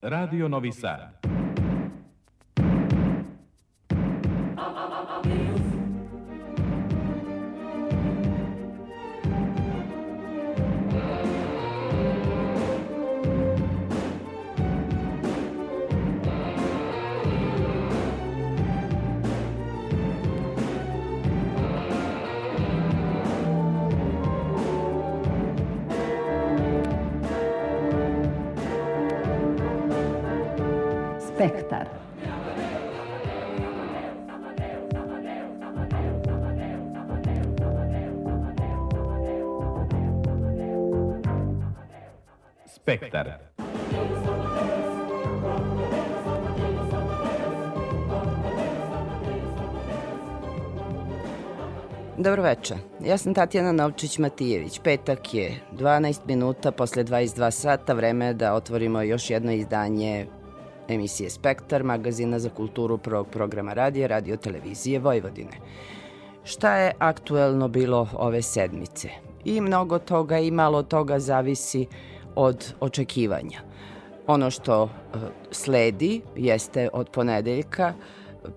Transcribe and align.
Radio 0.00 0.46
Novi 0.46 0.70
Sad. 0.70 1.27
Spektar. 31.48 31.88
Spektar. 42.66 43.32
Dobro 52.18 52.42
veče. 52.42 52.74
Ja 53.04 53.18
sam 53.18 53.34
Tatjana 53.34 53.72
Novčić-Matijević. 53.72 54.80
Petak 54.82 55.34
je 55.34 55.60
12 55.72 56.20
minuta 56.26 56.72
posle 56.72 57.04
22 57.04 57.50
sata. 57.50 57.94
Vreme 57.94 58.26
je 58.26 58.34
da 58.34 58.54
otvorimo 58.54 59.02
još 59.02 59.30
jedno 59.30 59.52
izdanje 59.52 60.26
emisije 60.88 61.30
Spektar, 61.30 61.84
magazina 61.84 62.38
za 62.38 62.50
kulturu 62.50 62.98
prvog 62.98 63.28
programa 63.28 63.72
radija, 63.72 64.06
radio 64.06 64.36
televizije 64.36 64.98
Vojvodine. 64.98 65.56
Šta 66.44 66.76
je 66.76 66.92
aktuelno 66.98 67.68
bilo 67.68 68.08
ove 68.12 68.42
sedmice? 68.42 69.08
I 69.44 69.60
mnogo 69.60 69.98
toga 69.98 70.38
i 70.38 70.50
malo 70.50 70.82
toga 70.82 71.18
zavisi 71.18 71.86
od 72.34 72.74
očekivanja. 72.80 73.60
Ono 74.26 74.50
što 74.50 74.84
e, 74.84 74.88
sledi 75.50 76.20
jeste 76.36 76.88
od 76.92 77.08
ponedeljka 77.08 77.94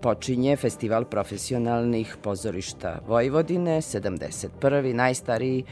počinje 0.00 0.56
Festival 0.56 1.04
profesionalnih 1.04 2.16
pozorišta 2.22 2.98
Vojvodine, 3.06 3.76
71. 3.80 4.92
najstariji 4.94 5.64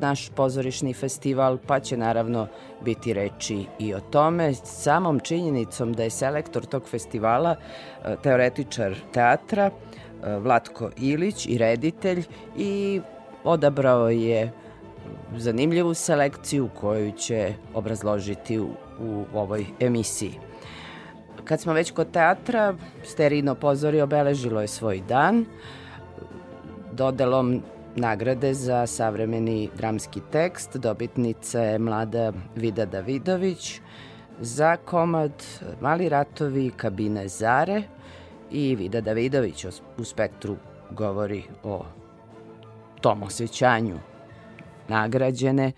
naš 0.00 0.30
pozorišni 0.30 0.94
festival, 0.94 1.58
pa 1.66 1.80
će 1.80 1.96
naravno 1.96 2.46
biti 2.84 3.12
reči 3.12 3.66
i 3.78 3.94
o 3.94 4.00
tome. 4.00 4.54
Samom 4.54 5.20
činjenicom 5.20 5.92
da 5.92 6.02
je 6.02 6.10
selektor 6.10 6.66
tog 6.66 6.88
festivala 6.88 7.56
e, 7.56 8.16
teoretičar 8.22 8.94
teatra 9.12 9.70
e, 9.70 10.36
Vlatko 10.36 10.90
Ilić 10.96 11.46
i 11.46 11.58
reditelj 11.58 12.24
i 12.56 13.00
odabrao 13.44 14.10
je 14.10 14.52
zanimljivu 15.36 15.94
selekciju 15.94 16.68
koju 16.80 17.12
će 17.12 17.54
obrazložiti 17.74 18.58
u, 18.58 18.68
u 19.00 19.24
ovoj 19.34 19.66
emisiji. 19.80 20.38
Kad 21.44 21.60
smo 21.60 21.72
već 21.72 21.90
kod 21.90 22.10
teatra, 22.10 22.74
Sterino 23.02 23.54
pozori 23.54 24.00
obeležilo 24.00 24.60
je 24.60 24.68
svoj 24.68 25.02
dan 25.08 25.44
dodelom 26.92 27.62
nagrade 27.96 28.54
za 28.54 28.86
savremeni 28.86 29.70
dramski 29.76 30.20
tekst. 30.32 30.76
Dobitnica 30.76 31.60
je 31.60 31.78
mlada 31.78 32.32
Vida 32.56 32.84
Davidović 32.84 33.80
za 34.40 34.76
komad 34.76 35.44
Mali 35.80 36.08
ratovi 36.08 36.70
kabine 36.76 37.28
Zare 37.28 37.82
i 38.50 38.76
Vida 38.76 39.00
Davidović 39.00 39.64
u 39.98 40.04
spektru 40.04 40.56
govori 40.90 41.42
o 41.62 41.84
tom 43.00 43.22
osjećanju 43.22 43.98
nagrađene 44.88 45.72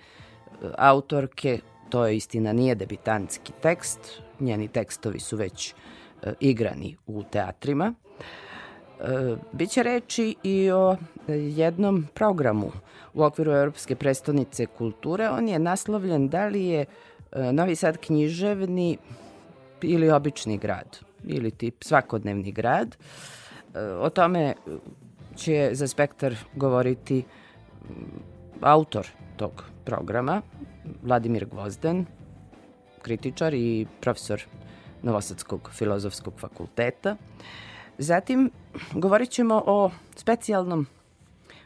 autorke. 0.78 1.59
To 1.88 2.06
je 2.06 2.16
istina 2.16 2.53
nije 2.53 2.75
debitantski 2.75 3.53
tekst, 3.62 4.22
njeni 4.41 4.69
tekstovi 4.69 5.21
su 5.21 5.37
već 5.37 5.75
e, 6.22 6.32
igrani 6.41 6.97
u 7.06 7.22
teatrima. 7.22 7.94
E, 9.01 9.37
biće 9.53 9.83
reči 9.83 10.37
i 10.43 10.71
o 10.71 10.97
jednom 11.29 12.07
programu 12.15 12.73
u 13.15 13.23
okviru 13.23 13.53
Europske 13.53 13.97
prestonice 13.97 14.67
kulture. 14.67 15.29
On 15.31 15.49
je 15.49 15.59
naslovljen 15.59 16.29
da 16.29 16.47
li 16.47 16.65
je 16.65 16.84
e, 17.33 17.53
Novi 17.53 17.77
Sad 17.77 17.97
književni 17.97 18.99
ili 19.83 20.11
obični 20.11 20.59
grad 20.59 20.99
ili 21.25 21.51
tip 21.51 21.85
svakodnevni 21.85 22.53
grad. 22.53 22.97
E, 23.75 23.81
o 23.81 24.11
tome 24.11 24.55
će 25.37 25.71
za 25.73 25.89
spektar 25.89 26.37
govoriti 26.55 27.25
autor 28.61 29.06
tog 29.37 29.65
programa, 29.85 30.43
Vladimir 31.03 31.47
Gvozden, 31.47 32.06
kritičar 33.03 33.55
i 33.55 33.87
profesor 34.01 34.43
Novosadskog 35.03 35.71
filozofskog 35.73 36.35
fakulteta. 36.41 37.17
Zatim 37.99 38.51
govorit 38.93 39.31
ćemo 39.31 39.62
o 39.67 39.91
specijalnom 40.17 40.87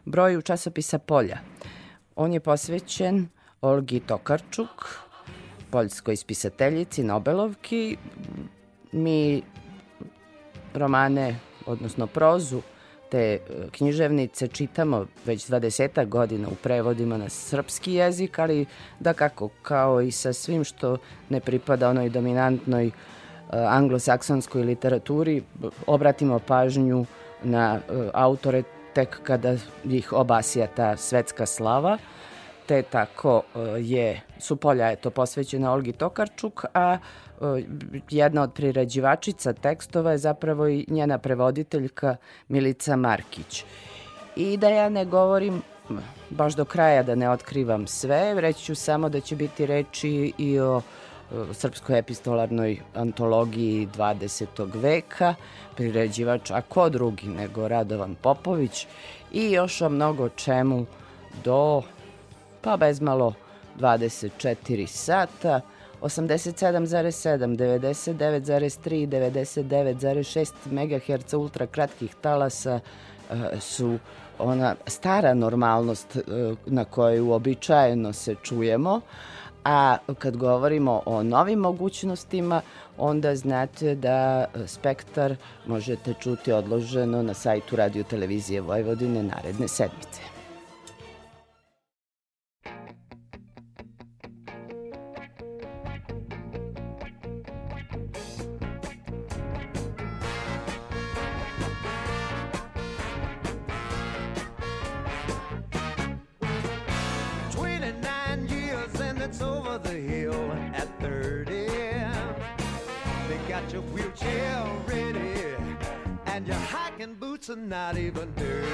broju 0.05 0.43
časopisa 0.43 0.99
Polja. 0.99 1.39
On 2.17 2.33
je 2.33 2.41
posvećen 2.41 3.29
Olgi 3.61 4.01
Tokarčuk, 4.01 4.87
poljskoj 5.71 6.17
spisateljici, 6.17 7.03
Nobelovki. 7.03 7.97
Mi 8.93 9.43
romane, 10.75 11.37
odnosno 11.67 12.07
prozu, 12.07 12.61
te 13.11 13.19
e, 13.19 13.39
književnice 13.73 14.49
čitamo 14.49 15.07
već 15.27 15.49
20 15.49 16.09
godina 16.09 16.49
u 16.49 16.55
prevodima 16.55 17.19
na 17.19 17.29
srpski 17.29 17.93
jezik, 17.93 18.39
ali 18.39 18.67
da 19.01 19.13
kako, 19.13 19.49
kao 19.63 20.01
i 20.01 20.11
sa 20.11 20.33
svim 20.33 20.65
što 20.65 20.99
ne 21.29 21.41
pripada 21.41 21.89
onoj 21.89 22.09
dominantnoj 22.09 22.87
uh, 22.87 22.93
anglosaksonskoj 23.53 24.63
literaturi, 24.63 25.43
obratimo 25.87 26.39
pažnju 26.39 27.05
na 27.43 27.75
uh, 27.75 28.11
autore 28.15 28.63
tek 28.95 29.21
kada 29.23 29.57
ih 29.85 30.13
obasija 30.13 30.67
ta 30.67 30.97
svetska 30.97 31.47
slava, 31.47 31.99
te 32.67 32.83
tako 32.83 33.37
uh, 33.37 33.63
je, 33.79 34.21
su 34.39 34.57
polja 34.57 34.87
je 34.87 34.97
to 34.97 35.11
posvećena 35.11 35.73
Olgi 35.73 35.93
Tokarčuk, 35.93 36.65
a 36.75 36.99
jedna 38.11 38.43
od 38.43 38.53
prirađivačica 38.53 39.53
tekstova 39.53 40.13
je 40.13 40.19
zapravo 40.19 40.67
i 40.69 40.85
njena 40.89 41.19
prevoditeljka 41.19 42.17
Milica 42.49 42.97
Markić. 42.97 43.65
I 44.37 44.57
da 44.57 44.69
ja 44.69 44.89
ne 44.89 45.05
govorim 45.05 45.63
baš 46.31 46.55
do 46.55 46.65
kraja 46.65 47.03
da 47.03 47.15
ne 47.15 47.31
otkrivam 47.31 47.87
sve, 47.87 48.41
reći 48.41 48.65
ću 48.65 48.75
samo 48.75 49.09
da 49.09 49.21
će 49.21 49.37
biti 49.37 49.67
reči 49.67 50.33
i 50.39 50.61
o 50.61 50.81
srpskoj 51.53 51.99
epistolarnoj 51.99 52.81
antologiji 52.95 53.89
20. 53.97 54.71
veka, 54.75 55.35
priređivač, 55.77 56.51
a 56.51 56.63
ko 56.63 56.89
drugi 56.89 57.29
nego 57.29 57.69
Radovan 57.69 58.15
Popović 58.15 58.87
i 59.33 59.51
još 59.51 59.81
o 59.83 59.89
mnogo 59.89 60.29
čemu 60.29 60.87
do, 61.45 61.83
pa 62.61 62.77
bezmalo, 62.77 63.35
24 63.79 64.87
sata, 64.87 65.61
87,7, 66.01 67.57
99,3 67.57 69.07
99,6 69.07 70.53
MHz 70.71 71.35
ultra 71.35 71.67
kratkih 71.67 72.15
talasa 72.21 72.81
e, 73.31 73.61
su 73.61 73.99
ona 74.39 74.75
stara 74.87 75.35
normalnost 75.35 76.17
e, 76.17 76.21
na 76.67 76.85
kojoj 76.85 77.21
uobičajeno 77.21 78.13
se 78.13 78.35
čujemo, 78.43 79.01
a 79.65 79.97
kad 80.19 80.37
govorimo 80.37 81.03
o 81.07 81.23
novim 81.23 81.59
mogućnostima, 81.59 82.63
onda 82.99 83.37
znate 83.37 83.95
da 83.95 84.45
Spektar 84.67 85.37
možete 85.67 86.15
čuti 86.21 86.53
odloženo 86.53 87.23
na 87.23 87.35
sajtu 87.35 87.77
Radio 87.77 88.03
Televizije 88.05 88.61
Vojvodine 88.61 89.23
naredne 89.23 89.69
sedmice. 89.69 90.40
Are 117.49 117.57
not 117.57 117.97
even 117.97 118.31
dirty. 118.35 118.67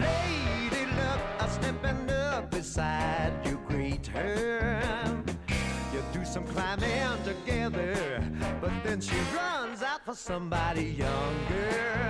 Lady 0.00 0.86
luck, 0.96 1.20
I 1.40 1.48
step 1.48 2.62
side, 2.62 3.32
you 3.44 3.60
greet 3.66 4.06
her. 4.06 4.80
You 5.92 6.02
do 6.12 6.24
some 6.24 6.46
climbing 6.46 7.24
together, 7.24 8.22
but 8.60 8.70
then 8.84 9.00
she 9.00 9.16
runs 9.34 9.82
out 9.82 10.04
for 10.04 10.14
somebody 10.14 10.84
younger. 10.84 12.07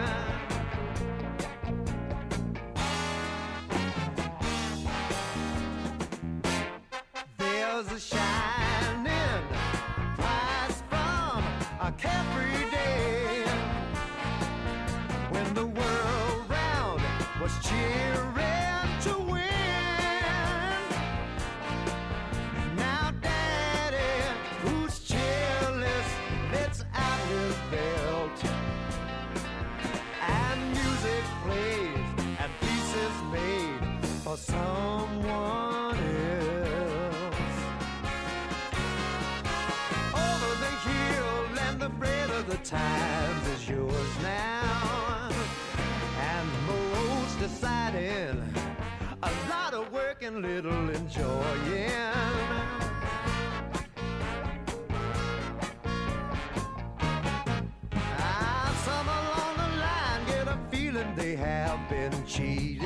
They 61.29 61.37
have 61.37 61.91
been 61.91 62.25
cheated. 62.25 62.81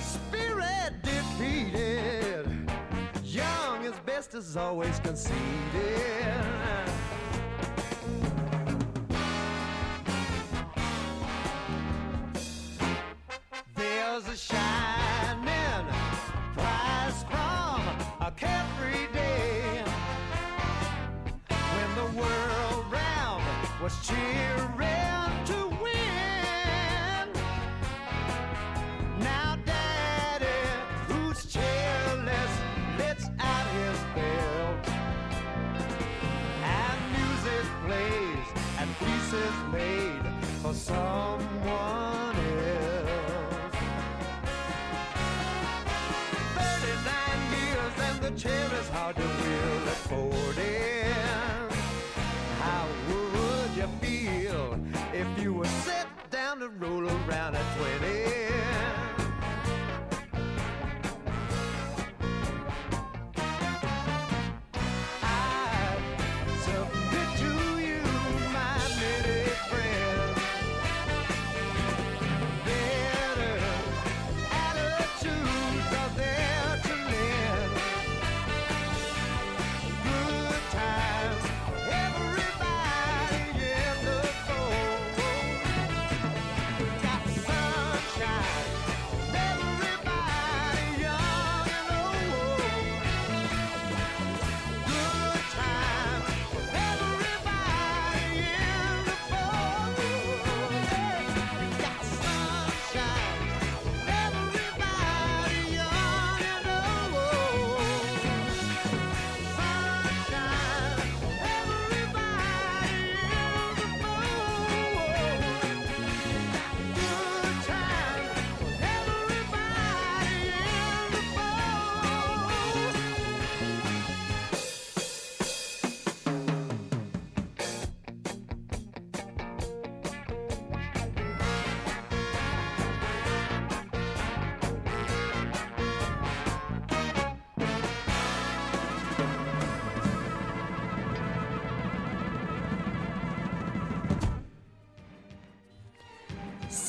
Spirit 0.00 0.94
defeated. 1.02 2.46
Young 3.22 3.84
is 3.84 3.98
best 4.06 4.34
is 4.34 4.56
always 4.56 4.98
conceded. 5.00 5.40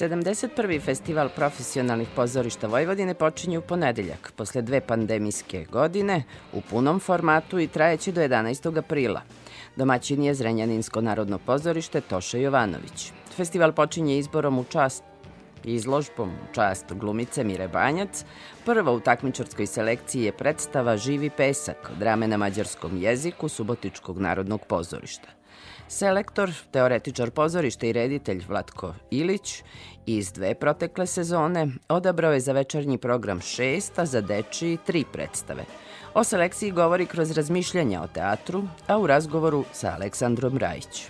71. 0.01 0.81
festival 0.81 1.29
profesionalnih 1.29 2.07
pozorišta 2.15 2.67
Vojvodine 2.67 3.13
počinje 3.13 3.59
u 3.59 3.61
ponedeljak, 3.61 4.33
posle 4.35 4.61
dve 4.61 4.81
pandemijske 4.81 5.65
godine, 5.71 6.23
u 6.53 6.61
punom 6.61 6.99
formatu 6.99 7.59
i 7.59 7.67
trajeći 7.67 8.11
do 8.11 8.21
11. 8.21 8.77
aprila. 8.77 9.21
Domaćin 9.75 10.23
je 10.23 10.33
Zrenjaninsko 10.33 11.01
narodno 11.01 11.37
pozorište 11.37 12.01
Toša 12.01 12.37
Jovanović. 12.37 13.11
Festival 13.35 13.71
počinje 13.71 14.17
izborom 14.17 14.59
u 14.59 14.63
čast 14.63 15.03
izložbom 15.63 16.29
u 16.29 16.53
čast 16.53 16.93
glumice 16.93 17.43
Mire 17.43 17.67
Banjac. 17.67 18.25
Prva 18.65 18.91
u 18.91 18.99
takmičarskoj 18.99 19.67
selekciji 19.67 20.23
je 20.23 20.31
predstava 20.31 20.97
Živi 20.97 21.29
pesak, 21.29 21.91
drame 21.99 22.27
na 22.27 22.37
mađarskom 22.37 22.97
jeziku 22.97 23.49
Subotičkog 23.49 24.19
narodnog 24.19 24.65
pozorišta. 24.67 25.40
Selektor, 25.91 26.51
teoretičar 26.71 27.33
pozorišta 27.35 27.87
i 27.87 27.91
reditelj 27.93 28.45
Vlatko 28.47 28.93
Ilić 29.11 29.63
iz 30.05 30.31
dve 30.31 30.53
protekle 30.55 31.07
sezone 31.07 31.67
odabrao 31.89 32.31
je 32.33 32.39
za 32.39 32.53
večernji 32.53 32.97
program 32.97 33.41
šest, 33.41 33.99
a 33.99 34.05
za 34.05 34.21
dečiji 34.21 34.77
tri 34.85 35.03
predstave. 35.13 35.65
O 36.13 36.23
selekciji 36.23 36.71
govori 36.71 37.05
kroz 37.05 37.31
razmišljanja 37.31 38.01
o 38.01 38.07
teatru, 38.07 38.63
a 38.87 38.97
u 38.97 39.07
razgovoru 39.07 39.65
sa 39.73 39.93
Aleksandrom 39.95 40.57
Rajić. 40.57 41.09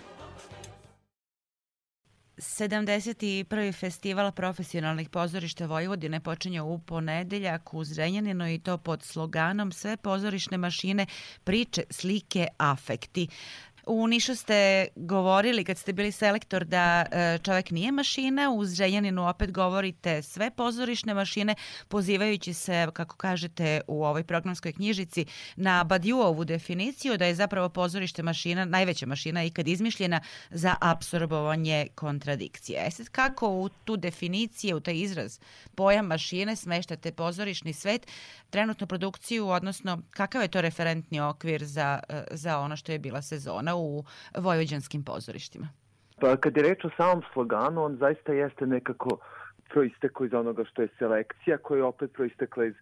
71. 2.41 3.73
festival 3.73 4.31
profesionalnih 4.31 5.09
pozorišta 5.09 5.65
Vojvodine 5.65 6.19
počinje 6.19 6.61
u 6.61 6.79
ponedeljak 6.79 7.73
u 7.73 7.83
Zrenjaninu 7.83 8.53
i 8.53 8.59
to 8.59 8.77
pod 8.77 9.03
sloganom 9.03 9.71
Sve 9.71 9.97
pozorišne 9.97 10.57
mašine, 10.57 11.05
priče, 11.43 11.83
slike, 11.89 12.47
afekti. 12.57 13.27
U 13.85 14.07
Nišu 14.07 14.35
ste 14.35 14.87
govorili 14.95 15.63
kad 15.63 15.77
ste 15.77 15.93
bili 15.93 16.11
selektor 16.11 16.65
da 16.65 17.05
e, 17.11 17.37
čovek 17.43 17.71
nije 17.71 17.91
mašina, 17.91 18.51
uz 18.51 18.73
Ženjaninu 18.73 19.29
opet 19.29 19.51
govorite 19.51 20.21
sve 20.21 20.51
pozorišne 20.51 21.13
mašine, 21.13 21.55
pozivajući 21.87 22.53
se, 22.53 22.87
kako 22.93 23.15
kažete 23.15 23.81
u 23.87 24.05
ovoj 24.05 24.23
programskoj 24.23 24.73
knjižici, 24.73 25.25
na 25.55 25.83
Badiuovu 25.83 26.45
definiciju 26.45 27.17
da 27.17 27.25
je 27.25 27.35
zapravo 27.35 27.69
pozorište 27.69 28.23
mašina, 28.23 28.65
najveća 28.65 29.05
mašina 29.05 29.43
ikad 29.43 29.67
izmišljena 29.67 30.21
za 30.49 30.75
apsorbovanje 30.81 31.87
kontradikcije. 31.95 32.83
E 32.87 32.91
sad, 32.91 33.09
kako 33.09 33.49
u 33.49 33.69
tu 33.69 33.97
definiciju, 33.97 34.77
u 34.77 34.79
taj 34.79 34.95
izraz 34.95 35.39
pojam 35.75 36.05
mašine 36.05 36.55
smeštate 36.55 37.11
pozorišni 37.11 37.73
svet, 37.73 38.07
trenutnu 38.49 38.87
produkciju, 38.87 39.47
odnosno 39.47 40.01
kakav 40.09 40.41
je 40.41 40.47
to 40.47 40.61
referentni 40.61 41.19
okvir 41.19 41.65
za, 41.65 41.99
e, 42.09 42.23
za 42.31 42.59
ono 42.59 42.75
što 42.75 42.91
je 42.91 42.99
bila 42.99 43.21
sezona 43.21 43.70
u 43.75 44.03
vojvođanskim 44.37 45.03
pozorištima? 45.03 45.67
Pa 46.21 46.37
kad 46.37 46.57
je 46.57 46.63
reč 46.63 46.85
o 46.85 46.89
samom 46.97 47.23
sloganu, 47.33 47.83
on 47.83 47.97
zaista 47.97 48.33
jeste 48.33 48.65
nekako 48.65 49.19
proistekao 49.69 50.25
iz 50.25 50.33
onoga 50.33 50.63
što 50.65 50.81
je 50.81 50.87
selekcija, 50.99 51.57
koja 51.57 51.77
je 51.77 51.83
opet 51.83 52.13
proistekla 52.13 52.65
iz 52.65 52.73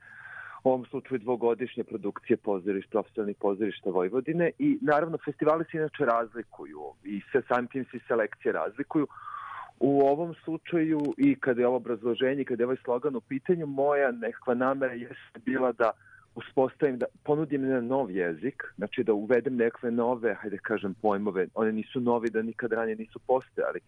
u 0.64 0.70
ovom 0.70 0.86
slučaju 0.86 1.20
dvogodišnje 1.20 1.84
produkcije 1.84 2.38
pozorišta, 2.38 2.92
profesionalnih 2.92 3.38
pozorišta 3.40 3.90
Vojvodine 3.90 4.52
i 4.60 4.78
naravno 4.82 5.18
festivali 5.26 5.66
se 5.72 5.78
inače 5.78 6.06
razlikuju 6.06 6.82
i 7.04 7.22
se 7.32 7.42
samim 7.48 7.68
tim 7.68 7.86
se 7.92 8.00
selekcije 8.08 8.52
razlikuju. 8.54 9.08
U 9.80 10.02
ovom 10.02 10.36
slučaju 10.44 11.00
i 11.18 11.36
kada 11.40 11.62
je 11.62 11.68
ovo 11.68 11.78
obrazloženje, 11.78 12.44
kada 12.44 12.64
je 12.64 12.66
ovaj 12.66 12.78
slogan 12.84 13.16
u 13.16 13.22
pitanju, 13.22 13.66
moja 13.66 14.12
nekakva 14.12 14.54
namera 14.54 14.94
jeste 14.94 15.40
bila 15.46 15.72
da 15.72 15.92
uspostavim, 16.36 16.98
da 16.98 17.06
ponudim 17.24 17.64
jedan 17.64 17.88
nov 17.88 18.12
jezik, 18.12 18.64
znači 18.78 19.04
da 19.04 19.14
uvedem 19.14 19.56
nekakve 19.56 19.92
nove, 19.92 20.34
hajde 20.34 20.58
kažem, 20.58 20.94
pojmove. 21.02 21.48
One 21.54 21.72
nisu 21.72 22.00
novi 22.00 22.30
da 22.30 22.42
nikad 22.42 22.74
ranije 22.74 22.96
nisu 22.96 23.20
postojali, 23.28 23.80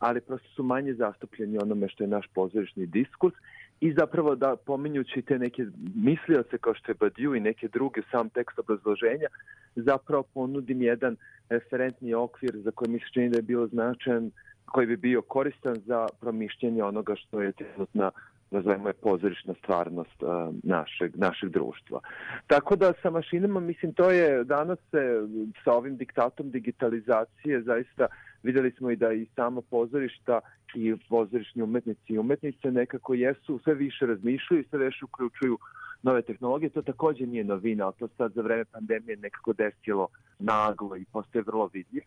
ali 0.00 0.20
prosto 0.20 0.48
su 0.48 0.62
manje 0.62 0.94
zastupljeni 0.94 1.58
onome 1.62 1.88
što 1.88 2.04
je 2.04 2.08
naš 2.08 2.26
pozorišni 2.34 2.86
diskurs 2.86 3.34
i 3.80 3.92
zapravo 3.92 4.34
da 4.34 4.56
pominjući 4.56 5.22
te 5.22 5.38
neke 5.38 5.66
mislioce 5.94 6.58
kao 6.58 6.74
što 6.74 6.92
je 6.92 6.96
Badiou 7.00 7.34
i 7.34 7.40
neke 7.40 7.68
druge 7.68 8.00
sam 8.10 8.28
tekst 8.28 8.58
obrazloženja, 8.58 9.28
zapravo 9.76 10.22
ponudim 10.22 10.82
jedan 10.82 11.16
referentni 11.48 12.14
okvir 12.14 12.52
za 12.54 12.70
koji 12.70 12.90
mi 12.90 12.98
se 12.98 13.06
čini 13.12 13.28
da 13.28 13.38
je 13.38 13.42
bilo 13.42 13.66
značajan 13.66 14.30
koji 14.66 14.86
bi 14.86 14.96
bio 14.96 15.22
koristan 15.22 15.76
za 15.86 16.06
promišljenje 16.20 16.82
onoga 16.84 17.14
što 17.16 17.42
je 17.42 17.52
trenutna 17.52 18.10
nazovemo 18.50 18.88
je 18.88 18.92
pozorišna 18.92 19.54
stvarnost 19.62 20.22
uh, 20.22 20.54
našeg, 20.62 21.16
našeg 21.16 21.50
društva. 21.50 22.00
Tako 22.46 22.76
da 22.76 22.92
sa 23.02 23.10
mašinama, 23.10 23.60
mislim, 23.60 23.92
to 23.92 24.10
je 24.10 24.44
danas 24.44 24.78
se 24.90 25.28
sa 25.64 25.72
ovim 25.72 25.96
diktatom 25.96 26.50
digitalizacije 26.50 27.62
zaista 27.62 28.06
videli 28.42 28.70
smo 28.70 28.90
i 28.90 28.96
da 28.96 29.12
i 29.12 29.26
sama 29.36 29.62
pozorišta 29.62 30.40
i 30.74 30.96
pozorišni 31.08 31.62
umetnici 31.62 32.12
i 32.12 32.18
umetnice 32.18 32.70
nekako 32.70 33.14
jesu, 33.14 33.60
sve 33.64 33.74
više 33.74 34.06
razmišljaju 34.06 34.60
i 34.60 34.68
sve 34.70 34.78
više 34.78 35.04
uključuju 35.04 35.58
nove 36.02 36.22
tehnologije. 36.22 36.70
To 36.70 36.82
takođe 36.82 37.26
nije 37.26 37.44
novina, 37.44 37.84
ali 37.84 37.94
to 37.98 38.08
sad 38.16 38.32
za 38.32 38.42
vreme 38.42 38.64
pandemije 38.64 39.16
nekako 39.16 39.52
desilo 39.52 40.08
naglo 40.38 40.96
i 40.96 41.04
postoje 41.12 41.42
vrlo 41.42 41.70
vidljivo 41.72 42.06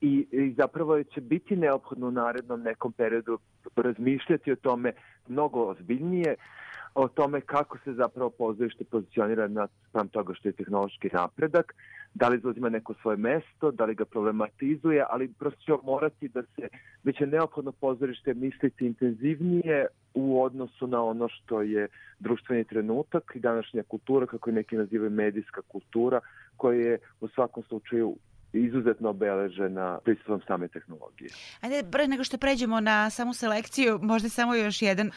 i, 0.00 0.26
i 0.30 0.54
zapravo 0.56 1.02
će 1.02 1.20
biti 1.20 1.56
neophodno 1.56 2.08
u 2.08 2.10
narednom 2.10 2.62
nekom 2.62 2.92
periodu 2.92 3.38
razmišljati 3.76 4.52
o 4.52 4.56
tome 4.56 4.92
mnogo 5.28 5.64
ozbiljnije, 5.64 6.34
o 6.94 7.08
tome 7.08 7.40
kako 7.40 7.78
se 7.78 7.92
zapravo 7.92 8.30
pozorište 8.30 8.84
pozicionira 8.84 9.48
na 9.48 9.68
spram 9.88 10.08
toga 10.08 10.34
što 10.34 10.48
je 10.48 10.52
tehnološki 10.52 11.10
napredak, 11.12 11.74
da 12.14 12.28
li 12.28 12.40
zauzima 12.42 12.68
neko 12.68 12.94
svoje 13.02 13.16
mesto, 13.16 13.70
da 13.70 13.84
li 13.84 13.94
ga 13.94 14.04
problematizuje, 14.04 15.04
ali 15.10 15.32
prosto 15.38 15.60
će 15.60 15.72
morati 15.84 16.28
da 16.28 16.42
se, 16.42 16.68
već 17.04 17.20
je 17.20 17.26
neophodno 17.26 17.72
pozorište 17.72 18.34
misliti 18.34 18.86
intenzivnije 18.86 19.86
u 20.14 20.42
odnosu 20.42 20.86
na 20.86 21.04
ono 21.04 21.28
što 21.28 21.62
je 21.62 21.88
društveni 22.18 22.64
trenutak 22.64 23.32
i 23.34 23.40
današnja 23.40 23.82
kultura, 23.82 24.26
kako 24.26 24.50
je 24.50 24.54
neki 24.54 24.76
nazivaju 24.76 25.10
medijska 25.10 25.62
kultura, 25.68 26.20
koja 26.56 26.78
je 26.78 26.98
u 27.20 27.28
svakom 27.28 27.62
slučaju 27.62 28.16
izuzetno 28.52 29.10
obeležena 29.10 29.98
pristupom 30.04 30.40
same 30.46 30.68
tehnologije. 30.68 31.30
Ajde, 31.60 31.90
pre 31.92 32.08
nego 32.08 32.24
što 32.24 32.38
pređemo 32.38 32.80
na 32.80 33.10
samu 33.10 33.34
selekciju, 33.34 33.98
možda 34.02 34.28
samo 34.28 34.54
još 34.54 34.82
jedan 34.82 35.10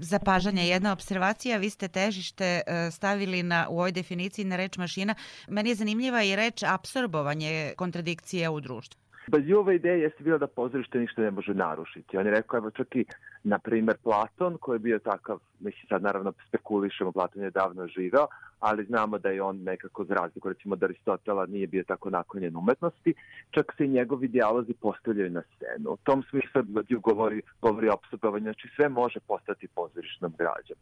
zapažanje, 0.00 0.68
jedna 0.68 0.92
observacija. 0.92 1.58
Vi 1.58 1.70
ste 1.70 1.88
težište 1.88 2.44
e, 2.44 2.90
stavili 2.90 3.42
na, 3.42 3.66
u 3.70 3.78
ovoj 3.78 3.92
definiciji 3.92 4.44
na 4.44 4.56
reč 4.56 4.78
mašina. 4.78 5.14
Meni 5.48 5.68
je 5.68 5.74
zanimljiva 5.74 6.22
i 6.22 6.36
reč 6.36 6.62
apsorbovanje 6.62 7.72
kontradikcije 7.76 8.48
u 8.48 8.60
društvu. 8.60 9.00
Bazijova 9.26 9.72
ideja 9.72 9.94
jeste 9.94 10.24
bila 10.24 10.38
da 10.38 10.46
pozorište 10.46 10.98
ništa 10.98 11.22
ne 11.22 11.30
može 11.30 11.54
narušiti. 11.54 12.16
On 12.16 12.26
je 12.26 12.32
rekao, 12.32 12.58
evo 12.58 12.70
čak 12.70 12.96
i, 12.96 13.04
na 13.42 13.58
primer, 13.58 13.96
Platon, 14.02 14.58
koji 14.60 14.74
je 14.74 14.78
bio 14.78 14.98
takav, 14.98 15.38
mislim 15.60 15.86
sad 15.88 16.02
naravno 16.02 16.32
spekulišemo, 16.48 17.12
Platon 17.12 17.42
je 17.42 17.50
davno 17.50 17.86
živeo, 17.86 18.26
ali 18.60 18.84
znamo 18.84 19.18
da 19.18 19.28
je 19.28 19.42
on 19.42 19.62
nekako 19.62 20.04
za 20.04 20.14
razliku, 20.14 20.48
recimo 20.48 20.76
da 20.76 20.86
Aristotela 20.86 21.46
nije 21.46 21.66
bio 21.66 21.84
tako 21.84 22.10
naklonjen 22.10 22.56
umetnosti, 22.56 23.14
čak 23.50 23.74
se 23.76 23.84
i 23.84 23.88
njegovi 23.88 24.28
dijalozi 24.28 24.72
postavljaju 24.72 25.30
na 25.30 25.42
scenu. 25.42 25.90
U 25.90 25.96
tom 25.96 26.22
smislu 26.30 26.62
govori, 27.00 27.42
govori 27.62 27.88
o 27.88 27.94
obsobovanju, 27.94 28.42
znači 28.42 28.68
sve 28.76 28.88
može 28.88 29.20
postati 29.20 29.68
pozorišnom 29.68 30.32
građom. 30.38 30.76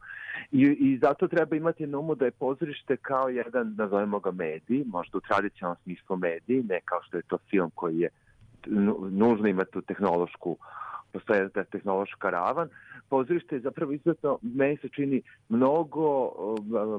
I, 0.53 0.63
I 0.63 0.99
zato 0.99 1.29
treba 1.29 1.57
imati 1.57 1.87
na 1.87 1.99
umu 1.99 2.15
da 2.15 2.25
je 2.25 2.31
pozorište 2.31 2.97
kao 2.97 3.29
jedan, 3.29 3.75
nazovemo 3.79 4.21
ga 4.21 4.31
medij, 4.31 4.85
možda 4.87 5.19
u 5.19 5.21
tradicionalnom 5.21 5.83
smislu 5.83 6.17
medij, 6.17 6.63
ne 6.63 6.81
kao 6.85 7.03
što 7.03 7.17
je 7.17 7.23
to 7.23 7.39
film 7.51 7.71
koji 7.75 7.99
je 7.99 8.09
nužno 9.11 9.49
ima 9.49 9.65
tu 9.65 9.83
tehnološku 9.83 10.57
postoje 11.13 11.49
ta 11.49 11.65
tehnološka 11.65 12.31
ravan. 12.31 12.69
Pozorište 13.09 13.57
je 13.57 13.61
zapravo 13.61 13.93
izuzetno, 13.93 14.39
meni 14.43 14.77
se 14.77 14.89
čini, 14.89 15.23
mnogo 15.49 16.33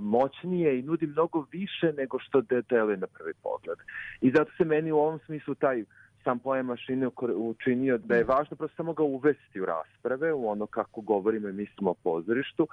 moćnije 0.02 0.80
i 0.80 0.82
nudi 0.82 1.08
mnogo 1.08 1.46
više 1.52 1.94
nego 1.98 2.20
što 2.20 2.42
deluje 2.70 2.98
na 2.98 3.08
prvi 3.08 3.34
pogled. 3.44 3.78
I 4.22 4.32
zato 4.32 4.52
se 4.58 4.66
meni 4.66 4.92
u 4.92 4.98
ovom 4.98 5.20
smislu 5.26 5.56
taj 5.56 5.84
sam 6.24 6.40
pojam 6.40 6.66
mašine 6.66 7.10
učinio 7.36 7.98
da 7.98 8.16
je 8.16 8.24
važno 8.24 8.58
prosto 8.58 8.76
samo 8.76 8.94
ga 8.94 9.04
uvesti 9.04 9.62
u 9.62 9.66
rasprave, 9.66 10.34
u 10.34 10.50
ono 10.50 10.66
kako 10.68 11.02
govorimo 11.02 11.50
i 11.50 11.54
mislimo 11.54 11.92
o 11.92 11.94
pozorištu. 12.04 12.68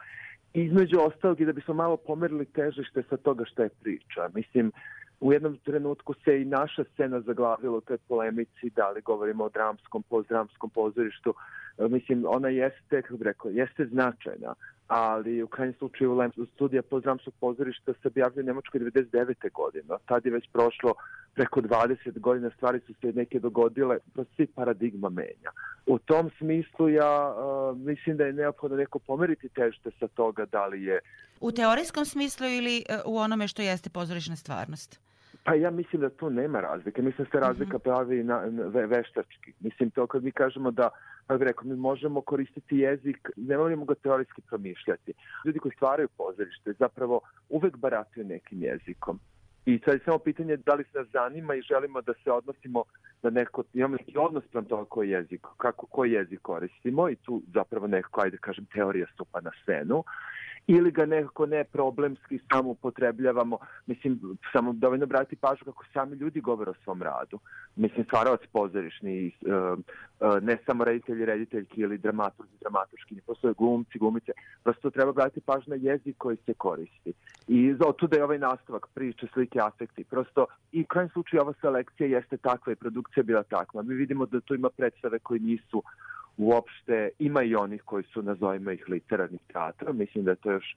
Između 0.57 1.01
ostalog 1.01 1.41
i 1.41 1.45
da 1.45 1.53
bismo 1.53 1.75
malo 1.75 1.97
pomerili 1.97 2.45
težište 2.45 3.03
sa 3.11 3.17
toga 3.17 3.45
šta 3.45 3.63
je 3.63 3.69
priča. 3.69 4.29
Mislim, 4.35 4.73
u 5.21 5.33
jednom 5.33 5.57
trenutku 5.65 6.15
se 6.25 6.43
i 6.43 6.45
naša 6.45 6.85
scena 6.85 7.21
zaglavila 7.21 7.77
u 7.77 7.81
toj 7.81 7.99
polemici, 8.09 8.71
da 8.77 8.91
li 8.91 9.01
govorimo 9.01 9.45
o 9.45 9.49
dramskom, 9.49 10.03
postdramskom 10.03 10.71
pozorištu. 10.71 11.35
E, 11.79 11.89
mislim, 11.89 12.25
ona 12.29 12.49
jeste, 12.49 13.03
kako 13.03 13.17
bih 13.17 13.27
rekao, 13.27 13.51
jeste 13.51 13.87
značajna, 13.87 14.55
ali 14.89 15.43
u 15.43 15.47
krajnjem 15.47 15.75
slučaju 15.79 16.31
studija 16.55 16.83
postdramskog 16.83 17.35
pozorišta 17.41 17.93
se 18.03 18.09
objavlja 18.09 18.43
u 18.43 18.47
Nemačkoj 18.47 18.81
99. 18.81 19.53
godine. 19.53 19.95
Tad 20.07 20.27
je 20.27 20.33
već 20.33 20.49
prošlo 20.53 20.95
preko 21.35 21.61
20 21.61 22.19
godina, 22.19 22.51
stvari 22.57 22.81
su 22.87 22.95
se 23.01 23.13
neke 23.13 23.41
dogodile, 23.41 23.99
prosto 24.15 24.35
se 24.37 24.47
paradigma 24.55 25.09
menja. 25.09 25.51
U 25.87 25.99
tom 25.99 26.31
smislu 26.39 26.89
ja 26.89 27.35
uh, 27.35 27.79
mislim 27.79 28.17
da 28.17 28.25
je 28.25 28.33
neophodno 28.33 28.77
neko 28.77 28.99
pomeriti 28.99 29.49
tešte 29.49 29.91
sa 29.99 30.09
toga 30.09 30.45
da 30.45 30.67
li 30.67 30.83
je... 30.85 30.99
U 31.41 31.53
teorijskom 31.53 32.05
smislu 32.05 32.47
ili 32.47 32.85
uh, 32.89 33.13
u 33.15 33.19
onome 33.19 33.49
što 33.49 33.63
jeste 33.63 33.91
pozorišna 33.91 34.37
stvarnost? 34.37 35.01
Pa 35.45 35.55
ja 35.55 35.71
mislim 35.71 36.03
da 36.03 36.11
tu 36.11 36.31
nema 36.31 36.61
razlike. 36.61 37.03
Mislim 37.03 37.25
da 37.25 37.31
se 37.31 37.47
razlika 37.47 37.77
mhm. 37.77 37.83
pravi 37.83 38.25
na, 38.25 38.47
na 38.51 38.65
veštački. 38.65 39.53
Mislim 39.61 39.91
to 39.91 40.07
kad 40.07 40.25
mi 40.25 40.33
kažemo 40.33 40.71
da 40.71 40.89
kako 41.27 41.39
bih 41.39 41.47
rekao, 41.47 41.65
mi 41.65 41.77
možemo 41.77 42.21
koristiti 42.21 42.77
jezik, 42.77 43.31
ne 43.37 43.57
moramo 43.57 43.85
ga 43.85 43.95
teorijski 43.95 44.43
promišljati. 44.43 45.13
Ljudi 45.45 45.59
koji 45.59 45.73
stvaraju 45.77 46.09
pozorište 46.17 46.73
zapravo 46.73 47.21
uvek 47.49 47.77
barataju 47.77 48.27
nekim 48.27 48.63
jezikom. 48.63 49.21
I 49.67 49.81
sad 49.85 49.95
je 49.95 50.01
samo 50.05 50.19
pitanje 50.19 50.57
da 50.57 50.75
li 50.75 50.85
se 50.85 50.99
nas 50.99 51.09
zanima 51.13 51.55
i 51.55 51.63
želimo 51.63 52.03
da 52.03 52.13
se 52.25 52.31
odnosimo 52.33 52.85
da 53.23 53.31
neko, 53.31 53.65
imamo 53.75 53.97
neki 53.97 54.19
odnos 54.19 54.45
prema 54.45 54.67
toga 54.67 54.85
koji 54.85 55.11
jezik, 55.11 55.47
kako, 55.57 55.87
koji 55.87 56.13
jezik 56.13 56.41
koristimo 56.43 57.09
i 57.11 57.17
tu 57.17 57.43
zapravo 57.55 57.87
nekako, 57.87 58.21
ajde 58.21 58.37
kažem, 58.37 58.67
teorija 58.75 59.07
stupa 59.15 59.41
na 59.41 59.51
scenu 59.63 60.05
ili 60.67 60.91
ga 60.91 61.07
nekako 61.07 61.47
ne 61.47 61.65
problemski 61.65 62.39
samo 62.53 62.71
upotrebljavamo. 62.71 63.59
Mislim, 63.87 64.21
samo 64.53 64.73
dovoljno 64.73 65.07
brati 65.07 65.37
pažu 65.37 65.65
kako 65.65 65.85
sami 65.93 66.17
ljudi 66.17 66.41
govore 66.41 66.71
o 66.71 66.75
svom 66.85 67.03
radu. 67.03 67.39
Mislim, 67.77 68.05
stvaravac 68.05 68.41
pozorišni, 68.53 69.33
uh, 69.47 69.79
uh, 69.79 70.43
ne 70.43 70.57
samo 70.67 70.85
reditelji, 70.85 71.25
rediteljki 71.25 71.81
ili 71.81 71.99
dramaturzi, 71.99 72.53
dramaturški, 72.61 73.21
postoje 73.27 73.55
glumci, 73.59 73.99
glumice. 73.99 74.33
Prosto 74.63 74.91
treba 74.91 75.13
brati 75.13 75.41
pažu 75.41 75.71
na 75.71 75.77
jezik 75.77 76.17
koji 76.19 76.37
se 76.37 76.55
koristi. 76.55 77.13
I 77.49 77.75
otuda 77.87 78.17
je 78.17 78.25
ovaj 78.25 78.39
nastavak 78.39 78.87
priče, 78.95 79.27
slike, 79.33 79.61
afekti. 79.61 80.05
Prosto 80.05 80.47
i 80.73 80.83
u 80.83 80.87
krajem 80.87 81.11
slučaju 81.11 81.43
ova 81.43 81.53
selekcija 81.61 82.09
jeste 82.09 82.37
takva 82.37 82.73
i 82.73 82.77
produkcija 82.77 83.23
bila 83.23 83.43
takva. 83.43 83.83
Mi 83.83 83.95
vidimo 83.95 84.27
da 84.27 84.41
tu 84.41 84.55
ima 84.55 84.71
predstave 84.71 85.19
koji 85.19 85.41
nisu 85.41 85.83
uopšte 86.37 87.11
ima 87.19 87.43
i 87.43 87.55
onih 87.55 87.83
koji 87.83 88.05
su, 88.05 88.23
nazovimo 88.23 88.71
ih, 88.71 88.85
literarnih 88.89 89.41
teatra. 89.53 89.93
Mislim 89.93 90.25
da 90.25 90.31
je 90.31 90.37
to 90.37 90.53
još 90.53 90.77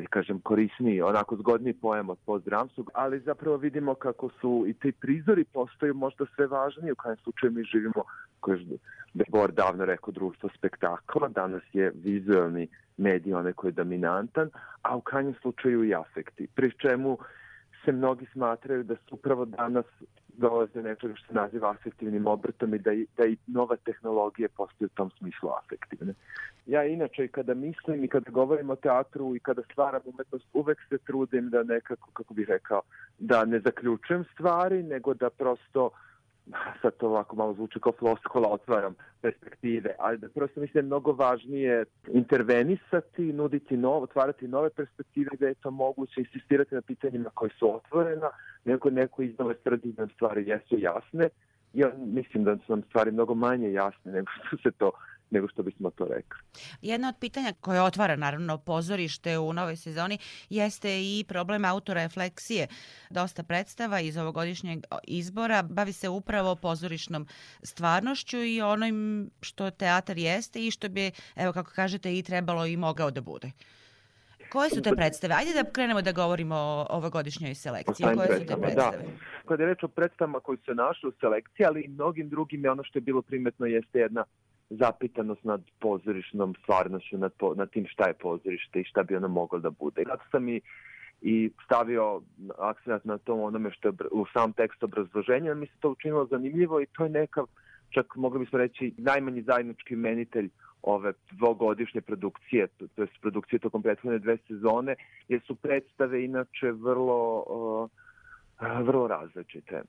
da 0.00 0.06
kažem, 0.10 0.40
korisniji, 0.40 1.02
onako 1.02 1.36
zgodniji 1.36 1.74
pojem 1.74 2.10
od 2.10 2.18
postdramskog, 2.26 2.90
ali 2.94 3.20
zapravo 3.20 3.56
vidimo 3.56 3.94
kako 3.94 4.28
su 4.40 4.64
i 4.68 4.72
ti 4.74 4.92
prizori 4.92 5.44
postaju 5.44 5.94
možda 5.94 6.24
sve 6.34 6.46
važniji, 6.46 6.92
u 6.92 6.96
kajem 6.96 7.16
slučaju 7.16 7.52
mi 7.52 7.64
živimo, 7.64 8.04
koje 8.40 8.58
je 8.58 8.78
Debor 9.14 9.52
davno 9.52 9.84
rekao, 9.84 10.12
društvo 10.12 10.48
spektakla, 10.58 11.28
danas 11.28 11.62
je 11.72 11.92
vizualni 12.04 12.68
medij 12.96 13.34
onaj 13.34 13.52
koji 13.52 13.68
je 13.68 13.72
dominantan, 13.72 14.50
a 14.82 14.96
u 14.96 15.00
krajnjem 15.00 15.34
slučaju 15.42 15.84
i 15.84 15.94
afekti, 15.94 16.46
pri 16.54 16.70
čemu 16.78 17.18
se 17.84 17.92
mnogi 17.92 18.26
smatraju 18.32 18.82
da 18.82 18.94
su 18.96 19.14
upravo 19.14 19.44
danas 19.44 19.84
dolaze 20.36 20.82
nečega 20.82 21.14
što 21.14 21.34
naziva 21.34 21.70
afektivnim 21.70 22.26
obrtom 22.26 22.74
i 22.74 22.78
da 22.78 22.92
i, 22.92 23.06
da 23.16 23.24
i 23.26 23.36
nova 23.46 23.76
tehnologija 23.76 24.48
postoje 24.56 24.86
u 24.86 24.96
tom 24.96 25.10
smislu 25.18 25.50
afektivne. 25.64 26.14
Ja 26.66 26.84
inače 26.84 27.28
kada 27.28 27.54
mislim 27.54 28.04
i 28.04 28.08
kada 28.08 28.30
govorim 28.30 28.70
o 28.70 28.76
teatru 28.76 29.36
i 29.36 29.40
kada 29.40 29.62
stvaram 29.72 30.00
umetnost 30.04 30.46
uvek 30.52 30.78
se 30.88 30.98
trudim 30.98 31.50
da 31.50 31.62
nekako, 31.62 32.10
kako 32.12 32.34
bih 32.34 32.48
rekao, 32.48 32.82
da 33.18 33.44
ne 33.44 33.60
zaključujem 33.60 34.24
stvari, 34.34 34.82
nego 34.82 35.14
da 35.14 35.30
prosto 35.30 35.90
sad 36.82 36.96
to 36.96 37.06
ovako 37.06 37.36
malo 37.36 37.54
zvuči 37.54 37.80
kao 37.80 37.92
floskola, 37.98 38.48
otvaram 38.48 38.94
perspektive, 39.20 39.94
ali 39.98 40.18
da 40.18 40.28
prosto 40.28 40.60
mislim 40.60 40.72
da 40.72 40.78
je 40.78 40.86
mnogo 40.86 41.12
važnije 41.12 41.84
intervenisati, 42.08 43.32
nuditi 43.32 43.76
novo, 43.76 44.00
otvarati 44.02 44.48
nove 44.48 44.70
perspektive 44.70 45.30
gde 45.32 45.46
je 45.46 45.54
to 45.54 45.70
moguće, 45.70 46.20
insistirati 46.20 46.74
na 46.74 46.82
pitanjima 46.82 47.30
koje 47.34 47.50
su 47.58 47.76
otvorena, 47.76 48.30
nego 48.64 48.90
neko 48.90 49.22
iznove 49.22 49.54
tvrdi 49.54 49.92
da 49.92 50.06
stvari 50.14 50.48
jesu 50.48 50.78
jasne, 50.78 51.28
ja 51.72 51.92
mislim 52.06 52.44
da 52.44 52.56
su 52.56 52.72
nam 52.72 52.82
stvari 52.82 53.10
mnogo 53.10 53.34
manje 53.34 53.72
jasne 53.72 54.12
nego 54.12 54.26
što 54.46 54.56
se 54.56 54.70
to 54.70 54.90
nego 55.30 55.48
što 55.48 55.62
bismo 55.62 55.90
to 55.90 56.04
rekli. 56.04 56.38
Jedno 56.82 57.08
od 57.08 57.14
pitanja 57.20 57.52
koje 57.60 57.82
otvara 57.82 58.16
naravno 58.16 58.58
pozorište 58.58 59.38
u 59.38 59.52
novoj 59.52 59.76
sezoni 59.76 60.18
jeste 60.50 61.00
i 61.00 61.24
problem 61.28 61.64
autorefleksije. 61.64 62.66
Dosta 63.10 63.42
predstava 63.42 64.00
iz 64.00 64.16
ovogodišnjeg 64.16 64.78
izbora 65.06 65.62
bavi 65.62 65.92
se 65.92 66.08
upravo 66.08 66.56
pozorišnom 66.56 67.26
stvarnošću 67.62 68.42
i 68.42 68.62
onom 68.62 69.30
što 69.40 69.70
teatar 69.70 70.18
jeste 70.18 70.66
i 70.66 70.70
što 70.70 70.88
bi, 70.88 71.10
evo 71.36 71.52
kako 71.52 71.70
kažete, 71.70 72.18
i 72.18 72.22
trebalo 72.22 72.66
i 72.66 72.76
mogao 72.76 73.10
da 73.10 73.20
bude. 73.20 73.50
Koje 74.52 74.70
su 74.70 74.82
te 74.82 74.92
predstave? 74.96 75.34
Ajde 75.34 75.52
da 75.54 75.70
krenemo 75.70 76.02
da 76.02 76.12
govorimo 76.12 76.54
o 76.56 76.86
ovogodišnjoj 76.90 77.54
selekciji. 77.54 78.06
Koje 78.16 78.40
su 78.40 78.46
te 78.46 78.54
da. 78.54 78.56
predstave? 78.56 78.96
Da. 78.96 79.48
Kada 79.48 79.62
je 79.62 79.68
reč 79.68 79.82
o 79.82 79.88
predstavama 79.88 80.40
koji 80.40 80.58
su 80.64 80.74
našli 80.74 81.08
u 81.08 81.12
selekciji, 81.20 81.66
ali 81.66 81.80
i 81.82 81.88
mnogim 81.88 82.28
drugim, 82.28 82.64
ono 82.70 82.84
što 82.84 82.98
je 82.98 83.02
bilo 83.02 83.22
primetno 83.22 83.66
jeste 83.66 83.98
jedna 83.98 84.24
zapitanost 84.70 85.44
nad 85.44 85.62
pozorišnom 85.80 86.54
stvarnošću, 86.62 87.18
nad, 87.18 87.32
po, 87.38 87.54
nad 87.54 87.70
tim 87.70 87.86
šta 87.86 88.08
je 88.08 88.14
pozorište 88.14 88.80
i 88.80 88.84
šta 88.84 89.02
bi 89.02 89.16
ono 89.16 89.28
moglo 89.28 89.58
da 89.58 89.70
bude. 89.70 90.02
I 90.02 90.04
zato 90.04 90.24
sam 90.30 90.48
i, 90.48 90.60
i 91.20 91.50
stavio 91.64 92.22
akcent 92.58 93.04
na 93.04 93.18
tom 93.18 93.40
onome 93.40 93.70
što 93.70 93.88
je 93.88 93.94
u 94.12 94.26
sam 94.32 94.52
tekst 94.52 94.82
obrazloženja, 94.82 95.54
mi 95.54 95.66
se 95.66 95.72
to 95.80 95.90
učinilo 95.90 96.26
zanimljivo 96.26 96.80
i 96.80 96.86
to 96.86 97.04
je 97.04 97.10
neka, 97.10 97.44
čak 97.90 98.16
mogli 98.16 98.38
bismo 98.38 98.58
reći, 98.58 98.94
najmanji 98.98 99.42
zajednički 99.42 99.96
menitelj 99.96 100.50
ove 100.82 101.12
dvogodišnje 101.30 102.00
produkcije, 102.00 102.66
to 102.94 103.02
je 103.02 103.08
produkcije 103.20 103.58
tokom 103.58 103.82
prethodne 103.82 104.18
dve 104.18 104.36
sezone, 104.48 104.94
jer 105.28 105.40
su 105.46 105.54
predstave 105.54 106.24
inače 106.24 106.72
vrlo, 106.72 107.88
vrlo 108.60 109.08
različite. 109.08 109.82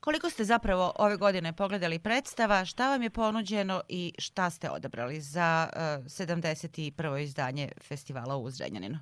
Koliko 0.00 0.30
ste 0.30 0.44
zapravo 0.44 0.92
ove 0.98 1.16
godine 1.16 1.52
pogledali 1.52 1.98
predstava, 1.98 2.64
šta 2.64 2.90
vam 2.90 3.02
je 3.02 3.10
ponuđeno 3.10 3.80
i 3.88 4.12
šta 4.18 4.50
ste 4.50 4.70
odabrali 4.70 5.20
za 5.20 5.68
uh, 5.68 6.04
71. 6.04 7.22
izdanje 7.22 7.68
festivala 7.88 8.36
u 8.36 8.50
Zrenjaninu? 8.50 8.98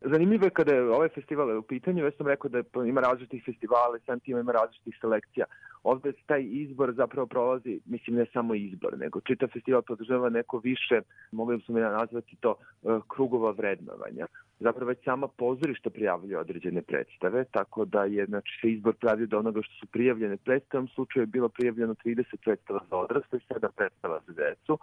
Zanimljivo 0.00 0.44
je 0.44 0.50
kada 0.50 0.74
je 0.74 0.90
ovaj 0.90 1.08
festival 1.08 1.58
u 1.58 1.62
pitanju, 1.62 2.04
već 2.04 2.16
sam 2.16 2.26
rekao 2.26 2.50
da 2.50 2.62
ima 2.86 3.00
različitih 3.00 3.42
festivala, 3.44 3.98
sam 4.06 4.20
tim 4.20 4.38
ima 4.38 4.52
različitih 4.52 4.98
selekcija. 5.00 5.44
Ovde 5.82 6.12
taj 6.26 6.42
izbor 6.50 6.92
zapravo 6.96 7.26
prolazi, 7.26 7.80
mislim 7.84 8.16
ne 8.16 8.26
samo 8.32 8.54
izbor, 8.54 8.98
nego 8.98 9.20
čitav 9.20 9.48
festival 9.52 9.82
podržava 9.82 10.28
neko 10.28 10.58
više, 10.58 11.00
mogli 11.32 11.60
smo 11.60 11.78
ja 11.78 11.90
nazvati 11.90 12.36
to, 12.40 12.54
e, 12.82 12.86
krugova 13.08 13.50
vrednovanja. 13.50 14.26
Zapravo 14.62 14.88
već 14.88 15.04
sama 15.04 15.28
pozorišta 15.28 15.90
prijavljaju 15.90 16.40
određene 16.40 16.82
predstave, 16.82 17.44
tako 17.44 17.84
da 17.84 18.04
je 18.04 18.26
znači, 18.26 18.58
se 18.60 18.70
izbor 18.72 18.94
pravi 18.94 19.26
do 19.26 19.38
onoga 19.38 19.62
što 19.62 19.74
su 19.74 19.86
prijavljene 19.86 20.36
predstave. 20.36 20.84
U 20.84 20.88
slučaju 20.88 21.22
je 21.22 21.26
bilo 21.26 21.48
prijavljeno 21.48 21.94
30 21.94 22.36
predstava 22.44 22.80
za 22.90 22.96
odrasle 22.96 23.38
i 23.38 23.52
7 23.54 23.68
predstava 23.76 24.20
za 24.26 24.32
decu 24.32 24.78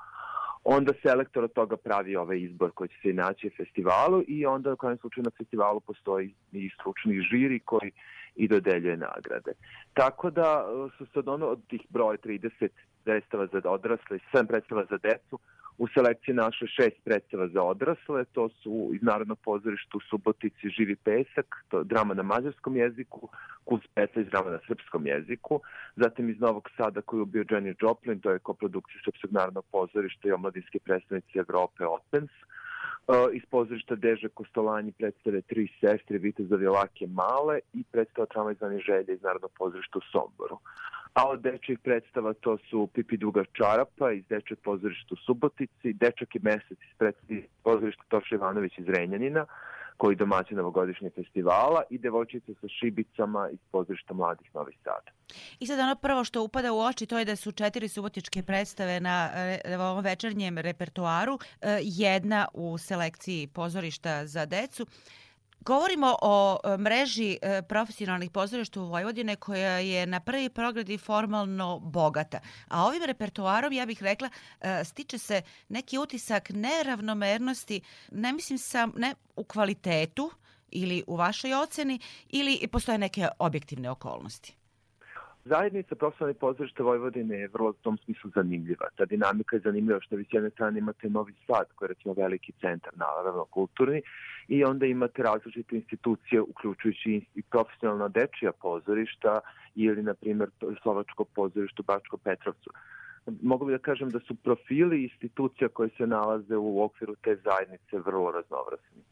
onda 0.64 0.94
selektor 1.02 1.44
od 1.44 1.54
toga 1.54 1.78
pravi 1.78 2.16
ovaj 2.16 2.40
izbor 2.40 2.72
koji 2.72 2.90
će 2.90 2.96
se 3.02 3.10
inaći 3.10 3.48
u 3.48 3.52
festivalu 3.58 4.24
i 4.28 4.46
onda 4.46 4.74
u 4.74 4.78
kojem 4.78 4.98
slučaju 4.98 5.24
na 5.24 5.32
festivalu 5.38 5.80
postoji 5.80 6.34
i 6.52 6.70
stručni 6.70 7.22
žiri 7.22 7.60
koji 7.60 7.92
i 8.36 8.48
dodeljuje 8.48 8.98
nagrade. 8.98 9.52
Tako 9.94 10.30
da 10.30 10.66
su 10.98 11.06
se 11.06 11.20
od, 11.20 11.28
ono, 11.28 11.48
od 11.48 11.68
tih 11.68 11.82
broja 11.90 12.18
30 12.18 12.68
predstava 13.04 13.48
za 13.48 13.62
odrasle 13.70 14.18
i 14.18 14.38
7 14.38 14.48
predstava 14.48 14.86
za 14.90 14.98
decu 14.98 15.40
u 15.80 15.88
selekciji 15.88 16.34
naše 16.36 16.68
šest 16.68 16.98
predstava 17.04 17.48
za 17.48 17.64
odrasle, 17.64 18.26
to 18.26 18.50
su 18.50 18.90
iz 18.94 19.02
Narodnog 19.02 19.40
pozorišta 19.40 19.98
u 19.98 20.00
Subotici 20.10 20.70
Živi 20.78 20.96
pesak, 20.96 21.56
to 21.70 21.78
je 21.78 21.84
drama 21.84 22.14
na 22.14 22.24
mađarskom 22.24 22.76
jeziku, 22.76 23.30
Kus 23.66 23.82
peca 23.96 24.22
iz 24.22 24.28
drama 24.28 24.50
na 24.52 24.60
srpskom 24.68 25.08
jeziku, 25.08 25.62
zatim 25.96 26.30
iz 26.30 26.40
Novog 26.40 26.70
Sada 26.78 27.02
koji 27.02 27.18
je 27.20 27.22
ubio 27.22 27.44
Jenny 27.44 27.76
Joplin, 27.82 28.20
to 28.20 28.32
je 28.32 28.40
koprodukcija 28.40 29.02
Srpskog 29.06 29.32
narodnog 29.32 29.66
pozorišta 29.72 30.28
i 30.28 30.32
omladinske 30.32 30.80
predstavnice 30.80 31.40
Evrope 31.40 31.86
Opens, 31.86 32.32
iz 33.34 33.44
pozorišta 33.50 33.96
Deže 33.96 34.30
Kostolanji 34.30 34.92
predstave 34.92 35.42
Tri 35.42 35.68
sestre, 35.80 36.18
Vitezovi 36.18 36.68
Lake 36.68 37.08
Male 37.08 37.60
i 37.74 37.84
predstava 37.92 38.26
Trama 38.26 38.52
izvani 38.52 38.80
želje 38.80 39.14
iz 39.14 39.22
Narodnog 39.22 39.52
pozorišta 39.58 39.98
u 39.98 40.02
Somboru. 40.12 40.58
A 41.14 41.28
od 41.30 41.42
dečjih 41.42 41.80
predstava 41.80 42.34
to 42.34 42.58
su 42.70 42.88
Pipi 42.94 43.18
Duga 43.18 43.44
Čarapa 43.54 44.12
iz 44.12 44.24
Dečjeg 44.30 44.60
pozorišta 44.60 45.08
u 45.12 45.18
Subotici, 45.26 45.94
Dečak 45.94 46.36
i 46.36 46.40
mesec 46.42 46.78
iz 46.78 46.98
predstava 46.98 47.40
pozorišta 47.64 48.04
Toša 48.08 48.36
Ivanović 48.36 48.78
iz 48.78 48.88
Renjanina, 48.88 49.46
koji 50.00 50.16
domaće 50.16 50.56
novogodišnje 50.56 51.10
festivala 51.10 51.82
i 51.90 51.98
devojčice 51.98 52.54
sa 52.62 52.68
šibicama 52.68 53.50
iz 53.50 53.60
pozorišta 53.72 54.14
Mladih 54.14 54.56
Novi 54.56 54.74
Sad. 54.84 55.04
I 55.60 55.68
sad 55.68 55.80
ono 55.80 55.96
prvo 55.96 56.24
što 56.24 56.44
upada 56.44 56.74
u 56.74 56.80
oči 56.80 57.06
to 57.06 57.20
je 57.20 57.26
da 57.26 57.36
su 57.36 57.52
četiri 57.52 57.88
subotičke 57.88 58.44
predstave 58.44 59.00
na, 59.00 59.30
na 59.66 59.92
ovom 59.92 60.04
večernjem 60.04 60.58
repertoaru, 60.58 61.40
e, 61.62 61.80
jedna 61.84 62.48
u 62.54 62.78
selekciji 62.78 63.48
pozorišta 63.48 64.26
za 64.26 64.46
decu. 64.46 64.86
Govorimo 65.62 66.18
o 66.22 66.60
e, 66.64 66.78
mreži 66.78 67.38
e, 67.42 67.62
profesionalnih 67.62 68.32
pozorišta 68.32 68.82
u 68.82 68.86
Vojvodine 68.86 69.36
koja 69.36 69.80
je 69.80 70.06
na 70.06 70.20
prvi 70.20 70.50
progled 70.50 70.90
i 70.90 70.98
formalno 70.98 71.80
bogata. 71.80 72.40
A 72.68 72.86
ovim 72.86 73.04
repertoarom, 73.04 73.74
ja 73.74 73.86
bih 73.86 74.04
rekla, 74.04 74.30
e, 74.62 74.84
stiče 74.84 75.18
se 75.18 75.42
neki 75.70 75.98
utisak 75.98 76.50
neravnomernosti, 76.50 77.82
ne 78.12 78.34
mislim 78.34 78.58
sam, 78.58 78.94
ne 78.98 79.16
u 79.36 79.44
kvalitetu 79.44 80.32
ili 80.72 81.04
u 81.08 81.16
vašoj 81.16 81.54
oceni, 81.54 82.00
ili 82.30 82.68
postoje 82.72 82.98
neke 82.98 83.28
objektivne 83.40 83.90
okolnosti. 83.90 84.59
Zajednica 85.50 85.96
profesionalnih 85.96 86.38
pozorišta 86.38 86.84
Vojvodine 86.84 87.38
je 87.40 87.48
vrlo 87.48 87.70
u 87.70 87.74
tom 87.74 87.98
smislu 87.98 88.32
zanimljiva. 88.36 88.90
Ta 88.96 89.06
dinamika 89.06 89.56
je 89.56 89.62
zanimljiva 89.66 90.00
što 90.02 90.16
vi 90.16 90.24
s 90.24 90.34
jedne 90.34 90.50
strane 90.50 90.80
imate 90.80 91.10
Novi 91.10 91.34
Sad, 91.48 91.66
koji 91.76 91.88
je 91.88 91.94
recimo 91.94 92.14
veliki 92.14 92.52
centar, 92.62 92.94
naravno 92.96 93.46
kulturni, 93.46 94.02
i 94.48 94.64
onda 94.64 94.86
imate 94.86 95.24
različite 95.24 95.76
institucije, 95.76 96.42
uključujući 96.42 97.26
i 97.36 97.42
profesionalna 97.42 98.08
dečija 98.08 98.52
pozorišta 98.52 99.40
ili, 99.76 100.04
na 100.04 100.14
primjer, 100.14 100.50
Slovačko 100.82 101.24
pozorište 101.24 101.82
u 101.82 101.84
Bačko 101.84 102.18
Petrovcu. 102.18 102.70
Mogu 103.42 103.66
bi 103.66 103.72
da 103.72 103.78
kažem 103.78 104.10
da 104.10 104.20
su 104.20 104.36
profili 104.36 105.04
institucija 105.04 105.70
koje 105.70 105.90
se 105.98 106.08
nalaze 106.08 106.58
u 106.58 106.84
okviru 106.84 107.16
te 107.16 107.36
zajednice 107.36 108.00
vrlo 108.06 108.32
raznovrsni. 108.32 109.04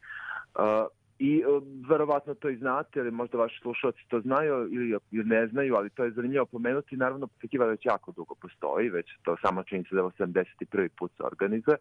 I 1.18 1.44
uh, 1.44 1.62
verovatno 1.88 2.34
to 2.34 2.48
i 2.48 2.56
znate, 2.56 3.00
ali 3.00 3.10
možda 3.10 3.38
vaši 3.38 3.58
slušalci 3.62 4.08
to 4.08 4.20
znaju 4.20 4.68
ili, 4.72 4.98
ili 5.10 5.24
ne 5.24 5.46
znaju, 5.46 5.74
ali 5.74 5.90
to 5.90 6.04
je 6.04 6.10
zanimljivo 6.10 6.46
pomenuti. 6.46 6.96
Naravno, 6.96 7.28
festival 7.40 7.68
već 7.68 7.86
jako 7.86 8.12
dugo 8.12 8.34
postoji, 8.34 8.90
već 8.90 9.06
to 9.22 9.36
samo 9.42 9.62
se 9.62 9.94
da 9.94 10.00
je 10.00 10.04
81. 10.04 10.88
put 10.98 11.12
se 11.16 11.22
organizuje. 11.22 11.76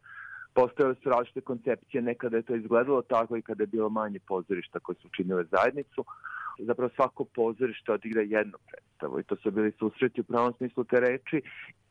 Postojale 0.53 0.95
su 0.95 1.09
različite 1.09 1.41
koncepcije, 1.41 2.01
nekada 2.01 2.37
je 2.37 2.43
to 2.43 2.55
izgledalo 2.55 3.01
tako 3.01 3.37
i 3.37 3.41
kada 3.41 3.63
je 3.63 3.67
bilo 3.67 3.89
manje 3.89 4.19
pozorišta 4.27 4.79
koje 4.79 4.95
su 4.95 5.09
činile 5.09 5.43
zajednicu. 5.43 6.05
Zapravo 6.59 6.91
svako 6.95 7.25
pozorište 7.25 7.91
odigra 7.91 8.21
jednu 8.21 8.57
predstavu 8.71 9.19
i 9.19 9.23
to 9.23 9.35
su 9.35 9.51
bili 9.51 9.71
susreti 9.71 10.21
u 10.21 10.23
pravom 10.23 10.53
smislu 10.57 10.83
te 10.83 10.99
reči, 10.99 11.41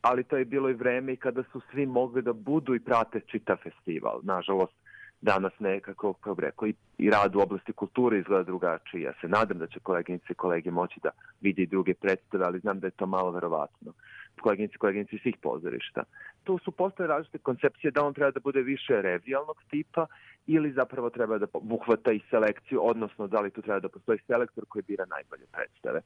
ali 0.01 0.23
to 0.23 0.37
je 0.37 0.45
bilo 0.45 0.69
i 0.69 0.73
vreme 0.73 1.13
i 1.13 1.17
kada 1.17 1.43
su 1.51 1.61
svi 1.71 1.85
mogli 1.85 2.21
da 2.21 2.33
budu 2.33 2.75
i 2.75 2.79
prate 2.79 3.19
čita 3.19 3.55
festival. 3.63 4.19
Nažalost, 4.23 4.73
danas 5.21 5.53
nekako, 5.59 6.13
kao 6.13 6.35
bi 6.35 6.41
rekao, 6.41 6.67
i, 6.67 6.73
i 6.97 7.09
rad 7.09 7.35
u 7.35 7.39
oblasti 7.39 7.73
kulture 7.73 8.19
izgleda 8.19 8.43
drugačije. 8.43 9.01
Ja 9.01 9.13
se 9.21 9.27
nadam 9.27 9.57
da 9.57 9.67
će 9.67 9.79
koleginice 9.79 10.25
i 10.29 10.35
kolege 10.35 10.71
moći 10.71 10.99
da 11.03 11.09
vidi 11.41 11.65
druge 11.65 11.93
predstave, 11.93 12.45
ali 12.45 12.59
znam 12.59 12.79
da 12.79 12.87
je 12.87 12.91
to 12.91 13.05
malo 13.05 13.31
verovatno. 13.31 13.93
koleginici, 14.41 14.77
koleginici 14.77 15.17
svih 15.17 15.37
pozorišta. 15.41 16.03
Tu 16.43 16.57
su 16.57 16.71
postoje 16.71 17.07
različite 17.07 17.37
koncepcije 17.37 17.91
da 17.91 18.05
on 18.05 18.13
treba 18.13 18.31
da 18.31 18.39
bude 18.39 18.61
više 18.61 19.01
revijalnog 19.01 19.63
tipa 19.69 20.05
ili 20.47 20.71
zapravo 20.71 21.09
treba 21.09 21.37
da 21.37 21.47
buhvata 21.61 22.11
i 22.11 22.21
selekciju, 22.29 22.79
odnosno 22.83 23.27
da 23.27 23.39
li 23.39 23.51
tu 23.51 23.61
treba 23.61 23.79
da 23.79 23.89
postoji 23.89 24.19
selektor 24.27 24.65
koji 24.69 24.83
bira 24.87 25.05
najbolje 25.05 25.45
predstave. 25.51 26.01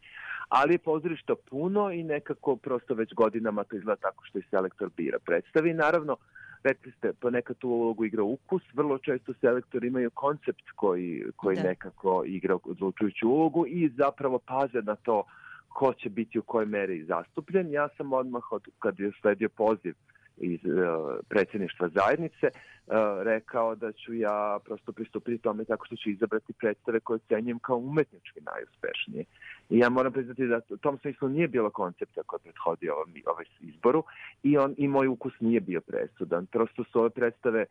Ali 0.49 0.73
je 0.73 0.77
pozorišta 0.77 1.35
puno 1.49 1.91
i 1.91 2.03
nekako 2.03 2.55
prosto 2.55 2.93
već 2.93 3.13
godinama 3.13 3.63
to 3.63 3.75
izgleda 3.75 4.01
tako 4.01 4.25
što 4.25 4.39
i 4.39 4.49
selektor 4.49 4.89
bira 4.97 5.19
predstave 5.19 5.69
i 5.69 5.73
naravno 5.73 6.17
rekli 6.63 6.91
ste, 6.91 7.13
ponekad 7.13 7.57
tu 7.57 7.69
ulogu 7.69 8.05
igra 8.05 8.23
ukus, 8.23 8.61
vrlo 8.73 8.97
često 8.97 9.33
selektori 9.41 9.87
imaju 9.87 10.11
koncept 10.11 10.71
koji, 10.75 11.23
koji 11.35 11.55
da. 11.55 11.63
nekako 11.63 12.23
igra 12.25 12.57
odlučujuću 12.63 13.29
ulogu 13.29 13.65
i 13.67 13.89
zapravo 13.89 14.39
paze 14.39 14.81
na 14.81 14.95
to 14.95 15.23
ko 15.69 15.93
će 15.93 16.09
biti 16.09 16.39
u 16.39 16.41
kojoj 16.41 16.65
meri 16.65 17.03
zastupljen. 17.03 17.71
Ja 17.71 17.89
sam 17.97 18.13
odmah, 18.13 18.51
od, 18.51 18.67
kad 18.79 18.99
je 18.99 19.11
sledio 19.21 19.49
poziv 19.49 19.93
iz 20.37 20.59
uh, 20.65 21.19
predsjedništva 21.29 21.89
zajednice 21.89 22.47
uh, 22.47 22.93
rekao 23.23 23.75
da 23.75 23.91
ću 23.91 24.13
ja 24.13 24.59
prosto 24.65 24.91
pristupiti 24.91 25.41
tome 25.41 25.65
tako 25.65 25.85
što 25.85 25.95
ću 25.95 26.09
izabrati 26.09 26.53
predstave 26.53 26.99
koje 26.99 27.19
cenjujem 27.27 27.59
kao 27.59 27.77
umetnički 27.77 28.39
najuspešnije. 28.41 29.23
I 29.69 29.79
ja 29.79 29.89
moram 29.89 30.13
priznati 30.13 30.47
da 30.47 30.59
u 30.69 30.77
tom 30.77 30.97
smislu 30.97 31.29
nije 31.29 31.47
bilo 31.47 31.69
koncepta 31.69 32.23
koji 32.23 32.39
prethodi 32.39 32.89
ovom, 32.89 33.13
ovaj 33.25 33.45
izboru 33.59 34.03
i, 34.43 34.57
on, 34.57 34.75
i 34.77 34.87
moj 34.87 35.07
ukus 35.07 35.33
nije 35.39 35.59
bio 35.59 35.81
presudan. 35.81 36.45
Prosto 36.45 36.83
su 36.83 36.99
ove 36.99 37.09
predstave 37.09 37.65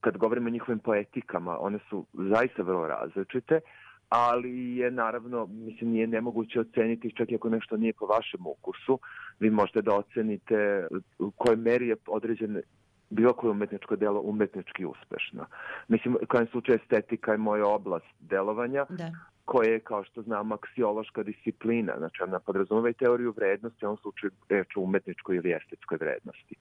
kad 0.00 0.16
govorimo 0.16 0.46
o 0.46 0.50
njihovim 0.50 0.78
poetikama, 0.78 1.58
one 1.58 1.78
su 1.90 2.06
zaista 2.12 2.62
vrlo 2.62 2.86
različite, 2.86 3.54
uh, 3.54 3.87
ali 4.08 4.76
je 4.76 4.90
naravno, 4.90 5.46
mislim, 5.46 5.90
nije 5.90 6.06
nemoguće 6.06 6.60
oceniti 6.60 7.14
čak 7.16 7.30
i 7.30 7.34
ako 7.34 7.48
nešto 7.48 7.76
nije 7.76 7.92
po 7.92 8.06
vašem 8.06 8.46
ukusu, 8.46 8.98
vi 9.40 9.50
možete 9.50 9.82
da 9.82 9.94
ocenite 9.94 10.86
u 11.18 11.30
kojoj 11.30 11.56
meri 11.56 11.88
je 11.88 11.96
određen 12.06 12.62
bilo 13.10 13.32
koje 13.32 13.50
umetničko 13.50 13.96
delo 13.96 14.20
umetnički 14.20 14.84
uspešno. 14.84 15.46
Mislim, 15.88 16.16
kao 16.28 16.46
slučaj 16.46 16.76
estetika 16.76 17.32
je 17.32 17.38
moja 17.38 17.66
oblast 17.66 18.06
delovanja, 18.20 18.86
da. 18.88 19.10
koje 19.44 19.72
je, 19.72 19.80
kao 19.80 20.04
što 20.04 20.22
znam, 20.22 20.52
aksiološka 20.52 21.22
disciplina, 21.22 21.94
znači 21.98 22.22
ona 22.22 22.38
podrazumeva 22.38 22.90
i 22.90 22.92
teoriju 22.92 23.34
vrednosti, 23.36 23.84
u 23.84 23.88
ovom 23.88 23.98
slučaju 23.98 24.30
reč 24.48 24.76
o 24.76 24.80
umetničkoj 24.80 25.36
ili 25.36 25.52
estetskoj 25.52 25.98
vrednosti. 26.00 26.54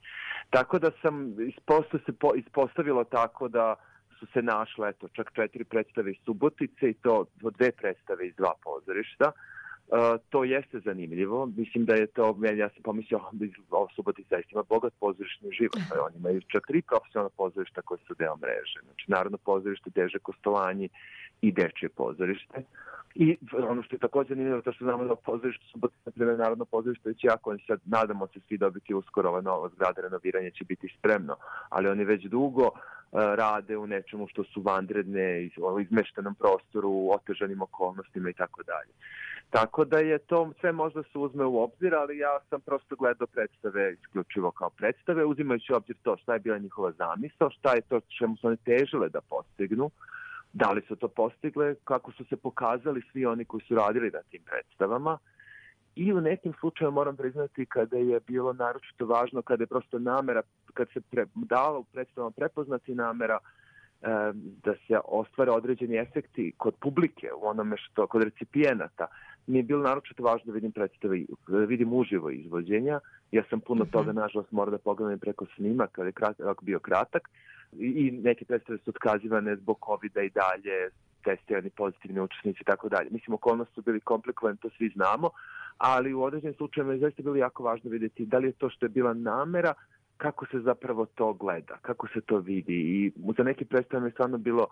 Tako 0.50 0.80
da 0.80 0.92
sam, 1.02 1.36
isposto 1.48 2.00
se 2.06 2.14
po, 2.14 2.32
ispostavilo 2.36 3.04
tako 3.04 3.48
da 3.48 3.76
su 4.20 4.26
se 4.34 4.42
našle 4.42 4.90
eto, 4.90 5.08
čak 5.08 5.32
četiri 5.36 5.64
predstave 5.64 6.12
iz 6.12 6.18
Subotice 6.26 6.90
i 6.90 6.94
to 6.94 7.26
dve 7.36 7.72
predstave 7.72 8.28
iz 8.28 8.36
dva 8.36 8.54
pozorišta. 8.64 9.32
Uh, 9.88 10.22
to 10.30 10.44
jeste 10.44 10.80
zanimljivo. 10.80 11.46
Mislim 11.46 11.86
da 11.86 11.94
je 11.94 12.08
to, 12.08 12.38
ja 12.56 12.70
sam 12.70 12.84
pomislio, 12.84 13.20
da 13.32 13.46
ovo 13.70 13.88
Subotica 13.96 14.36
ima 14.52 14.64
bogat 14.64 14.94
pozorišni 15.00 15.52
život. 15.52 15.80
Pa 15.90 16.02
oni 16.02 16.16
imaju 16.18 16.42
čak 16.42 16.68
tri 16.68 16.82
profesionalna 16.82 17.30
pozorišta 17.38 17.82
koje 17.82 18.00
su 18.08 18.14
deo 18.14 18.36
mreže. 18.36 18.80
Znači, 18.84 19.12
Narodno 19.12 19.38
pozorište, 19.38 19.90
Deže 19.96 20.20
Kostolanji 20.20 20.90
i 21.42 21.52
Dečije 21.52 21.90
pozorište. 21.90 22.64
I 23.16 23.38
ono 23.70 23.84
što 23.84 23.96
je 23.96 24.00
takođe 24.00 24.30
zanimljivo, 24.30 24.62
to 24.62 24.72
što 24.74 24.86
znamo 24.86 25.06
da 25.06 25.16
pozorište 25.16 25.66
Subotica, 25.72 26.02
na 26.06 26.12
primjer, 26.12 26.38
Narodno 26.38 26.66
pozorište 26.66 27.10
već 27.10 27.24
jako, 27.24 27.50
oni 27.50 27.60
sad, 27.68 27.80
nadamo 27.86 28.28
se 28.28 28.40
svi 28.48 28.58
dobiti 28.58 28.94
uskoro 28.94 29.30
ova 29.30 29.42
nova 29.42 29.70
zgrada, 29.70 30.02
renoviranje 30.02 30.52
će 30.52 30.66
biti 30.66 30.96
spremno, 30.98 31.36
ali 31.70 31.90
oni 31.90 32.06
već 32.06 32.24
dugo 32.24 32.72
rade 33.12 33.78
u 33.78 33.88
nečemu 33.88 34.28
što 34.28 34.44
su 34.44 34.62
vanredne, 34.62 35.50
izmeštenom 35.82 36.36
prostoru, 36.36 36.90
u 36.90 37.12
otežanim 37.12 37.62
okolnostima 37.62 38.30
i 38.30 38.34
tako 38.34 38.64
dalje. 38.64 38.92
Tako 39.50 39.86
da 39.86 39.98
je 39.98 40.18
to 40.18 40.52
sve 40.60 40.72
možda 40.72 41.04
se 41.04 41.18
uzme 41.18 41.46
u 41.46 41.64
obzir, 41.64 41.96
ali 41.96 42.18
ja 42.18 42.40
sam 42.50 42.62
prosto 42.62 42.96
gledao 42.96 43.28
predstave 43.28 43.94
isključivo 43.94 44.52
kao 44.52 44.70
predstave, 44.70 45.26
uzimajući 45.26 45.74
u 45.74 45.76
obzir 45.76 45.96
to 46.04 46.18
šta 46.18 46.34
je 46.34 46.40
bila 46.40 46.58
njihova 46.58 46.92
zamisla, 46.92 47.50
šta 47.50 47.76
je 47.76 47.82
to 47.82 48.00
čemu 48.20 48.38
su 48.38 48.48
oni 48.48 48.58
težile 48.58 49.10
da 49.10 49.22
postignu, 49.22 49.90
da 50.54 50.72
li 50.72 50.82
su 50.88 50.96
to 50.96 51.08
postigle, 51.08 51.76
kako 51.84 52.12
su 52.12 52.26
se 52.26 52.38
pokazali 52.38 53.02
svi 53.12 53.26
oni 53.26 53.46
koji 53.46 53.62
su 53.62 53.76
radili 53.76 54.12
na 54.12 54.20
tim 54.32 54.42
predstavama, 54.46 55.18
i 55.98 56.14
u 56.14 56.22
nekim 56.22 56.54
slučajima 56.60 56.92
moram 56.92 57.18
priznati 57.18 57.66
kada 57.66 57.98
je 57.98 58.20
bilo 58.28 58.54
naročito 58.54 59.06
važno, 59.06 59.42
kada 59.42 59.64
je 59.64 59.68
prosto 59.68 60.00
namera, 60.00 60.42
kad 60.78 60.88
se 60.94 61.02
pre, 61.02 61.26
dala 61.36 61.78
u 61.78 61.84
predstavama 61.84 62.32
prepoznati 62.32 62.96
namera 62.96 63.38
e, 63.38 64.08
da 64.64 64.74
se 64.88 65.00
ostvare 65.06 65.52
određeni 65.52 65.98
efekti 65.98 66.52
kod 66.58 66.76
publike, 66.82 67.30
u 67.42 67.48
onome 67.48 67.78
što, 67.78 68.08
kod 68.08 68.24
recipijenata, 68.24 69.08
mi 69.48 69.60
je 69.60 69.64
bilo 69.64 69.84
naročito 69.84 70.24
važno 70.24 70.46
da 70.46 70.52
vidim 70.52 70.72
predstave, 70.72 71.22
da 71.48 71.58
vidim 71.58 71.94
uživo 71.94 72.30
izvođenja. 72.30 73.00
Ja 73.32 73.44
sam 73.50 73.60
puno 73.60 73.82
uh 73.82 73.88
mhm. 73.88 73.98
-huh. 73.98 74.00
toga, 74.00 74.12
nažalost, 74.22 74.52
mora 74.52 74.72
da 74.72 74.78
pogledam 74.78 75.20
preko 75.20 75.46
snima, 75.56 75.88
kada 75.88 76.08
je 76.08 76.12
krat, 76.12 76.38
bio 76.62 76.80
kratak, 76.80 77.30
i, 77.80 77.86
i 77.86 78.12
neke 78.12 78.46
predstave 78.46 78.80
su 78.80 78.90
otkazivane 78.90 79.56
zbog 79.56 79.78
COVID-a 79.86 80.22
i 80.22 80.30
dalje, 80.30 80.90
testirani 81.24 81.70
pozitivni 81.70 82.20
učesnici 82.20 82.60
i 82.62 82.66
tako 82.66 82.90
dalje. 82.90 83.10
Mislim, 83.12 83.34
okolnosti 83.34 83.74
su 83.74 83.82
bili 83.82 84.00
komplikovane, 84.00 84.58
to 84.62 84.70
svi 84.78 84.90
znamo, 84.90 85.30
ali 85.78 86.14
u 86.14 86.24
određenim 86.24 86.56
slučajima 86.56 86.94
je 86.94 87.00
zaista 87.00 87.24
bilo 87.24 87.36
jako 87.36 87.64
važno 87.64 87.90
vidjeti 87.90 88.26
da 88.26 88.38
li 88.38 88.48
je 88.48 88.52
to 88.52 88.70
što 88.70 88.86
je 88.86 88.90
bila 88.90 89.14
namera, 89.14 89.74
kako 90.18 90.46
se 90.46 90.60
zapravo 90.60 91.06
to 91.06 91.34
gleda, 91.34 91.78
kako 91.82 92.08
se 92.08 92.22
to 92.22 92.38
vidi 92.38 92.74
i 92.74 93.12
za 93.38 93.44
neki 93.44 93.66
predstavljam 93.66 94.08
je 94.08 94.12
stvarno 94.12 94.38
bilo 94.38 94.68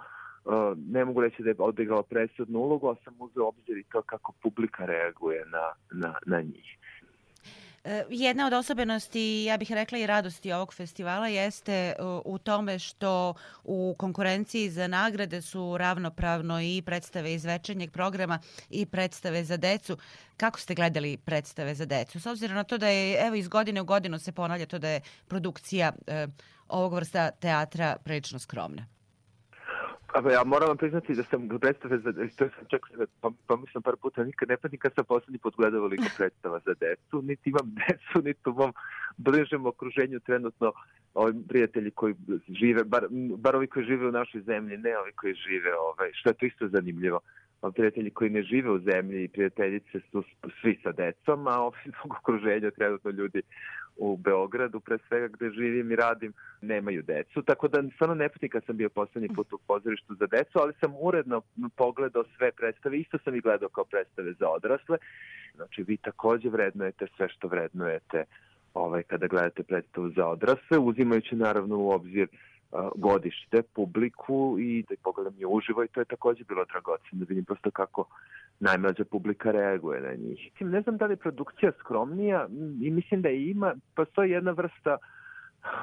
Uh, 0.45 0.77
ne 0.89 1.05
mogu 1.05 1.21
reći 1.21 1.43
da 1.43 1.49
je 1.49 1.55
odigrala 1.59 2.03
presudnu 2.03 2.59
ulogu, 2.59 2.87
ali 2.87 2.97
sam 3.03 3.15
uzeo 3.19 3.47
obzir 3.47 3.77
i 3.77 3.83
to 3.83 4.01
kako 4.01 4.33
publika 4.43 4.85
reaguje 4.85 5.45
na, 5.45 5.73
na, 5.91 6.15
na 6.25 6.41
njih. 6.41 6.77
E, 7.85 8.05
jedna 8.09 8.47
od 8.47 8.53
osobenosti, 8.53 9.43
ja 9.43 9.57
bih 9.57 9.71
rekla 9.71 9.97
i 9.97 10.07
radosti 10.07 10.51
ovog 10.51 10.73
festivala 10.73 11.27
jeste 11.27 11.73
e, 11.73 11.95
u 12.25 12.37
tome 12.37 12.79
što 12.79 13.33
u 13.63 13.95
konkurenciji 13.97 14.69
za 14.69 14.87
nagrade 14.87 15.41
su 15.41 15.77
ravnopravno 15.77 16.61
i 16.61 16.81
predstave 16.85 17.33
iz 17.33 17.45
večernjeg 17.45 17.91
programa 17.91 18.39
i 18.69 18.85
predstave 18.85 19.43
za 19.43 19.57
decu. 19.57 19.97
Kako 20.37 20.59
ste 20.59 20.75
gledali 20.75 21.17
predstave 21.17 21.75
za 21.75 21.85
decu? 21.85 22.19
S 22.19 22.25
obzirom 22.25 22.55
na 22.55 22.63
to 22.63 22.77
da 22.77 22.87
je, 22.87 23.27
evo, 23.27 23.35
iz 23.35 23.47
godine 23.47 23.81
u 23.81 23.85
godinu 23.85 24.19
se 24.19 24.31
ponavlja 24.31 24.65
to 24.65 24.79
da 24.79 24.89
je 24.89 25.01
produkcija 25.27 25.91
eh, 26.07 26.27
ovog 26.67 26.93
vrsta 26.93 27.31
teatra 27.31 27.97
prilično 28.03 28.39
skromna. 28.39 28.94
Ja 30.15 30.43
moram 30.43 30.67
vam 30.67 30.77
priznati 30.77 31.15
da 31.15 31.23
sam 31.23 31.49
predstave 31.61 31.97
za 31.97 32.13
to 32.13 32.49
sam 32.49 32.65
čak 32.67 32.81
mislim 33.61 33.83
par 33.83 33.95
puta 34.01 34.23
nikad 34.23 34.49
ne 34.49 34.57
pa 34.57 34.67
nikad 34.67 34.93
sam 34.95 35.05
poslednji 35.05 35.37
put 35.37 35.55
gledao 35.55 35.81
veliko 35.81 36.03
predstava 36.17 36.59
za 36.65 36.73
decu, 36.79 37.21
niti 37.21 37.49
imam 37.49 37.75
decu, 37.87 38.25
niti 38.25 38.49
u 38.49 38.53
mom 38.53 38.73
bližem 39.17 39.65
okruženju 39.65 40.19
trenutno 40.19 40.73
ovi 41.13 41.33
prijatelji 41.47 41.91
koji 41.91 42.15
žive, 42.49 42.83
bar, 42.83 43.07
bar 43.37 43.55
ovi 43.55 43.67
koji 43.67 43.85
žive 43.85 44.07
u 44.07 44.11
našoj 44.11 44.41
zemlji, 44.41 44.77
ne 44.77 44.97
ovi 44.97 45.11
koji 45.11 45.33
žive, 45.33 45.77
ovaj, 45.77 46.11
što 46.13 46.29
je 46.29 46.33
to 46.33 46.45
isto 46.45 46.67
zanimljivo 46.67 47.19
prijatelji 47.71 48.09
koji 48.09 48.29
ne 48.29 48.43
žive 48.43 48.71
u 48.71 48.79
zemlji 48.79 49.23
i 49.23 49.27
prijateljice 49.27 49.99
su 50.11 50.23
svi 50.61 50.79
sa 50.83 50.91
decom, 50.91 51.47
a 51.47 51.59
ovi 51.59 51.77
zbog 51.99 52.17
okruženja 52.19 52.71
trenutno 52.71 53.11
ljudi 53.11 53.41
u 53.97 54.17
Beogradu, 54.17 54.79
pre 54.79 54.97
svega 55.07 55.27
gde 55.27 55.49
živim 55.49 55.91
i 55.91 55.95
radim, 55.95 56.33
nemaju 56.61 57.03
decu. 57.03 57.41
Tako 57.41 57.67
da 57.67 57.83
stvarno 57.95 58.15
ne 58.15 58.29
kad 58.49 58.65
sam 58.65 58.77
bio 58.77 58.89
poslednji 58.89 59.29
put 59.35 59.53
u 59.53 59.57
pozorištu 59.67 60.15
za 60.15 60.27
decu, 60.27 60.59
ali 60.59 60.73
sam 60.79 60.93
uredno 61.01 61.41
pogledao 61.75 62.23
sve 62.37 62.51
predstave. 62.51 62.97
Isto 62.97 63.17
sam 63.23 63.35
i 63.35 63.41
gledao 63.41 63.69
kao 63.69 63.85
predstave 63.85 64.33
za 64.33 64.49
odrasle. 64.49 64.97
Znači, 65.55 65.83
vi 65.83 65.97
takođe 65.97 66.49
vrednujete 66.49 67.07
sve 67.17 67.29
što 67.29 67.47
vrednujete 67.47 68.23
ovaj, 68.73 69.03
kada 69.03 69.27
gledate 69.27 69.63
predstavu 69.63 70.09
za 70.09 70.27
odrasle, 70.27 70.77
uzimajući 70.79 71.35
naravno 71.35 71.77
u 71.77 71.89
obzir 71.91 72.27
godište, 72.95 73.61
publiku 73.61 74.57
i 74.59 74.83
da 74.89 74.95
pogledam 75.03 75.33
je 75.37 75.47
uživo 75.47 75.83
i 75.83 75.87
to 75.87 75.99
je 76.01 76.05
takođe 76.05 76.43
bilo 76.43 76.65
dragoceno 76.65 77.19
da 77.19 77.25
vidim 77.29 77.45
prosto 77.45 77.71
kako 77.71 78.05
najmlađa 78.59 79.05
publika 79.05 79.51
reaguje 79.51 80.01
na 80.01 80.13
njih. 80.13 80.51
Ne 80.59 80.81
znam 80.81 80.97
da 80.97 81.05
li 81.05 81.13
je 81.13 81.17
produkcija 81.17 81.71
skromnija 81.79 82.47
i 82.81 82.91
mislim 82.91 83.21
da 83.21 83.29
je 83.29 83.49
ima, 83.49 83.75
postoji 83.95 84.31
jedna 84.31 84.51
vrsta 84.51 84.97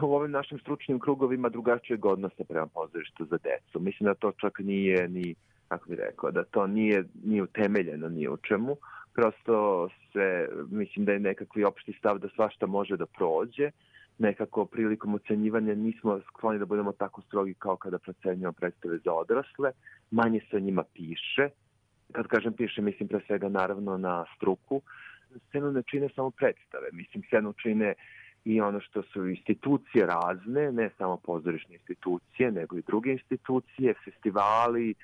u 0.02 0.14
ovim 0.14 0.30
našim 0.30 0.58
stručnim 0.58 0.98
krugovima 1.00 1.48
drugačijeg 1.48 2.04
odnosa 2.06 2.44
prema 2.48 2.66
pozorištu 2.66 3.24
za 3.24 3.38
decu. 3.42 3.80
Mislim 3.80 4.06
da 4.06 4.14
to 4.14 4.32
čak 4.32 4.58
nije 4.58 5.08
ni, 5.08 5.34
kako 5.68 5.88
bih 5.88 5.98
rekao, 5.98 6.30
da 6.30 6.44
to 6.44 6.66
nije, 6.66 7.04
nije 7.24 7.42
utemeljeno 7.42 8.08
ni 8.08 8.28
u 8.28 8.36
čemu. 8.36 8.76
Prosto 9.14 9.88
se, 10.12 10.48
mislim 10.70 11.04
da 11.04 11.12
je 11.12 11.20
nekakvi 11.20 11.64
opšti 11.64 11.92
stav 11.92 12.18
da 12.18 12.28
svašta 12.28 12.66
može 12.66 12.96
da 12.96 13.06
prođe 13.06 13.70
nekako 14.18 14.64
prilikom 14.64 15.14
ocenjivanja 15.14 15.74
nismo 15.74 16.20
skloni 16.20 16.58
da 16.58 16.64
budemo 16.64 16.92
tako 16.92 17.22
strogi 17.22 17.54
kao 17.54 17.76
kada 17.76 17.98
procenjujemo 17.98 18.52
predstave 18.52 18.98
za 19.04 19.12
odrasle. 19.12 19.72
Manje 20.10 20.40
se 20.50 20.56
o 20.56 20.60
njima 20.60 20.84
piše. 20.94 21.48
Kad 22.12 22.26
kažem 22.26 22.52
piše, 22.52 22.82
mislim 22.82 23.08
pre 23.08 23.20
svega 23.26 23.48
naravno 23.48 23.98
na 23.98 24.24
struku. 24.36 24.82
Scenu 25.48 25.72
ne 25.72 25.82
čine 25.82 26.08
samo 26.14 26.30
predstave. 26.30 26.88
Mislim, 26.92 27.22
scenu 27.26 27.52
čine 27.52 27.94
i 28.44 28.60
ono 28.60 28.80
što 28.80 29.02
su 29.02 29.28
institucije 29.28 30.06
razne, 30.06 30.72
ne 30.72 30.90
samo 30.98 31.16
pozorišne 31.16 31.74
institucije, 31.74 32.52
nego 32.52 32.78
i 32.78 32.82
druge 32.82 33.12
institucije, 33.12 33.94
festivali, 34.04 34.94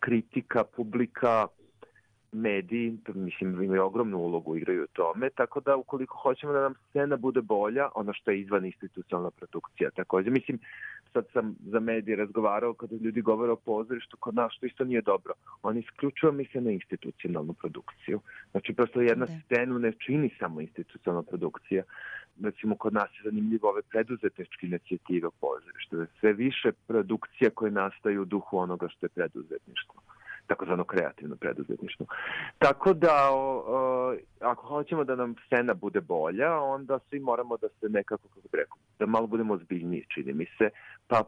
kritika, 0.00 0.64
publika, 0.76 1.46
mediji, 2.34 2.98
mislim, 3.14 3.62
imaju 3.62 3.84
ogromnu 3.84 4.18
ulogu, 4.18 4.56
igraju 4.56 4.84
u 4.84 4.86
tome, 4.86 5.30
tako 5.30 5.60
da 5.60 5.76
ukoliko 5.76 6.16
hoćemo 6.16 6.52
da 6.52 6.60
nam 6.60 6.74
scena 6.88 7.16
bude 7.16 7.42
bolja, 7.42 7.88
ono 7.94 8.12
što 8.12 8.30
je 8.30 8.40
izvan 8.40 8.64
institucionalna 8.64 9.30
produkcija, 9.30 9.90
takođe, 9.90 10.30
mislim, 10.30 10.58
sad 11.12 11.24
sam 11.32 11.56
za 11.66 11.80
medije 11.80 12.16
razgovarao 12.16 12.74
kada 12.74 12.96
ljudi 12.96 13.20
govore 13.20 13.52
o 13.52 13.56
pozorištu, 13.56 14.16
kod 14.16 14.34
nas 14.34 14.52
što 14.52 14.66
isto 14.66 14.84
nije 14.84 15.02
dobro. 15.02 15.34
Oni 15.62 15.80
isključivo 15.80 16.32
misle 16.32 16.60
na 16.60 16.70
institucionalnu 16.70 17.52
produkciju. 17.52 18.20
Znači, 18.50 18.74
prosto 18.74 19.00
jedna 19.00 19.26
da. 19.26 19.32
scenu 19.44 19.78
ne 19.78 19.92
čini 19.92 20.30
samo 20.38 20.60
institucionalna 20.60 21.22
produkcija. 21.22 21.82
Recimo, 22.42 22.76
kod 22.76 22.92
nas 22.92 23.10
je 23.16 23.30
zanimljivo 23.30 23.68
ove 23.68 23.82
preduzetničke 23.82 24.66
inicijative 24.66 25.26
o 25.26 25.30
pozorištu. 25.40 26.06
Sve 26.20 26.32
više 26.32 26.72
produkcija 26.86 27.50
koje 27.50 27.70
nastaju 27.70 28.22
u 28.22 28.24
duhu 28.24 28.58
onoga 28.58 28.88
što 28.88 29.06
je 29.06 29.10
preduzetništvo 29.10 30.13
takozvano 30.46 30.84
kreativno 30.84 31.36
preduzetništvo. 31.36 32.06
Tako 32.58 32.92
da, 32.92 33.28
o, 33.30 33.64
o, 33.66 34.16
ako 34.40 34.66
hoćemo 34.66 35.04
da 35.04 35.16
nam 35.16 35.34
scena 35.46 35.74
bude 35.74 36.00
bolja, 36.00 36.60
onda 36.60 36.98
svi 37.08 37.20
moramo 37.20 37.56
da 37.56 37.68
se 37.68 37.88
nekako, 37.88 38.28
kako 38.28 38.48
bi 38.52 38.58
rekao, 38.58 38.76
da 38.98 39.06
malo 39.06 39.26
budemo 39.26 39.56
zbiljniji, 39.56 40.06
čini 40.14 40.32
mi 40.32 40.46
se, 40.58 40.70
pa 41.08 41.24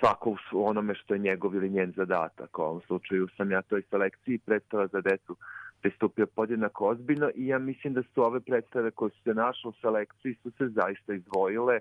svako 0.00 0.36
u 0.52 0.66
onome 0.66 0.94
što 0.94 1.14
je 1.14 1.20
njegov 1.20 1.54
ili 1.54 1.70
njen 1.70 1.92
zadatak. 1.96 2.58
U 2.58 2.62
ovom 2.62 2.80
slučaju 2.86 3.28
sam 3.36 3.50
ja 3.50 3.62
toj 3.62 3.82
selekciji 3.90 4.38
predstava 4.38 4.86
za 4.86 5.00
decu 5.00 5.36
pristupio 5.84 6.26
podjednako 6.26 6.88
ozbiljno 6.88 7.30
i 7.34 7.46
ja 7.46 7.58
mislim 7.58 7.94
da 7.94 8.02
su 8.02 8.22
ove 8.22 8.40
predstave 8.40 8.90
koje 8.90 9.10
su 9.10 9.22
se 9.24 9.34
našle 9.34 9.68
u 9.68 9.72
selekciji 9.80 10.34
su 10.42 10.50
se 10.50 10.68
zaista 10.68 11.14
izdvojile 11.14 11.78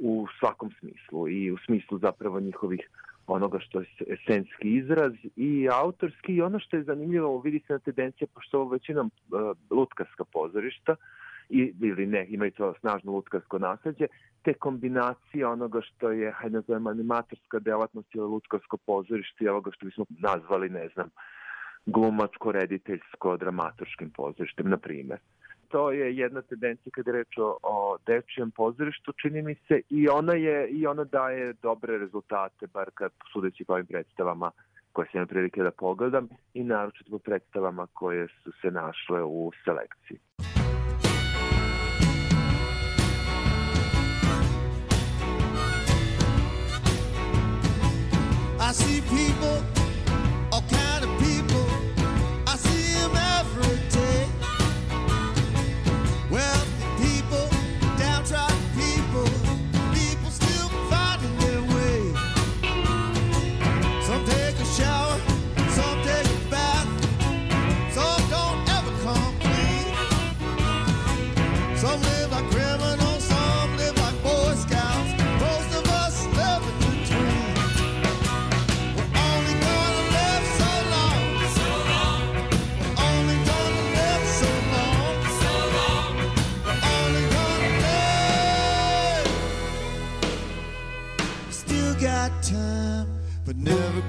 u 0.00 0.26
svakom 0.38 0.70
smislu 0.78 1.28
i 1.28 1.52
u 1.52 1.56
smislu 1.66 1.98
zapravo 1.98 2.40
njihovih 2.40 2.80
onoga 3.32 3.58
što 3.58 3.80
je 3.80 3.86
esenski 4.06 4.76
izraz 4.76 5.12
i 5.36 5.68
autorski. 5.72 6.32
I 6.32 6.42
ono 6.42 6.58
što 6.58 6.76
je 6.76 6.82
zanimljivo 6.82 7.40
vidi 7.40 7.60
se 7.66 7.72
na 7.72 7.78
tendencija 7.78 8.28
pošto 8.34 8.60
ovo 8.60 8.70
većinom 8.70 9.06
uh, 9.06 9.56
lutkarska 9.70 10.24
pozorišta 10.24 10.96
i, 11.48 11.74
ili 11.80 12.06
ne, 12.06 12.26
imaju 12.28 12.50
to 12.50 12.74
snažno 12.80 13.12
lutkarsko 13.12 13.58
nasledđe, 13.58 14.06
te 14.42 14.54
kombinacije 14.54 15.46
onoga 15.46 15.80
što 15.80 16.10
je, 16.10 16.32
hajde 16.32 16.56
nazovemo, 16.56 16.90
animatorska 16.90 17.58
delatnost 17.58 18.14
ili 18.14 18.26
lutkarsko 18.26 18.76
pozorište 18.76 19.44
i 19.44 19.48
ovoga 19.48 19.70
što 19.74 19.86
bismo 19.86 20.04
nazvali, 20.08 20.68
ne 20.68 20.88
znam, 20.94 21.08
glumačko, 21.86 22.52
rediteljsko, 22.52 23.36
dramaturškim 23.36 24.10
pozorištem, 24.10 24.70
na 24.70 24.76
primer 24.76 25.18
to 25.70 25.90
je 25.92 26.16
jedna 26.16 26.42
tendencija 26.42 26.90
kada 26.94 27.10
je 27.10 27.16
reč 27.16 27.38
o, 27.38 27.56
o 27.62 27.96
dečijem 28.06 28.50
pozorištu, 28.50 29.12
čini 29.22 29.42
mi 29.42 29.54
se, 29.54 29.80
i 29.88 30.08
ona, 30.08 30.34
je, 30.34 30.68
i 30.68 30.86
ona 30.86 31.04
daje 31.04 31.52
dobre 31.62 31.98
rezultate, 31.98 32.66
bar 32.66 32.90
kad 32.94 33.12
sudeći 33.32 33.64
po 33.64 33.72
ovim 33.72 33.86
predstavama 33.86 34.50
koje 34.92 35.06
sam 35.06 35.18
imam 35.18 35.28
prilike 35.28 35.62
da 35.62 35.70
pogledam 35.70 36.28
i 36.54 36.64
naročito 36.64 37.10
po 37.10 37.18
predstavama 37.18 37.86
koje 37.92 38.28
su 38.28 38.52
se 38.62 38.70
našle 38.70 39.22
u 39.22 39.52
selekciji. 39.64 40.18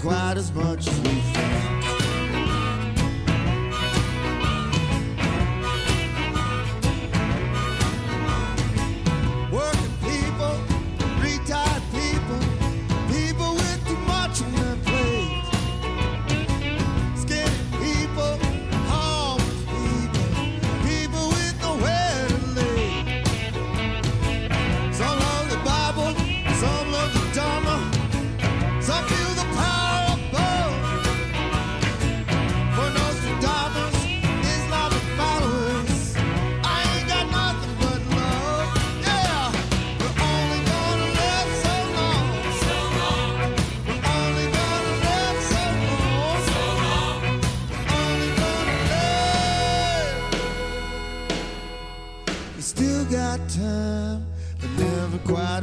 Quite 0.01 0.37
as 0.37 0.51
much 0.53 0.87
as 0.87 0.99
we 1.01 1.50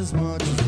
as 0.01 0.13
much 0.15 0.68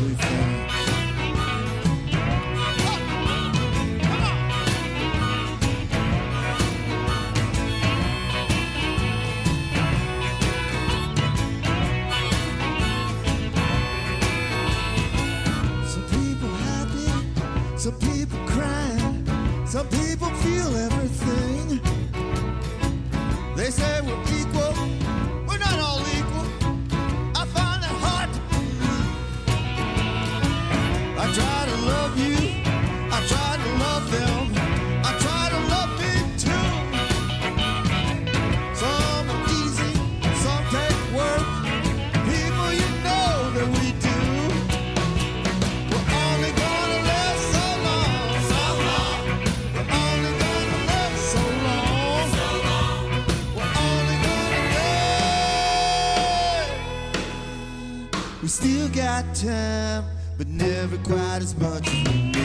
think. 58.93 59.33
time, 59.33 60.05
but 60.37 60.47
never 60.47 60.97
quite 60.97 61.41
as 61.41 61.55
much 61.57 62.40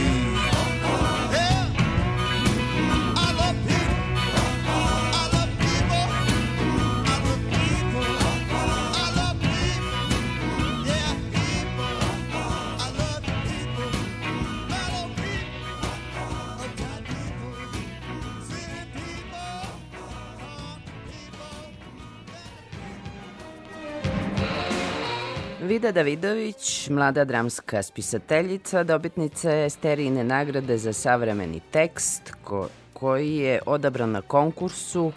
Vida 25.76 25.92
Davidović, 25.92 26.88
mlada 26.90 27.24
dramska 27.24 27.82
spisateljica, 27.82 28.84
dobitnica 28.84 29.50
je 29.50 29.66
Esterijine 29.66 30.24
nagrade 30.24 30.78
za 30.78 30.92
savremeni 30.92 31.60
tekst 31.70 32.32
ko, 32.44 32.68
koji 32.92 33.36
je 33.36 33.60
odabran 33.66 34.10
na 34.10 34.22
konkursu 34.22 35.12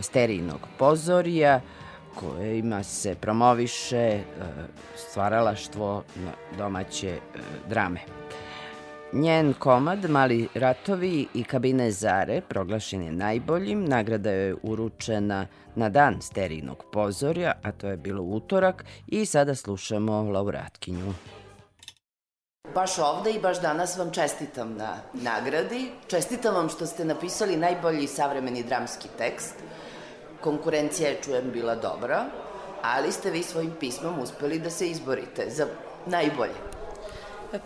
sterijnog 0.00 0.60
pozorija 0.78 1.60
kojima 2.14 2.82
se 2.82 3.14
promoviše 3.14 3.96
e, 3.96 4.22
stvaralaštvo 4.96 6.04
domaće 6.58 7.08
e, 7.08 7.18
drame. 7.68 8.00
Njen 9.12 9.52
komad 9.52 10.10
Mali 10.10 10.48
ratovi 10.54 11.26
i 11.34 11.44
kabine 11.44 11.90
Zare 11.90 12.40
proglašen 12.48 13.02
je 13.02 13.12
najboljim. 13.12 13.84
Nagrada 13.84 14.30
je 14.30 14.54
uručena 14.62 15.46
na 15.74 15.88
dan 15.88 16.22
sterijnog 16.22 16.84
pozorja, 16.92 17.52
a 17.62 17.72
to 17.72 17.88
je 17.88 17.96
bilo 17.96 18.22
utorak 18.22 18.84
i 19.06 19.26
sada 19.26 19.54
slušamo 19.54 20.22
laureatkinju. 20.22 21.14
Baš 22.74 22.98
ovde 22.98 23.30
i 23.30 23.40
baš 23.40 23.60
danas 23.60 23.96
vam 23.96 24.10
čestitam 24.10 24.76
na 24.76 24.96
nagradi. 25.12 25.90
Čestitam 26.06 26.54
vam 26.54 26.68
što 26.68 26.86
ste 26.86 27.04
napisali 27.04 27.56
najbolji 27.56 28.06
savremeni 28.06 28.62
dramski 28.62 29.08
tekst. 29.18 29.54
Konkurencija 30.40 31.08
je, 31.08 31.20
čujem, 31.24 31.50
bila 31.52 31.74
dobra, 31.74 32.24
ali 32.82 33.12
ste 33.12 33.30
vi 33.30 33.42
svojim 33.42 33.72
pismom 33.80 34.18
uspeli 34.18 34.58
da 34.58 34.70
se 34.70 34.88
izborite 34.88 35.50
za 35.50 35.66
najbolje. 36.06 36.69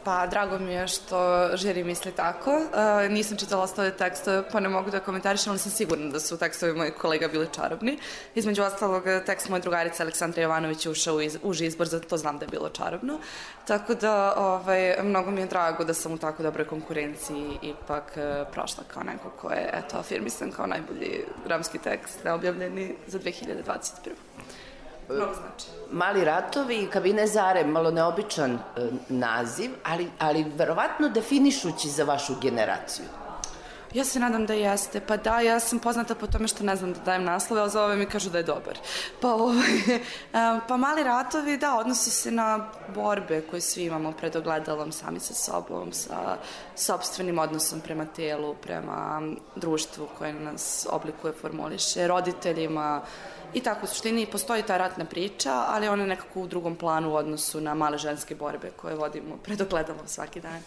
Pa, 0.05 0.27
drago 0.27 0.59
mi 0.59 0.73
je 0.73 0.89
što 0.89 1.49
žiri 1.57 1.85
misli 1.85 2.13
tako. 2.13 2.51
Uh, 2.51 3.11
nisam 3.11 3.37
čitala 3.37 3.63
ostale 3.63 3.91
tekstove, 3.91 4.49
pa 4.53 4.61
ne 4.61 4.69
mogu 4.69 4.91
da 4.91 5.01
komentarišem, 5.01 5.51
ali 5.51 5.59
sam 5.59 5.71
sigurna 5.71 6.11
da 6.13 6.21
su 6.21 6.39
tekstovi 6.39 6.73
mojih 6.73 6.95
kolega 6.95 7.29
bili 7.29 7.49
čarobni. 7.55 7.99
Između 8.35 8.63
ostalog, 8.63 9.05
tekst 9.27 9.49
moje 9.49 9.61
drugarice 9.61 10.03
Aleksandra 10.03 10.43
Jovanović 10.43 10.87
je 10.87 10.91
ušao 10.91 11.15
u 11.15 11.21
iz, 11.21 11.39
uži 11.43 11.67
izbor, 11.67 11.87
za 11.87 12.01
to 12.01 12.17
znam 12.17 12.39
da 12.39 12.45
je 12.45 12.51
bilo 12.51 12.69
čarobno. 12.69 13.19
Tako 13.67 13.95
da, 13.95 14.35
ovaj, 14.37 14.97
mnogo 15.03 15.31
mi 15.31 15.41
je 15.41 15.47
drago 15.47 15.85
da 15.85 15.95
sam 15.95 16.13
u 16.13 16.19
tako 16.19 16.43
dobroj 16.43 16.67
konkurenciji 16.67 17.59
ipak 17.63 18.13
uh, 18.17 18.53
prošla 18.53 18.85
kao 18.95 19.03
neko 19.03 19.31
ko 19.31 19.51
je, 19.51 19.71
eto, 19.73 19.99
afirmisan 19.99 20.51
kao 20.51 20.67
najbolji 20.67 21.25
dramski 21.47 21.79
tekst 21.79 22.25
neobjavljeni 22.25 22.95
za 23.07 23.19
2021. 23.19 24.34
Mnogo 25.09 25.35
znači. 25.35 25.67
Mali 25.91 26.25
ratovi 26.25 26.83
i 26.83 26.91
kabine 26.91 27.27
Zare, 27.27 27.65
malo 27.65 27.91
neobičan 27.91 28.53
e, 28.53 28.59
naziv, 29.09 29.71
ali, 29.85 30.11
ali 30.19 30.45
verovatno 30.57 31.09
definišući 31.09 31.89
za 31.89 32.05
vašu 32.05 32.35
generaciju. 32.43 33.05
Ja 33.95 34.05
se 34.05 34.21
nadam 34.21 34.47
da 34.47 34.55
jeste. 34.55 35.01
Pa 35.01 35.17
da, 35.17 35.41
ja 35.41 35.61
sam 35.61 35.79
poznata 35.79 36.15
po 36.15 36.27
tome 36.27 36.49
što 36.49 36.65
ne 36.65 36.77
znam 36.77 36.93
da 36.93 37.01
dajem 37.01 37.25
naslove, 37.25 37.61
ali 37.61 37.71
za 37.71 37.85
ove 37.85 37.97
mi 37.97 38.07
kažu 38.07 38.31
da 38.31 38.39
je 38.39 38.45
dobar. 38.45 38.79
Pa, 39.21 39.35
ovaj, 39.35 40.01
pa 40.69 40.77
mali 40.77 41.03
ratovi, 41.03 41.57
da, 41.57 41.77
odnosi 41.79 42.11
se 42.11 42.31
na 42.31 42.67
borbe 42.95 43.41
koje 43.51 43.61
svi 43.61 43.85
imamo 43.85 44.13
pred 44.13 44.37
ogledalom, 44.37 44.93
sami 44.93 45.21
sa 45.21 45.35
sobom, 45.35 45.93
sa 45.93 46.37
sobstvenim 46.75 47.39
odnosom 47.39 47.81
prema 47.81 48.05
telu, 48.05 48.55
prema 48.55 49.23
društvu 49.57 50.09
koje 50.19 50.33
nas 50.33 50.87
oblikuje, 50.91 51.33
formuliše, 51.33 52.07
roditeljima, 52.07 53.03
I 53.55 53.61
tako, 53.61 53.85
u 53.85 53.87
suštini 53.87 54.27
postoji 54.27 54.63
ta 54.63 54.77
ratna 54.77 55.05
priča, 55.05 55.53
ali 55.69 55.89
ona 55.89 56.03
je 56.03 56.09
nekako 56.09 56.41
u 56.41 56.47
drugom 56.47 56.77
planu 56.77 57.11
u 57.11 57.15
odnosu 57.15 57.61
na 57.61 57.75
male 57.75 57.99
ženske 57.99 58.35
borbe 58.35 58.71
koje 58.77 58.95
vodimo 58.95 59.37
pred 59.43 59.61
ogledalom 59.61 60.09
svaki 60.09 60.41
dan. 60.41 60.63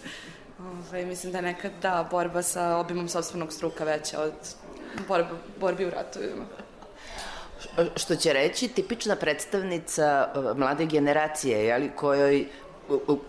Ove, 0.60 1.06
mislim 1.06 1.34
da 1.34 1.42
nekad 1.42 1.72
da 1.82 2.08
borba 2.12 2.42
sa 2.42 2.78
obimom 2.78 3.10
sobstvenog 3.10 3.54
struka 3.54 3.84
veća 3.84 4.22
od 4.22 4.34
borba, 5.08 5.30
borbi 5.60 5.86
u 5.86 5.90
ratovima. 5.90 6.46
Što 7.96 8.16
će 8.16 8.34
reći 8.34 8.68
tipična 8.68 9.16
predstavnica 9.16 10.30
e, 10.36 10.54
mlade 10.54 10.86
generacije, 10.86 11.66
jeli, 11.66 11.92
kojoj, 11.96 12.48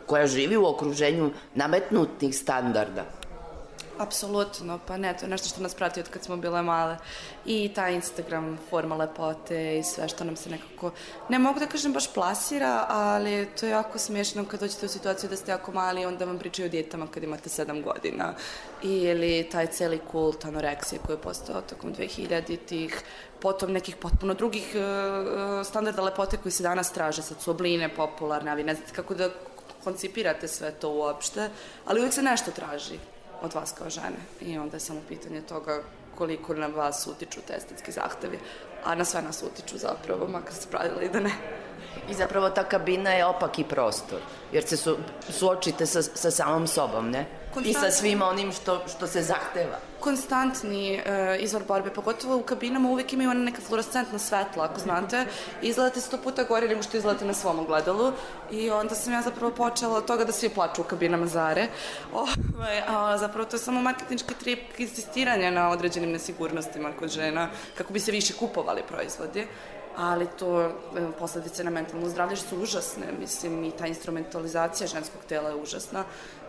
koja 0.07 0.27
živi 0.27 0.57
u 0.57 0.67
okruženju 0.67 1.31
nametnutih 1.55 2.37
standarda. 2.37 3.05
Apsolutno, 3.99 4.79
pa 4.87 4.97
ne, 4.97 5.17
to 5.17 5.25
je 5.25 5.31
nešto 5.31 5.49
što 5.49 5.63
nas 5.63 5.75
prati 5.75 6.01
od 6.01 6.09
kad 6.09 6.25
smo 6.25 6.37
bile 6.37 6.63
male. 6.63 6.97
I 7.47 7.71
ta 7.75 7.89
Instagram 7.89 8.59
forma 8.71 8.97
lepote 8.97 9.79
i 9.79 9.83
sve 9.83 10.09
što 10.09 10.25
nam 10.25 10.37
se 10.37 10.51
nekako, 10.51 10.91
ne 11.29 11.39
mogu 11.39 11.61
da 11.61 11.67
kažem 11.67 11.93
baš 11.93 12.13
plasira, 12.13 12.87
ali 12.89 13.49
to 13.61 13.67
je 13.67 13.71
jako 13.71 13.99
smiješno 13.99 14.45
kad 14.45 14.61
dođete 14.61 14.87
u 14.87 14.89
situaciju 14.89 15.31
da 15.31 15.37
ste 15.37 15.51
jako 15.51 15.73
mali, 15.73 16.07
onda 16.07 16.25
vam 16.25 16.39
pričaju 16.39 16.67
o 16.67 16.71
djetama 16.71 17.07
kad 17.07 17.23
imate 17.23 17.49
7 17.49 17.83
godina. 17.83 18.35
Ili 18.83 19.49
taj 19.53 19.67
celi 19.67 19.99
kult 20.11 20.45
anoreksije 20.45 21.01
koji 21.07 21.17
je 21.17 21.23
postao 21.23 21.61
tokom 21.61 21.95
2000-ih, 21.95 23.03
potom 23.41 23.73
nekih 23.73 23.97
potpuno 23.97 24.35
drugih 24.35 24.75
uh, 24.75 25.67
standarda 25.67 26.03
lepote 26.03 26.37
koji 26.37 26.53
se 26.53 26.63
danas 26.63 26.93
traže, 26.93 27.23
sad 27.23 27.41
su 27.41 27.51
obline 27.51 27.89
popularne, 27.89 28.51
a 28.51 28.55
vi 28.55 28.65
ne 28.65 28.75
znate 28.75 28.93
kako 28.93 29.15
da 29.15 29.31
koncipirate 29.85 30.49
sve 30.49 30.71
to 30.71 30.91
uopšte, 30.91 31.51
ali 31.87 32.01
uvijek 32.01 32.15
se 32.15 32.23
nešto 32.23 32.51
traži 32.51 32.99
od 33.43 33.55
vas 33.55 33.73
kao 33.73 33.91
žene. 33.91 34.17
I 34.41 34.59
onda 34.59 34.77
je 34.77 34.81
samo 34.81 35.01
pitanje 35.09 35.41
toga 35.41 35.83
koliko 36.19 36.55
na 36.55 36.67
vas 36.67 37.07
utiču 37.07 37.41
te 37.47 37.57
estetski 37.57 37.93
zahtevi, 37.93 38.39
a 38.85 38.95
na 38.95 39.05
sve 39.05 39.23
nas 39.23 39.43
utiču 39.43 39.79
zapravo, 39.79 40.27
makar 40.27 40.55
se 40.55 40.69
pravila 40.71 41.03
i 41.03 41.09
da 41.09 41.21
ne. 41.21 41.33
I 42.11 42.15
zapravo 42.15 42.51
ta 42.51 42.65
kabina 42.65 43.11
je 43.11 43.27
opaki 43.27 43.65
prostor, 43.65 44.21
jer 44.53 44.65
se 44.65 44.77
su, 44.77 44.97
suočite 45.31 45.87
sa, 45.87 46.03
sa 46.03 46.31
samom 46.31 46.67
sobom, 46.67 47.11
ne? 47.11 47.27
I 47.65 47.75
sa 47.75 47.91
svim 47.91 48.23
onim 48.23 48.53
što, 48.53 48.83
što 48.89 49.07
se 49.07 49.23
zahteva. 49.23 49.79
Konstantni 50.01 50.95
e, 50.95 51.39
izvor 51.41 51.63
borbe, 51.69 51.91
pogotovo 51.91 52.37
u 52.37 52.43
kabinama 52.43 52.89
uvek 52.89 53.13
imaju 53.13 53.31
ona 53.31 53.41
neka 53.41 53.61
fluorescentna 53.61 54.19
svetla, 54.19 54.65
ako 54.65 54.81
znate, 54.81 55.27
izgledate 55.63 56.01
sto 56.01 56.19
puta 56.19 56.45
gore 56.45 56.69
nego 56.69 56.83
što 56.83 56.97
izgledate 56.97 57.25
na 57.25 57.35
svom 57.35 57.59
ogledalu. 57.59 58.13
I 58.51 58.71
onda 58.71 58.95
sam 58.95 59.13
ja 59.13 59.23
zapravo 59.23 59.53
počela 59.55 59.97
od 59.97 60.05
toga 60.05 60.25
da 60.25 60.33
svi 60.33 60.49
plaču 60.49 60.81
u 60.81 60.85
kabinama 60.85 61.27
Zare. 61.27 61.69
Ovaj, 62.13 62.83
a, 62.89 63.19
zapravo 63.19 63.45
to 63.45 63.57
je 63.57 63.61
samo 63.61 63.83
marketinčki 63.83 64.35
trip 64.35 64.79
insistiranja 64.79 65.51
na 65.51 65.71
određenim 65.71 66.11
nesigurnostima 66.11 66.93
kod 66.99 67.11
žena, 67.11 67.49
kako 67.75 67.93
bi 67.93 68.01
se 68.01 68.13
više 68.13 68.35
kupovali 68.35 68.83
proizvodi. 68.89 69.47
Ali 69.97 70.27
to 70.39 70.61
e, 70.63 70.71
posledice 71.19 71.65
na 71.65 71.71
mentalno 71.71 72.09
zdravlje 72.09 72.37
su 72.37 72.57
užasne, 72.63 73.07
mislim 73.21 73.65
i 73.65 73.71
ta 73.71 73.87
instrumentalizacija 73.87 74.87
ženskog 74.87 75.21
tela 75.29 75.49
je 75.49 75.57
užasna 75.57 76.05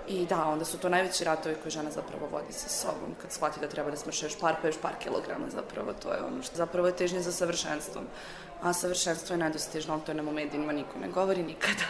I 0.10 0.26
da, 0.26 0.46
onda 0.46 0.66
su 0.66 0.78
to 0.78 0.90
najveći 0.90 1.24
ratovi 1.24 1.56
koje 1.62 1.72
žena 1.72 1.92
zapravo 1.92 2.28
vodi 2.32 2.54
sa 2.54 2.70
sobom, 2.70 3.16
kad 3.22 3.32
shvati 3.32 3.60
da 3.60 3.68
treba 3.68 3.92
da 3.92 3.98
smrše 3.98 4.26
još 4.26 4.40
par, 4.40 4.56
pa 4.62 4.68
još 4.68 4.78
par 4.82 4.94
kilograma 5.00 5.46
zapravo, 5.50 5.94
to 5.94 6.14
je 6.14 6.24
ono 6.24 6.44
što 6.44 6.56
zapravo 6.56 6.88
je 6.88 6.96
težnje 6.96 7.20
za 7.20 7.32
savršenstvom. 7.32 8.06
A 8.62 8.74
savršenstvo 8.74 9.34
je 9.34 9.38
nedostižno, 9.38 9.94
ali 9.94 10.02
to 10.06 10.14
nam 10.14 10.28
u 10.28 10.32
medijima 10.32 10.74
niko 10.74 11.00
ne 11.00 11.08
govori 11.08 11.44
nikada. 11.44 11.86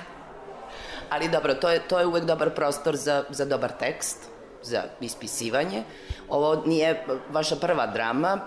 Ali 1.09 1.29
dobro, 1.29 1.53
to 1.53 1.69
je, 1.69 1.87
to 1.87 1.99
je 1.99 2.05
uvek 2.05 2.23
dobar 2.23 2.49
prostor 2.55 2.95
za, 2.95 3.23
za 3.29 3.45
dobar 3.45 3.71
tekst, 3.71 4.17
za 4.63 4.83
ispisivanje. 5.01 5.83
Ovo 6.29 6.63
nije 6.65 7.05
vaša 7.29 7.55
prva 7.55 7.87
drama, 7.87 8.39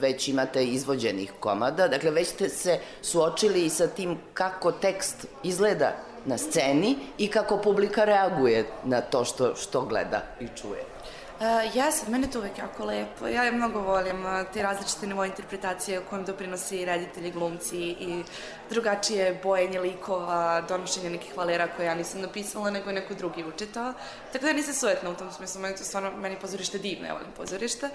već 0.00 0.28
imate 0.28 0.64
izvođenih 0.64 1.32
komada, 1.40 1.88
dakle 1.88 2.10
već 2.10 2.28
ste 2.28 2.48
se 2.48 2.78
suočili 3.02 3.70
sa 3.70 3.86
tim 3.86 4.18
kako 4.34 4.72
tekst 4.72 5.26
izgleda 5.42 5.92
na 6.26 6.38
sceni 6.38 6.96
i 7.18 7.28
kako 7.28 7.56
publika 7.56 8.04
reaguje 8.04 8.66
na 8.84 9.00
to 9.00 9.24
što, 9.24 9.54
što 9.54 9.80
gleda 9.80 10.22
i 10.40 10.48
čuje. 10.56 10.95
Uh, 11.36 11.76
jes, 11.76 12.08
mene 12.08 12.30
to 12.32 12.38
uvek 12.38 12.58
jako 12.58 12.84
lepo. 12.84 13.26
Ja 13.28 13.42
je 13.44 13.52
mnogo 13.52 13.80
volim 13.80 14.24
uh, 14.24 14.32
te 14.52 14.62
različite 14.62 15.06
nivoje 15.06 15.28
interpretacije 15.28 16.00
kojem 16.10 16.24
doprinose 16.24 16.76
i 16.76 16.84
reditelji, 16.84 17.30
glumci 17.30 17.76
i 17.76 18.22
drugačije 18.70 19.40
bojenje 19.42 19.80
likova, 19.80 20.60
donošenje 20.68 21.10
nekih 21.10 21.36
valera 21.36 21.68
koje 21.76 21.86
ja 21.86 21.94
nisam 21.94 22.20
napisala, 22.20 22.70
nego 22.70 22.90
je 22.90 22.94
neko 22.94 23.14
drugi 23.14 23.44
učitao. 23.44 23.92
Tako 24.32 24.44
da 24.44 24.52
nisam 24.52 24.74
sujetna 24.74 25.10
u 25.10 25.14
tom 25.14 25.32
smislu, 25.32 25.60
meni 25.60 25.76
to 25.76 25.84
stvarno, 25.84 26.10
meni 26.16 26.36
pozorište 26.40 26.78
divno, 26.78 27.06
ja 27.06 27.12
volim 27.12 27.32
pozorište. 27.36 27.90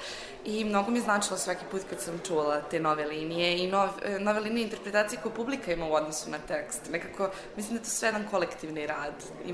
I 0.45 0.65
mnogo 0.65 0.91
mi 0.91 0.97
je 0.97 1.03
značilo 1.03 1.37
svaki 1.37 1.65
put 1.71 1.81
kad 1.89 2.01
sam 2.01 2.19
čula 2.27 2.61
te 2.61 2.79
nove 2.79 3.05
linije 3.05 3.57
i 3.57 3.67
nov, 3.67 3.89
e, 4.05 4.19
nove 4.19 4.39
linije 4.39 4.63
interpretacije 4.63 5.19
koje 5.23 5.35
publika 5.35 5.73
ima 5.73 5.85
u 5.85 5.93
odnosu 5.93 6.29
na 6.29 6.37
tekst. 6.47 6.81
Nekako, 6.91 7.29
mislim 7.55 7.73
da 7.73 7.79
je 7.79 7.83
to 7.83 7.89
sve 7.89 8.07
jedan 8.07 8.27
kolektivni 8.31 8.87
rad 8.87 9.13
i 9.45 9.53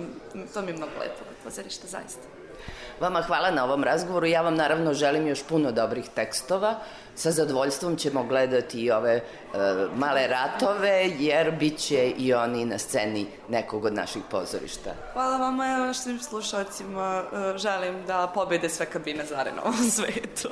to 0.53 0.61
mi 0.61 0.67
je 0.71 0.77
mnogo 0.77 0.99
lepo 0.99 1.23
kod 1.27 1.37
pozorišta, 1.43 1.87
zaista. 1.87 2.36
Vama 2.99 3.21
hvala 3.21 3.51
na 3.51 3.63
ovom 3.63 3.83
razgovoru. 3.83 4.25
Ja 4.25 4.41
vam 4.41 4.55
naravno 4.55 4.93
želim 4.93 5.27
još 5.27 5.43
puno 5.43 5.71
dobrih 5.71 6.09
tekstova. 6.15 6.75
Sa 7.15 7.31
zadovoljstvom 7.31 7.95
ćemo 7.95 8.23
gledati 8.23 8.81
i 8.81 8.91
ove 8.91 9.13
e, 9.13 9.21
male 9.95 10.27
ratove, 10.27 11.09
jer 11.19 11.51
bit 11.51 11.79
će 11.79 12.09
i 12.17 12.33
oni 12.33 12.65
na 12.65 12.77
sceni 12.77 13.27
nekog 13.49 13.85
od 13.85 13.93
naših 13.93 14.21
pozorišta. 14.31 14.93
Hvala 15.13 15.37
vama, 15.37 15.65
ja 15.65 15.93
svim 15.93 16.19
slušalcima 16.19 17.23
e, 17.33 17.57
želim 17.57 18.05
da 18.07 18.31
pobede 18.33 18.69
sve 18.69 18.85
kabine 18.85 19.25
Zare 19.25 19.51
na 19.51 19.61
ovom 19.61 19.89
svetu. 19.89 20.49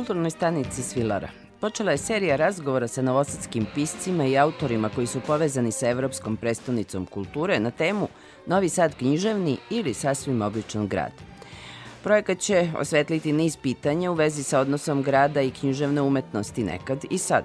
Kulturnoj 0.00 0.30
stanici 0.30 0.82
Svilara 0.82 1.28
počela 1.60 1.90
je 1.90 1.98
serija 1.98 2.36
razgovora 2.36 2.88
sa 2.88 3.02
novosadskim 3.02 3.66
piscima 3.74 4.24
i 4.24 4.38
autorima 4.38 4.88
koji 4.88 5.06
su 5.06 5.20
povezani 5.20 5.72
sa 5.72 5.88
Evropskom 5.88 6.36
prestonicom 6.36 7.06
kulture 7.06 7.60
na 7.60 7.70
temu 7.70 8.08
Novi 8.46 8.68
Sad 8.68 8.94
književni 8.94 9.56
ili 9.70 9.94
sasvim 9.94 10.42
običan 10.42 10.88
grad. 10.88 11.12
Projekat 12.04 12.38
će 12.38 12.70
osvetliti 12.78 13.32
niz 13.32 13.56
pitanja 13.56 14.10
u 14.10 14.14
vezi 14.14 14.42
sa 14.42 14.60
odnosom 14.60 15.02
grada 15.02 15.42
i 15.42 15.50
književne 15.50 16.02
umetnosti 16.02 16.64
nekad 16.64 17.04
i 17.10 17.18
sad. 17.18 17.44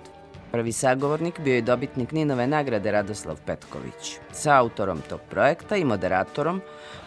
Prvi 0.52 0.72
sagovornik 0.72 1.40
bio 1.40 1.56
je 1.56 1.62
dobitnik 1.62 2.12
Ninove 2.12 2.48
nagrade 2.48 2.92
Radoslav 2.92 3.38
Petković. 3.46 4.18
Sa 4.32 4.56
autorom 4.56 5.02
tog 5.10 5.20
projekta 5.30 5.76
i 5.78 5.86
moderatorom, 5.86 6.62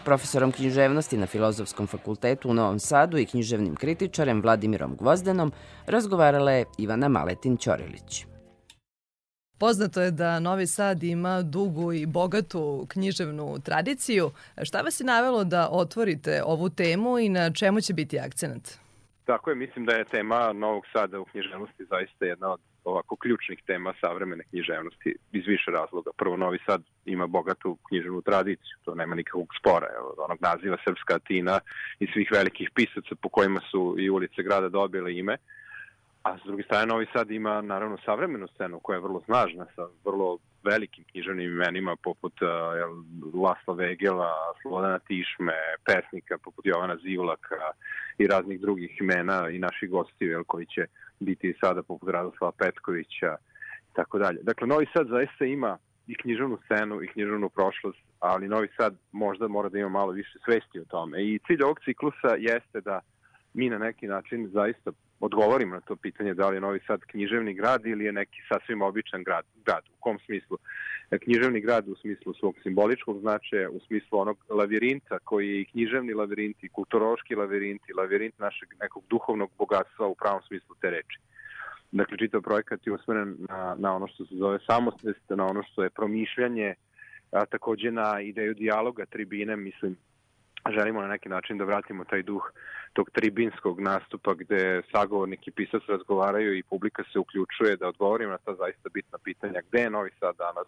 profesorom 0.09 0.51
književnosti 0.51 1.17
na 1.17 1.27
Filozofskom 1.27 1.87
fakultetu 1.87 2.49
u 2.49 2.53
Novom 2.53 2.79
Sadu 2.79 3.17
i 3.17 3.25
književnim 3.25 3.75
kritičarem 3.75 4.41
Vladimirom 4.41 4.95
Gvozdenom 4.95 5.51
razgovarala 5.85 6.51
je 6.51 6.65
Ivana 6.77 7.07
Maletin-Ćorilić. 7.09 8.25
Poznato 9.59 10.01
je 10.01 10.11
da 10.11 10.39
Novi 10.39 10.67
Sad 10.67 11.03
ima 11.03 11.41
dugu 11.41 11.93
i 11.93 12.05
bogatu 12.05 12.85
književnu 12.89 13.59
tradiciju. 13.59 14.31
Šta 14.63 14.81
vas 14.81 14.99
je 14.99 15.05
navelo 15.05 15.43
da 15.43 15.69
otvorite 15.71 16.41
ovu 16.45 16.69
temu 16.69 17.19
i 17.19 17.29
na 17.29 17.53
čemu 17.53 17.81
će 17.81 17.93
biti 17.93 18.19
akcenat? 18.19 18.79
Tako 19.25 19.49
je, 19.49 19.55
mislim 19.55 19.85
da 19.85 19.95
je 19.95 20.05
tema 20.05 20.53
Novog 20.53 20.83
Sada 20.93 21.19
u 21.19 21.25
književnosti 21.25 21.85
zaista 21.89 22.25
jedna 22.25 22.53
od 22.53 22.59
ovako 22.83 23.15
ključnih 23.15 23.59
tema 23.65 23.93
savremene 24.01 24.43
književnosti 24.43 25.15
iz 25.31 25.47
više 25.47 25.71
razloga. 25.71 26.11
Prvo, 26.17 26.37
Novi 26.37 26.59
Sad 26.65 26.81
ima 27.05 27.27
bogatu 27.27 27.77
književnu 27.87 28.21
tradiciju, 28.21 28.77
to 28.85 28.95
nema 28.95 29.15
nikakvog 29.15 29.47
spora, 29.59 29.87
evo, 29.97 30.07
od 30.07 30.19
onog 30.25 30.37
naziva 30.41 30.77
Srpska 30.85 31.15
Atina 31.15 31.59
i 31.99 32.07
svih 32.13 32.29
velikih 32.31 32.69
pisaca 32.75 33.15
po 33.21 33.29
kojima 33.29 33.59
su 33.71 33.95
i 33.99 34.09
ulice 34.09 34.43
grada 34.43 34.69
dobile 34.69 35.15
ime. 35.15 35.37
A 36.23 36.37
s 36.37 36.41
druge 36.45 36.63
strane, 36.63 36.85
Novi 36.85 37.05
Sad 37.13 37.31
ima 37.31 37.61
naravno 37.61 37.97
savremenu 38.05 38.47
scenu 38.47 38.79
koja 38.79 38.95
je 38.95 39.01
vrlo 39.01 39.21
snažna, 39.25 39.65
sa 39.75 39.87
vrlo 40.05 40.37
velikim 40.63 41.03
književnim 41.11 41.51
imenima 41.51 41.95
poput 42.03 42.41
uh, 42.41 42.49
jel, 42.77 42.91
Lasla 43.43 43.73
Vegela, 43.73 44.33
Slobodana 44.61 44.99
Tišme, 44.99 45.53
pesnika 45.85 46.37
poput 46.37 46.65
Jovana 46.65 46.97
Zivlaka 46.97 47.55
i 48.17 48.27
raznih 48.27 48.61
drugih 48.61 49.01
imena 49.01 49.49
i 49.49 49.59
naših 49.59 49.89
gostiju 49.89 50.29
jel, 50.31 50.43
koji 50.43 50.65
će 50.65 50.85
biti 51.19 51.53
sada 51.61 51.83
poput 51.83 52.09
Radoslava 52.09 52.51
Petkovića 52.51 53.35
i 53.91 53.93
tako 53.93 54.19
dalje. 54.19 54.39
Dakle, 54.41 54.67
Novi 54.67 54.85
Sad 54.93 55.07
zaista 55.07 55.45
ima 55.45 55.77
i 56.07 56.15
književnu 56.15 56.57
scenu 56.65 57.03
i 57.03 57.07
književnu 57.07 57.49
prošlost, 57.49 57.99
ali 58.19 58.47
Novi 58.47 58.67
Sad 58.77 58.95
možda 59.11 59.47
mora 59.47 59.69
da 59.69 59.79
ima 59.79 59.89
malo 59.89 60.11
više 60.11 60.39
svesti 60.45 60.79
o 60.79 60.85
tome. 60.85 61.23
I 61.23 61.39
cilj 61.47 61.63
ovog 61.63 61.79
ciklusa 61.85 62.35
jeste 62.37 62.81
da 62.81 62.99
mi 63.53 63.69
na 63.69 63.77
neki 63.77 64.07
način 64.07 64.49
zaista 64.53 64.91
odgovorimo 65.19 65.75
na 65.75 65.81
to 65.81 65.95
pitanje 65.95 66.33
da 66.33 66.49
li 66.49 66.55
je 66.55 66.61
Novi 66.61 66.79
Sad 66.87 67.01
književni 67.01 67.53
grad 67.53 67.85
ili 67.85 68.05
je 68.05 68.11
neki 68.11 68.41
sasvim 68.51 68.81
običan 68.81 69.23
grad. 69.23 69.45
grad. 69.65 69.83
U 69.89 69.97
kom 69.99 70.19
smislu? 70.25 70.57
E, 71.11 71.19
književni 71.19 71.61
grad 71.61 71.87
u 71.87 71.95
smislu 71.95 72.33
svog 72.33 72.55
simboličkog 72.63 73.19
značaja, 73.19 73.69
u 73.69 73.79
smislu 73.79 74.19
onog 74.19 74.37
lavirinta 74.49 75.19
koji 75.19 75.49
je 75.49 75.61
i 75.61 75.65
književni 75.65 76.13
lavirint 76.13 76.63
i 76.63 76.69
kulturološki 76.69 77.35
lavirint 77.35 77.81
i 77.89 77.93
lavirint 77.93 78.39
našeg 78.39 78.69
nekog 78.81 79.03
duhovnog 79.09 79.51
bogatstva 79.57 80.07
u 80.07 80.15
pravom 80.15 80.41
smislu 80.41 80.75
te 80.81 80.89
reči. 80.89 81.19
Dakle, 81.91 82.17
čitav 82.17 82.41
projekat 82.41 82.87
je 82.87 82.93
usmeren 82.93 83.35
na, 83.49 83.75
na 83.77 83.95
ono 83.95 84.07
što 84.07 84.25
se 84.25 84.35
zove 84.35 84.59
samosvest, 84.69 85.29
na 85.29 85.45
ono 85.45 85.63
što 85.63 85.83
je 85.83 85.89
promišljanje, 85.89 86.75
a, 87.31 87.45
takođe 87.45 87.91
na 87.91 88.21
ideju 88.21 88.53
dijaloga 88.53 89.05
tribine, 89.05 89.55
mislim, 89.55 89.95
želimo 90.73 91.01
na 91.01 91.07
neki 91.07 91.29
način 91.29 91.57
da 91.57 91.63
vratimo 91.63 92.03
taj 92.03 92.23
duh 92.23 92.51
tog 92.93 93.09
tribinskog 93.09 93.81
nastupa 93.81 94.33
gde 94.33 94.81
sagovornik 94.91 95.47
i 95.47 95.51
pisac 95.51 95.81
razgovaraju 95.87 96.57
i 96.57 96.63
publika 96.63 97.03
se 97.13 97.19
uključuje 97.19 97.77
da 97.77 97.87
odgovorimo 97.87 98.31
na 98.31 98.37
ta 98.37 98.55
zaista 98.55 98.89
bitna 98.93 99.17
pitanja. 99.17 99.61
Gde 99.69 99.79
je 99.81 99.89
Novi 99.89 100.11
Sad 100.19 100.35
danas? 100.37 100.67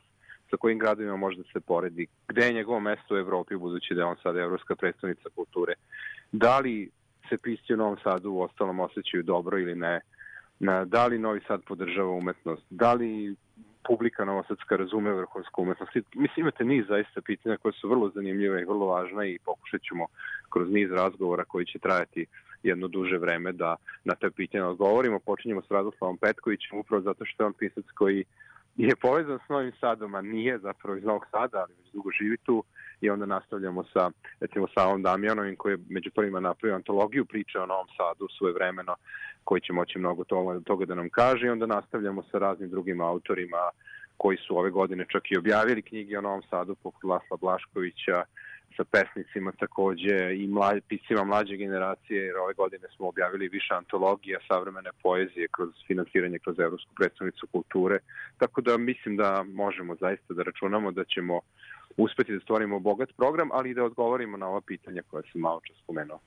Sa 0.49 0.57
kojim 0.57 0.79
gradovima 0.79 1.15
može 1.15 1.37
da 1.37 1.43
se 1.53 1.59
poredi? 1.59 2.07
Gde 2.27 2.45
je 2.45 2.53
njegovo 2.53 2.79
mesto 2.79 3.15
u 3.15 3.17
Evropi 3.17 3.55
budući 3.55 3.93
da 3.93 4.01
je 4.01 4.05
on 4.05 4.15
sad 4.23 4.37
evropska 4.37 4.75
predstavnica 4.75 5.29
kulture? 5.35 5.73
Da 6.31 6.59
li 6.59 6.89
se 7.29 7.37
pisci 7.37 7.73
u 7.73 7.77
Novom 7.77 7.97
Sadu 8.03 8.31
u 8.31 8.41
ostalom 8.41 8.79
osjećaju 8.79 9.23
dobro 9.23 9.59
ili 9.59 9.75
ne? 9.75 10.01
Da 10.85 11.07
li 11.07 11.19
Novi 11.19 11.41
Sad 11.47 11.61
podržava 11.63 12.11
umetnost? 12.11 12.63
Da 12.69 12.93
li 12.93 13.35
publika 13.87 14.25
novosadska 14.25 14.75
razume 14.75 15.11
vrhunsku 15.11 15.61
umetnost. 15.61 15.91
Mislim, 15.95 16.43
imate 16.43 16.63
niz 16.63 16.85
zaista 16.87 17.21
pitanja 17.21 17.57
koje 17.57 17.73
su 17.73 17.89
vrlo 17.89 18.09
zanimljive 18.15 18.61
i 18.61 18.65
vrlo 18.65 18.85
važna 18.85 19.25
i 19.25 19.39
pokušat 19.45 19.81
ćemo 19.81 20.07
kroz 20.49 20.69
niz 20.69 20.91
razgovora 20.91 21.43
koji 21.43 21.65
će 21.65 21.79
trajati 21.79 22.25
jedno 22.63 22.87
duže 22.87 23.17
vreme 23.17 23.51
da 23.51 23.75
na 24.03 24.15
te 24.15 24.31
pitanja 24.31 24.67
odgovorimo. 24.67 25.19
Počinjemo 25.19 25.61
s 25.61 25.71
Radoslavom 25.71 26.17
Petkovićem 26.17 26.79
upravo 26.79 27.01
zato 27.01 27.25
što 27.25 27.43
je 27.43 27.47
on 27.47 27.53
pisac 27.53 27.85
koji 27.95 28.25
je 28.77 28.95
povezan 28.95 29.39
s 29.45 29.49
Novim 29.49 29.71
Sadom, 29.79 30.15
a 30.15 30.21
nije 30.21 30.59
zapravo 30.59 30.97
iz 30.97 31.03
Novog 31.03 31.25
Sada, 31.31 31.57
ali 31.57 31.73
već 31.77 31.91
dugo 31.93 32.09
živi 32.11 32.37
tu 32.37 32.63
i 33.01 33.09
onda 33.09 33.25
nastavljamo 33.25 33.83
sa, 33.93 34.11
recimo, 34.39 34.67
Savom 34.75 35.01
Damjanovim 35.01 35.55
koji 35.55 35.73
je 35.73 35.79
među 35.89 36.11
prvima 36.15 36.39
napravio 36.39 36.75
antologiju 36.75 37.25
priča 37.25 37.63
o 37.63 37.65
Novom 37.65 37.87
Sadu 37.97 38.27
svoje 38.37 38.53
vremeno, 38.53 38.95
koji 39.43 39.61
će 39.61 39.73
moći 39.73 39.99
mnogo 39.99 40.23
toga, 40.23 40.59
toga 40.59 40.85
da 40.85 40.95
nam 40.95 41.09
kaže 41.09 41.45
i 41.45 41.49
onda 41.49 41.65
nastavljamo 41.65 42.23
sa 42.31 42.37
raznim 42.37 42.69
drugim 42.69 43.01
autorima 43.01 43.69
koji 44.17 44.37
su 44.37 44.57
ove 44.57 44.69
godine 44.69 45.05
čak 45.09 45.31
i 45.31 45.37
objavili 45.37 45.81
knjige 45.81 46.17
o 46.17 46.21
Novom 46.21 46.41
Sadu, 46.49 46.75
poput 46.75 47.03
Lasla 47.03 47.37
Blaškovića, 47.37 48.23
sa 48.77 48.83
pesnicima 48.83 49.51
takođe 49.51 50.35
i 50.35 50.47
mlad, 50.47 50.79
piscima 50.87 51.23
mlađe 51.23 51.55
generacije, 51.55 52.25
jer 52.25 52.37
ove 52.37 52.53
godine 52.53 52.87
smo 52.95 53.07
objavili 53.07 53.47
više 53.47 53.73
antologija 53.73 54.39
savremene 54.47 54.89
poezije 55.03 55.47
kroz 55.51 55.69
finansiranje 55.87 56.39
kroz 56.39 56.59
Evropsku 56.59 56.91
predstavnicu 56.95 57.47
kulture, 57.47 57.99
tako 58.37 58.61
da 58.61 58.77
mislim 58.77 59.17
da 59.17 59.43
možemo 59.43 59.95
zaista 59.95 60.33
da 60.33 60.43
računamo 60.43 60.91
da 60.91 61.03
ćemo 61.03 61.39
uspeti 61.97 62.33
da 62.33 62.39
stvorimo 62.39 62.79
bogat 62.79 63.09
program, 63.17 63.49
ali 63.53 63.69
i 63.69 63.73
da 63.73 63.83
odgovorimo 63.83 64.37
na 64.37 64.47
ova 64.47 64.61
pitanja 64.61 65.01
koja 65.09 65.23
sam 65.31 65.41
malo 65.41 65.61
čas 65.67 65.77
spomenuo. 65.83 66.19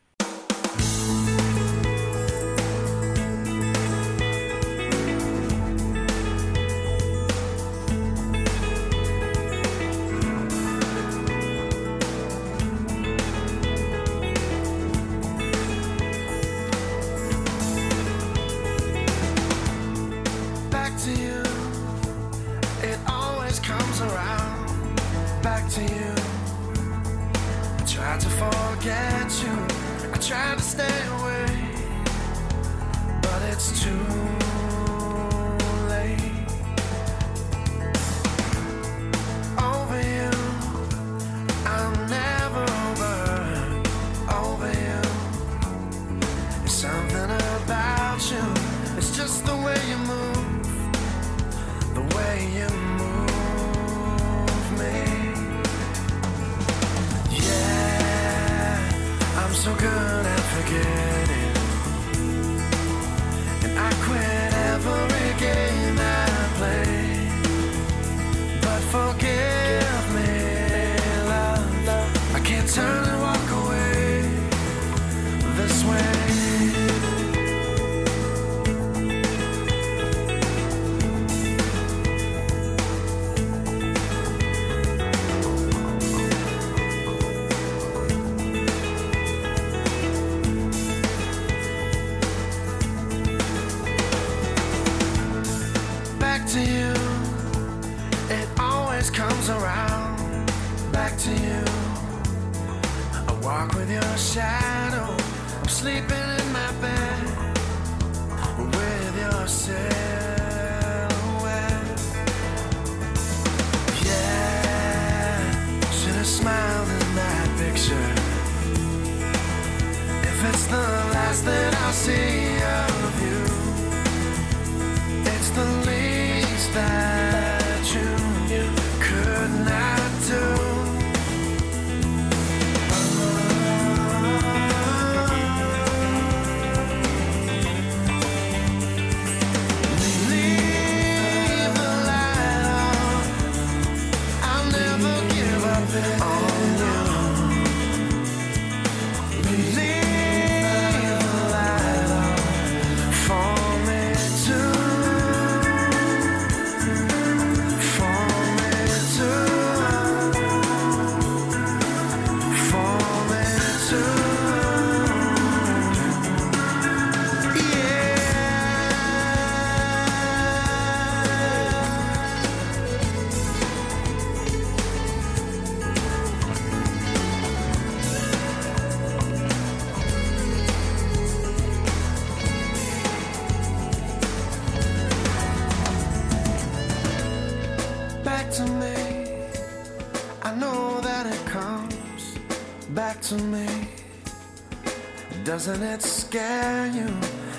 Doesn't 195.64 195.82
it 195.82 196.02
scare 196.02 196.86
you? 196.88 197.08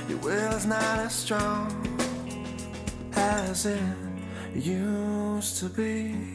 Your 0.08 0.20
will 0.20 0.52
is 0.54 0.68
not 0.68 1.00
as 1.00 1.16
strong 1.16 1.72
as 3.16 3.66
it 3.66 3.82
used 4.54 5.58
to 5.58 5.70
be. 5.70 6.35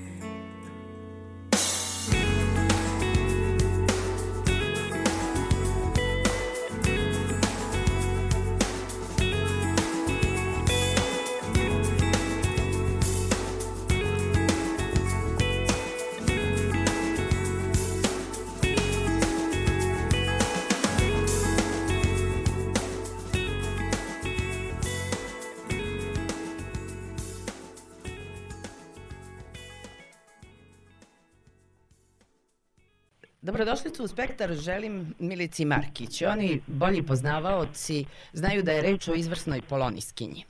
Dobrodošli 33.42 33.90
u 34.00 34.06
Spektar, 34.06 34.54
želim 34.54 35.14
Milici 35.18 35.64
Markić. 35.64 36.22
Oni 36.22 36.60
bolji 36.66 37.02
poznavaoci 37.02 38.04
znaju 38.32 38.62
da 38.62 38.72
je 38.72 38.82
reč 38.82 39.08
o 39.08 39.14
izvrsnoj 39.14 39.62
poloniskinji. 39.62 40.44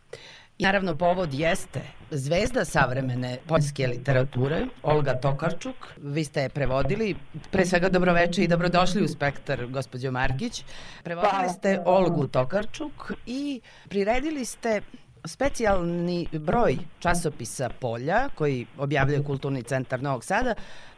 I 0.58 0.64
naravno 0.64 0.96
povod 0.96 1.34
jeste 1.34 1.80
zvezda 2.10 2.64
savremene 2.64 3.38
poljske 3.46 3.86
literature, 3.86 4.66
Olga 4.82 5.14
Tokarčuk. 5.14 5.76
Vi 5.96 6.24
ste 6.24 6.42
je 6.42 6.48
prevodili. 6.48 7.14
Pre 7.50 7.66
svega 7.66 7.88
dobroveče 7.88 8.44
i 8.44 8.48
dobrodošli 8.48 9.04
u 9.04 9.08
Spektar, 9.08 9.66
gospođo 9.66 10.10
Markić. 10.10 10.64
Prevodili 11.04 11.48
ste 11.58 11.82
Olgu 11.86 12.26
Tokarčuk 12.26 13.12
i 13.26 13.60
priredili 13.88 14.44
ste 14.44 14.80
specijalni 15.24 16.26
broj 16.32 16.78
časopisa 16.98 17.70
Polja, 17.80 18.28
koji 18.34 18.66
objavljuje 18.78 19.24
Kulturni 19.24 19.62
centar 19.62 20.02
Novog 20.02 20.24
Sada, 20.24 20.54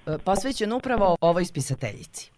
e, 0.07 0.19
posvećen 0.19 0.73
upravo 0.73 1.17
ovoj 1.21 1.45
spisateljici. 1.45 2.31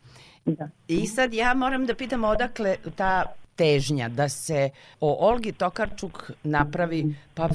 Da. 0.44 0.68
I 0.88 1.06
sad 1.06 1.34
ja 1.34 1.54
moram 1.54 1.86
da 1.86 1.94
pitam 1.94 2.24
odakle 2.24 2.76
ta 2.96 3.24
težnja 3.56 4.08
da 4.08 4.28
se 4.28 4.70
o 5.00 5.28
Olgi 5.28 5.52
Tokarčuk 5.52 6.30
napravi, 6.42 7.14
pa 7.34 7.48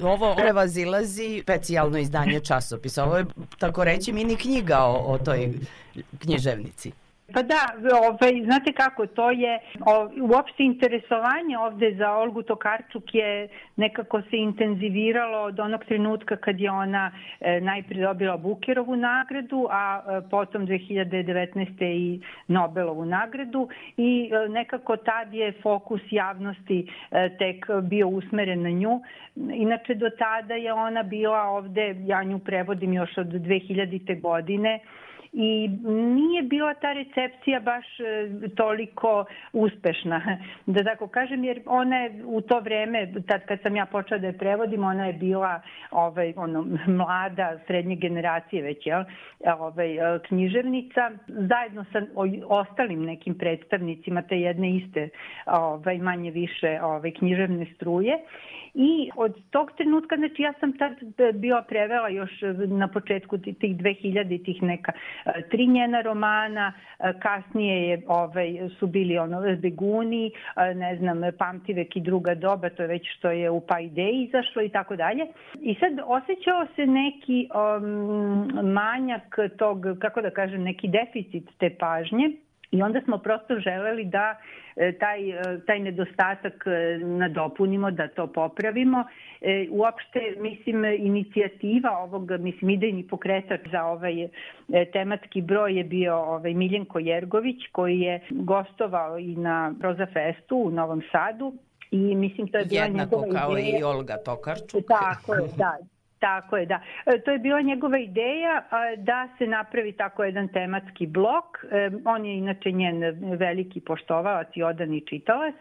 ovo 0.00 0.34
prevazilazi 0.34 1.40
specijalno 1.42 1.98
izdanje 1.98 2.40
časopisa. 2.40 3.04
Ovo 3.04 3.16
je, 3.16 3.24
tako 3.58 3.84
reći, 3.84 4.12
mini 4.12 4.36
knjiga 4.36 4.78
o, 4.78 4.92
o 4.92 5.18
toj 5.18 5.52
književnici. 6.18 6.92
Pa 7.32 7.42
da, 7.42 7.74
ovaj, 8.06 8.42
znate 8.44 8.72
kako, 8.72 9.06
to 9.06 9.30
je 9.30 9.58
uopšte 10.20 10.62
interesovanje 10.62 11.58
ovde 11.58 11.94
za 11.98 12.10
Olgu 12.12 12.42
Tokarčuk 12.42 13.14
je 13.14 13.48
nekako 13.76 14.22
se 14.22 14.36
intenziviralo 14.36 15.38
od 15.38 15.60
onog 15.60 15.84
trenutka 15.84 16.36
kad 16.36 16.60
je 16.60 16.70
ona 16.70 17.12
e, 17.40 17.60
dobila 18.00 18.36
Bukerovu 18.36 18.96
nagradu, 18.96 19.68
a 19.70 20.02
e, 20.06 20.28
potom 20.30 20.66
2019. 20.66 21.84
i 21.84 22.20
Nobelovu 22.48 23.04
nagradu 23.04 23.68
i 23.96 24.30
e, 24.32 24.48
nekako 24.48 24.96
tad 24.96 25.34
je 25.34 25.52
fokus 25.62 26.00
javnosti 26.10 26.90
e, 27.10 27.36
tek 27.38 27.66
bio 27.82 28.08
usmeren 28.08 28.62
na 28.62 28.70
nju. 28.70 29.00
Inače 29.54 29.94
do 29.94 30.10
tada 30.10 30.54
je 30.54 30.72
ona 30.72 31.02
bila 31.02 31.42
ovde, 31.42 31.96
ja 32.06 32.22
nju 32.22 32.38
prevodim 32.38 32.92
još 32.92 33.18
od 33.18 33.26
2000. 33.26 34.20
godine, 34.20 34.80
i 35.36 35.68
nije 35.88 36.42
bila 36.42 36.74
ta 36.74 36.92
recepcija 36.92 37.60
baš 37.60 38.00
e, 38.00 38.30
toliko 38.56 39.24
uspešna, 39.52 40.38
da 40.66 40.84
tako 40.84 41.06
kažem, 41.08 41.44
jer 41.44 41.60
ona 41.66 41.96
je 41.96 42.22
u 42.24 42.40
to 42.40 42.60
vreme, 42.60 43.12
tad 43.28 43.46
kad 43.46 43.60
sam 43.62 43.76
ja 43.76 43.86
počela 43.86 44.20
da 44.20 44.26
je 44.26 44.38
prevodim, 44.38 44.84
ona 44.84 45.06
je 45.06 45.12
bila 45.12 45.60
ovaj, 45.90 46.32
ono, 46.36 46.66
mlada, 46.98 47.58
srednje 47.66 47.96
generacije 47.96 48.62
već, 48.62 48.86
jel, 48.86 49.04
ovaj, 49.58 49.96
e, 49.96 50.18
književnica, 50.28 51.10
zajedno 51.26 51.84
sa 51.92 52.02
ostalim 52.48 53.04
nekim 53.04 53.38
predstavnicima 53.38 54.22
te 54.22 54.40
jedne 54.40 54.76
iste 54.76 55.08
ovaj, 55.46 55.98
manje 55.98 56.30
više 56.30 56.78
ovaj, 56.82 57.10
književne 57.10 57.66
struje 57.74 58.18
I 58.74 59.10
od 59.16 59.34
tog 59.50 59.72
trenutka, 59.76 60.16
znači 60.16 60.42
ja 60.42 60.52
sam 60.60 60.72
tad 60.72 60.92
bila 61.34 61.62
prevela 61.62 62.08
još 62.08 62.30
na 62.66 62.88
početku 62.88 63.38
tih 63.38 63.76
2000 63.76 64.44
tih 64.44 64.62
neka 64.62 64.92
e, 65.24 65.48
tri 65.50 65.66
njena 65.66 66.00
romana, 66.00 66.72
e, 66.98 67.12
kasnije 67.22 67.88
je, 67.88 68.02
ovaj, 68.06 68.68
su 68.78 68.86
bili 68.86 69.18
ono 69.18 69.56
Beguni, 69.56 70.26
e, 70.26 70.74
ne 70.74 70.96
znam, 70.96 71.20
Pamtivek 71.38 71.96
i 71.96 72.00
druga 72.00 72.34
doba, 72.34 72.70
to 72.70 72.82
je 72.82 72.88
već 72.88 73.06
što 73.16 73.30
je 73.30 73.50
u 73.50 73.60
Pa 73.60 73.80
ideji 73.80 74.24
izašlo 74.24 74.62
i 74.62 74.68
tako 74.68 74.96
dalje. 74.96 75.26
I 75.60 75.74
sad 75.74 75.92
osjećao 76.06 76.66
se 76.76 76.86
neki 76.86 77.48
um, 77.54 78.72
manjak 78.72 79.36
tog, 79.58 79.86
kako 79.98 80.20
da 80.20 80.30
kažem, 80.30 80.62
neki 80.62 80.88
deficit 80.88 81.50
te 81.58 81.70
pažnje 81.78 82.30
I 82.74 82.82
onda 82.82 83.00
smo 83.04 83.18
prosto 83.18 83.58
želeli 83.58 84.04
da 84.04 84.36
e, 84.76 84.92
taj, 84.98 85.30
e, 85.30 85.60
taj 85.66 85.78
nedostatak 85.78 86.64
e, 86.66 86.98
nadopunimo, 86.98 87.90
da 87.90 88.08
to 88.08 88.26
popravimo. 88.26 89.04
Uopšte, 89.70 90.20
mislim, 90.38 90.84
inicijativa 90.84 91.90
ovog, 91.98 92.30
mislim, 92.30 92.70
idejni 92.70 93.06
pokretač 93.08 93.60
za 93.72 93.84
ovaj 93.84 94.28
tematski 94.92 95.42
broj 95.42 95.76
je 95.78 95.84
bio 95.84 96.16
ovaj 96.16 96.54
Miljenko 96.54 96.98
Jergović, 96.98 97.56
koji 97.72 98.00
je 98.00 98.20
gostovao 98.30 99.18
i 99.18 99.36
na 99.36 99.74
Proza 99.80 100.06
Festu 100.06 100.56
u 100.56 100.70
Novom 100.70 101.02
Sadu 101.12 101.52
i 101.90 102.14
mislim 102.14 102.48
to 102.48 102.58
je 102.58 102.64
bila 102.64 102.84
Jednako 102.84 103.24
kao 103.32 103.58
ideja. 103.58 103.78
i 103.78 103.82
Olga 103.82 104.16
Tokarčuk. 104.24 104.84
Tako 104.88 105.34
je, 105.34 105.48
da. 105.56 105.76
Tako 106.24 106.56
je, 106.56 106.66
da. 106.66 106.80
E, 107.06 107.18
To 107.20 107.30
je 107.30 107.38
bila 107.38 107.60
njegova 107.60 107.98
ideja 107.98 108.62
da 108.96 109.28
se 109.38 109.46
napravi 109.46 109.92
tako 109.92 110.24
jedan 110.24 110.48
tematski 110.48 111.06
blok. 111.06 111.64
E, 111.70 111.90
On 112.04 112.24
je 112.26 112.36
inače 112.38 112.72
njen 112.72 113.02
veliki 113.38 113.80
poštovalac 113.80 114.48
i 114.54 114.62
odani 114.62 115.00
čitalac. 115.00 115.54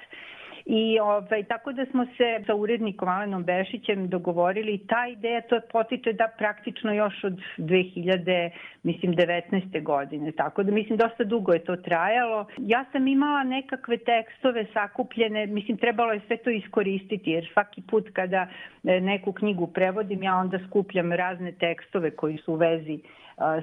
I 0.65 0.99
ovaj, 0.99 1.43
tako 1.43 1.71
da 1.71 1.85
smo 1.85 2.05
se 2.05 2.43
sa 2.45 2.55
urednikom 2.55 3.09
Alenom 3.09 3.43
Bešićem 3.43 4.09
dogovorili 4.09 4.87
ta 4.87 5.07
ideja 5.07 5.41
to 5.41 5.59
potiče 5.71 6.13
da 6.13 6.27
praktično 6.37 6.93
još 6.93 7.23
od 7.23 7.39
2000, 7.57 8.49
mislim 8.83 9.13
19. 9.13 9.83
godine. 9.83 10.31
Tako 10.31 10.63
da 10.63 10.71
mislim 10.71 10.97
dosta 10.97 11.23
dugo 11.23 11.53
je 11.53 11.63
to 11.63 11.75
trajalo. 11.75 12.45
Ja 12.57 12.85
sam 12.91 13.07
imala 13.07 13.43
nekakve 13.43 13.97
tekstove 13.97 14.65
sakupljene, 14.73 15.45
mislim 15.45 15.77
trebalo 15.77 16.11
je 16.11 16.21
sve 16.27 16.37
to 16.37 16.49
iskoristiti 16.49 17.31
jer 17.31 17.49
svaki 17.53 17.81
put 17.81 18.09
kada 18.13 18.47
e, 18.83 18.99
neku 19.01 19.31
knjigu 19.31 19.67
prevodim 19.67 20.23
ja 20.23 20.35
onda 20.35 20.59
skupljam 20.67 21.11
razne 21.11 21.51
tekstove 21.51 22.11
koji 22.11 22.37
su 22.37 22.53
u 22.53 22.55
vezi 22.55 22.99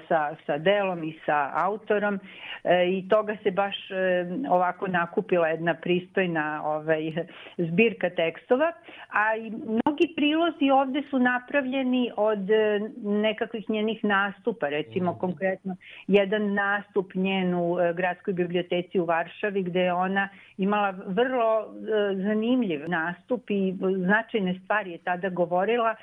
sa, 0.08 0.36
sa 0.46 0.58
delom 0.58 1.04
i 1.04 1.18
sa 1.26 1.50
autorom. 1.54 2.20
E, 2.64 2.98
i 2.98 3.08
toga 3.08 3.36
se 3.42 3.50
baš 3.50 3.90
e, 3.90 4.26
ovako 4.50 4.86
nakupila 4.86 5.48
jedna 5.48 5.74
pristojna 5.74 6.62
ovaj, 6.64 7.12
zbirka 7.58 8.10
tekstova, 8.10 8.72
a 9.08 9.36
i 9.36 9.50
mnogi 9.50 10.12
prilozi 10.16 10.70
ovde 10.70 11.02
su 11.10 11.18
napravljeni 11.18 12.10
od 12.16 12.50
e, 12.50 12.80
nekakvih 13.02 13.70
njenih 13.70 14.04
nastupa, 14.04 14.68
recimo 14.68 15.14
konkretno 15.14 15.76
jedan 16.06 16.54
nastup 16.54 17.14
njen 17.14 17.54
u 17.54 17.76
gradskoj 17.94 18.34
biblioteci 18.34 19.00
u 19.00 19.04
Varšavi 19.04 19.62
gde 19.62 19.80
je 19.80 19.92
ona 19.92 20.28
imala 20.58 20.90
vrlo 21.06 21.66
zanimljiv 22.14 22.88
nastup 22.88 23.50
i 23.50 23.74
značajne 24.04 24.60
stvari 24.64 24.90
je 24.90 24.98
tada 24.98 25.28
govorila 25.28 25.94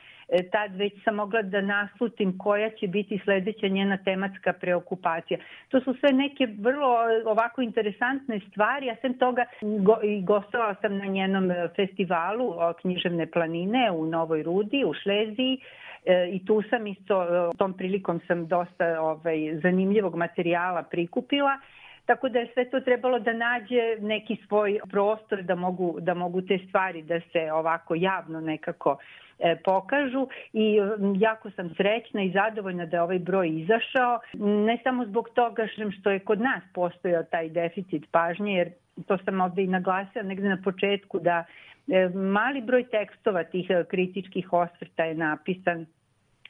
tad 0.51 0.75
već 0.75 0.93
sam 1.03 1.15
mogla 1.15 1.41
da 1.41 1.61
naslutim 1.61 2.37
koja 2.37 2.69
će 2.69 2.87
biti 2.87 3.19
sledeća 3.23 3.67
njena 3.67 3.97
tematska 3.97 4.53
preokupacija. 4.53 5.39
To 5.69 5.81
su 5.81 5.93
sve 5.99 6.11
neke 6.11 6.47
vrlo 6.59 7.09
e, 7.09 7.23
ovako 7.25 7.61
interesantne 7.61 8.39
stvari, 8.51 8.89
a 8.89 8.95
sem 9.01 9.13
toga 9.13 9.45
go, 9.61 9.97
i 10.03 10.21
gostovala 10.21 10.75
sam 10.81 10.97
na 10.97 11.05
njenom 11.05 11.51
e, 11.51 11.67
festivalu 11.75 12.53
književne 12.81 13.31
planine 13.31 13.91
u 13.91 14.05
Novoj 14.05 14.43
Rudi, 14.43 14.83
u 14.85 14.93
Šleziji, 14.93 15.59
E, 16.07 16.29
i 16.31 16.45
tu 16.45 16.61
sam 16.69 16.87
isto, 16.87 17.23
e, 17.23 17.57
tom 17.57 17.73
prilikom 17.73 18.19
sam 18.27 18.47
dosta 18.47 19.01
ovaj, 19.01 19.59
zanimljivog 19.61 20.15
materijala 20.15 20.83
prikupila 20.83 21.59
Tako 22.05 22.29
da 22.29 22.39
je 22.39 22.51
sve 22.53 22.69
to 22.69 22.79
trebalo 22.79 23.19
da 23.19 23.33
nađe 23.33 23.97
neki 23.99 24.37
svoj 24.47 24.79
prostor 24.91 25.41
da 25.41 25.55
mogu, 25.55 25.97
da 25.99 26.13
mogu 26.13 26.41
te 26.41 26.59
stvari 26.67 27.01
da 27.01 27.19
se 27.19 27.51
ovako 27.51 27.95
javno 27.95 28.41
nekako 28.41 28.97
e, 28.99 29.26
pokažu 29.63 30.27
i 30.53 30.77
jako 31.19 31.51
sam 31.51 31.69
srećna 31.77 32.23
i 32.23 32.31
zadovoljna 32.31 32.85
da 32.85 32.97
je 32.97 33.01
ovaj 33.01 33.19
broj 33.19 33.49
izašao. 33.49 34.19
Ne 34.65 34.77
samo 34.83 35.05
zbog 35.05 35.29
toga 35.29 35.67
što 35.99 36.09
je 36.09 36.19
kod 36.19 36.41
nas 36.41 36.63
postojao 36.73 37.23
taj 37.23 37.49
deficit 37.49 38.05
pažnje, 38.11 38.53
jer 38.53 38.71
to 39.07 39.17
sam 39.17 39.41
ovde 39.41 39.63
i 39.63 39.67
naglasila 39.67 40.23
negde 40.23 40.49
na 40.49 40.57
početku 40.63 41.19
da 41.19 41.43
e, 41.87 42.09
mali 42.09 42.61
broj 42.61 42.83
tekstova 42.83 43.43
tih 43.43 43.69
e, 43.69 43.83
kritičkih 43.89 44.53
osvrta 44.53 45.03
je 45.03 45.13
napisan 45.15 45.85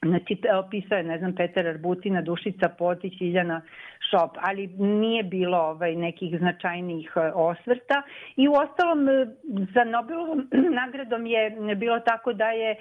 Znači, 0.05 0.37
opisao 0.65 0.97
je, 0.97 1.03
ne 1.03 1.17
znam, 1.17 1.35
Petar 1.35 1.67
Arbutina, 1.67 2.21
Dušica 2.21 2.69
Potić, 2.69 3.21
Iljana 3.21 3.61
Šop, 4.09 4.37
ali 4.41 4.67
nije 4.77 5.23
bilo 5.23 5.57
ovaj, 5.57 5.95
nekih 5.95 6.39
značajnijih 6.39 7.11
e, 7.15 7.19
osvrta. 7.35 8.01
I 8.35 8.47
u 8.47 8.53
ostalom, 8.53 9.09
e, 9.09 9.27
za 9.73 9.83
Nobelovom 9.83 10.47
nagradom 10.81 11.25
je 11.25 11.75
bilo 11.75 11.99
tako 11.99 12.33
da 12.33 12.49
je 12.49 12.71
e, 12.71 12.77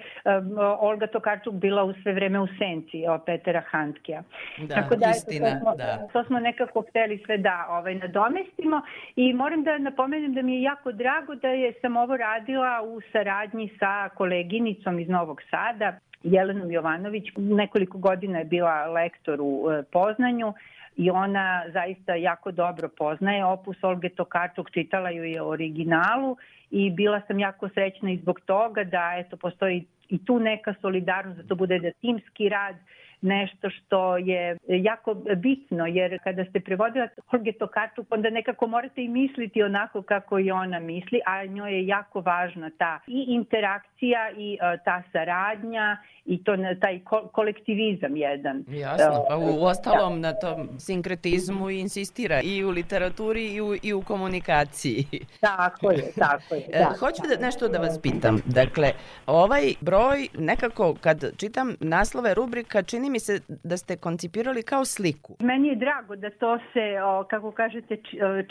Olga 0.79 1.07
Tokarčuk 1.07 1.53
bila 1.53 1.83
u 1.83 1.93
sve 1.93 2.13
vreme 2.13 2.39
u 2.39 2.47
senci 2.47 3.07
o 3.09 3.19
Petera 3.19 3.63
Handkea. 3.71 4.23
Da, 4.57 4.75
Tako 4.75 4.95
da, 4.95 5.09
istina, 5.09 5.51
to 5.51 5.59
smo, 5.59 5.75
da. 5.75 6.07
to 6.13 6.23
smo 6.23 6.39
nekako 6.39 6.81
hteli 6.89 7.23
sve 7.25 7.37
da 7.37 7.67
ovaj, 7.69 7.95
nadomestimo 7.95 8.81
i 9.15 9.33
moram 9.33 9.63
da 9.63 9.77
napomenem 9.77 10.33
da 10.33 10.41
mi 10.41 10.55
je 10.55 10.61
jako 10.61 10.91
drago 10.91 11.35
da 11.35 11.47
je 11.47 11.73
sam 11.81 11.97
ovo 11.97 12.17
radila 12.17 12.81
u 12.83 13.01
saradnji 13.11 13.69
sa 13.79 14.09
koleginicom 14.09 14.99
iz 14.99 15.09
Novog 15.09 15.41
Sada, 15.49 15.99
Jelenom 16.23 16.71
Jovanović. 16.71 17.25
Nekoliko 17.37 17.97
godina 17.97 18.39
je 18.39 18.45
bila 18.45 18.85
lektor 18.85 19.41
u 19.41 19.71
e, 19.71 19.83
Poznanju 19.83 20.53
i 20.95 21.09
ona 21.09 21.63
zaista 21.73 22.15
jako 22.15 22.51
dobro 22.51 22.89
poznaje 22.97 23.45
opus 23.45 23.83
Olge 23.83 24.09
Tokarčuk, 24.09 24.71
čitala 24.71 25.09
ju 25.09 25.23
je 25.23 25.41
originalu 25.41 26.37
i 26.71 26.89
bila 26.89 27.21
sam 27.27 27.39
jako 27.39 27.69
srećna 27.69 28.11
i 28.11 28.17
zbog 28.17 28.39
toga 28.39 28.83
da 28.83 29.13
eto 29.17 29.37
postoji 29.37 29.85
i 30.09 30.25
tu 30.25 30.39
neka 30.39 30.73
solidarnost, 30.81 31.41
da 31.41 31.47
to 31.47 31.55
bude 31.55 31.79
da 31.79 31.91
timski 31.91 32.49
rad, 32.49 32.75
nešto 33.21 33.69
što 33.69 34.17
je 34.17 34.57
jako 34.67 35.13
bitno, 35.37 35.85
jer 35.85 36.19
kada 36.23 36.45
ste 36.45 36.59
prevodilac 36.59 37.11
Olge 37.31 37.51
Tokarčuk, 37.51 38.07
onda 38.09 38.29
nekako 38.29 38.67
morate 38.67 39.03
i 39.03 39.07
misliti 39.07 39.63
onako 39.63 40.01
kako 40.01 40.39
i 40.39 40.51
ona 40.51 40.79
misli, 40.79 41.19
a 41.25 41.45
njoj 41.45 41.73
je 41.73 41.87
jako 41.87 42.21
važna 42.21 42.71
ta 42.77 42.99
i 43.07 43.25
interakcija 43.27 44.31
i 44.37 44.53
e, 44.53 44.77
ta 44.85 45.03
saradnja 45.11 45.97
i 46.25 46.43
to 46.43 46.57
taj 46.81 46.99
ko- 46.99 47.27
kolektivizam 47.27 48.15
jedan. 48.17 48.63
Jasno, 48.67 49.25
pa 49.29 49.37
u, 49.37 49.41
E, 49.41 49.45
u 49.51 49.63
ostalom 49.63 50.21
na 50.21 50.33
tom 50.33 50.69
sinkretizmu 50.79 51.69
insistira 51.69 52.41
i 52.41 52.63
u 52.63 52.69
literaturi 52.69 53.53
i 53.53 53.61
u, 53.61 53.75
i 53.83 53.93
u 53.93 54.01
komunikaciji. 54.01 55.05
Tako 55.41 55.91
je, 55.91 56.11
tako 56.15 56.55
je. 56.55 56.61
E, 56.73 56.79
Da, 56.79 56.93
Hoću 56.99 57.21
da 57.29 57.45
nešto 57.45 57.67
da 57.67 57.79
vas 57.79 57.99
pitam. 58.01 58.41
Dakle, 58.45 58.91
ovaj 59.25 59.73
broj 59.81 60.27
nekako 60.37 60.95
kad 61.01 61.37
čitam 61.37 61.75
naslove 61.79 62.33
rubrika 62.33 62.81
čini 62.83 63.06
mi 63.09 63.19
se 63.19 63.39
da 63.63 63.77
ste 63.77 63.97
koncipirali 63.97 64.63
kao 64.63 64.85
sliku. 64.85 65.35
Meni 65.39 65.67
je 65.67 65.75
drago 65.75 66.15
da 66.15 66.29
to 66.29 66.57
se, 66.73 66.95
kako 67.29 67.51
kažete, 67.51 67.93
e, 67.93 67.99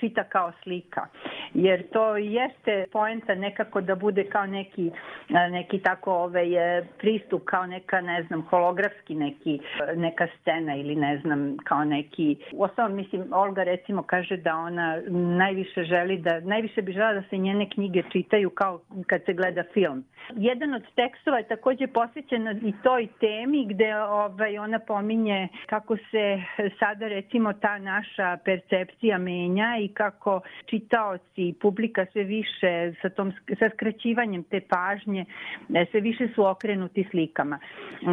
čita 0.00 0.24
kao 0.24 0.52
slika, 0.62 1.06
jer 1.56 1.82
to 1.92 2.16
jeste 2.16 2.84
poenta 2.92 3.34
nekako 3.34 3.80
da 3.80 3.94
bude 3.94 4.24
kao 4.24 4.46
neki, 4.46 4.90
e, 5.28 5.50
neki 5.50 5.78
tako 5.78 6.12
ovaj, 6.12 6.46
pristup, 6.98 7.44
kao 7.44 7.66
neka, 7.66 8.00
ne 8.00 8.22
znam, 8.22 8.42
holografski 8.42 9.14
neki, 9.14 9.60
e, 9.88 9.96
neka 9.96 10.26
scena 10.40 10.74
ili 10.76 10.96
ne 10.96 11.18
znam, 11.18 11.56
kao 11.64 11.84
neki... 11.84 12.36
U 12.52 12.62
osnovom, 12.62 12.94
mislim, 12.94 13.32
Olga 13.32 13.62
recimo 13.62 14.02
kaže 14.02 14.36
da 14.36 14.56
ona 14.56 15.00
najviše 15.36 15.84
želi 15.84 16.18
da, 16.18 16.40
najviše 16.40 16.82
bi 16.82 16.92
žela 16.92 17.12
da 17.12 17.22
se 17.30 17.36
njene 17.38 17.70
knjige 17.70 18.02
čitaju 18.12 18.50
kao 18.50 18.80
kad 19.06 19.24
se 19.24 19.32
gleda 19.32 19.62
film. 19.74 20.04
Jedan 20.34 20.74
od 20.74 20.82
tekstova 20.94 21.38
je 21.38 21.48
takođe 21.48 21.86
posvećen 21.86 22.66
i 22.68 22.72
toj 22.82 23.08
temi 23.20 23.66
gde 23.68 23.96
ovaj, 23.96 24.58
ona 24.58 24.78
pominje 24.78 25.48
kako 25.66 25.96
se 25.96 26.42
sada 26.78 27.08
recimo 27.08 27.52
ta 27.52 27.78
naša 27.78 28.38
percepcija 28.44 29.18
menja 29.18 29.76
i 29.80 29.88
kako 29.88 30.40
čitaoci 30.66 31.45
i 31.48 31.54
publika 31.54 32.06
sve 32.12 32.24
više 32.24 32.92
sa, 33.02 33.08
tom, 33.08 33.32
sa 33.58 33.70
skraćivanjem 33.74 34.44
te 34.44 34.60
pažnje 34.60 35.24
e, 35.74 35.86
sve 35.90 36.00
više 36.00 36.28
su 36.34 36.46
okrenuti 36.46 37.06
slikama. 37.10 37.58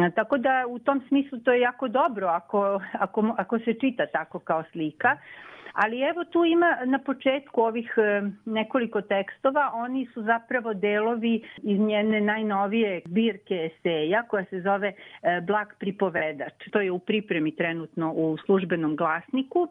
E, 0.06 0.10
Tako 0.14 0.38
da 0.38 0.64
u 0.68 0.78
tom 0.78 1.02
smislu 1.08 1.38
to 1.38 1.52
je 1.52 1.60
jako 1.60 1.88
dobro 1.88 2.26
ako, 2.26 2.80
ako, 2.92 3.34
ako 3.38 3.58
se 3.58 3.74
čita 3.74 4.06
tako 4.06 4.38
kao 4.38 4.64
slika. 4.72 5.16
Ali 5.72 6.00
evo 6.00 6.24
tu 6.24 6.44
ima 6.44 6.76
na 6.84 6.98
početku 6.98 7.60
ovih 7.60 7.94
e, 7.96 8.22
nekoliko 8.44 9.00
tekstova, 9.00 9.70
oni 9.74 10.06
su 10.14 10.22
zapravo 10.22 10.74
delovi 10.74 11.42
iz 11.62 11.78
njene 11.80 12.20
najnovije 12.20 13.02
zbirke 13.06 13.70
eseja 13.70 14.22
koja 14.22 14.44
se 14.44 14.60
zove 14.60 14.92
Blag 15.42 15.68
pripovedač. 15.78 16.52
To 16.70 16.80
je 16.80 16.90
u 16.90 16.98
pripremi 16.98 17.56
trenutno 17.56 18.12
u 18.12 18.36
službenom 18.46 18.96
glasniku 18.96 19.68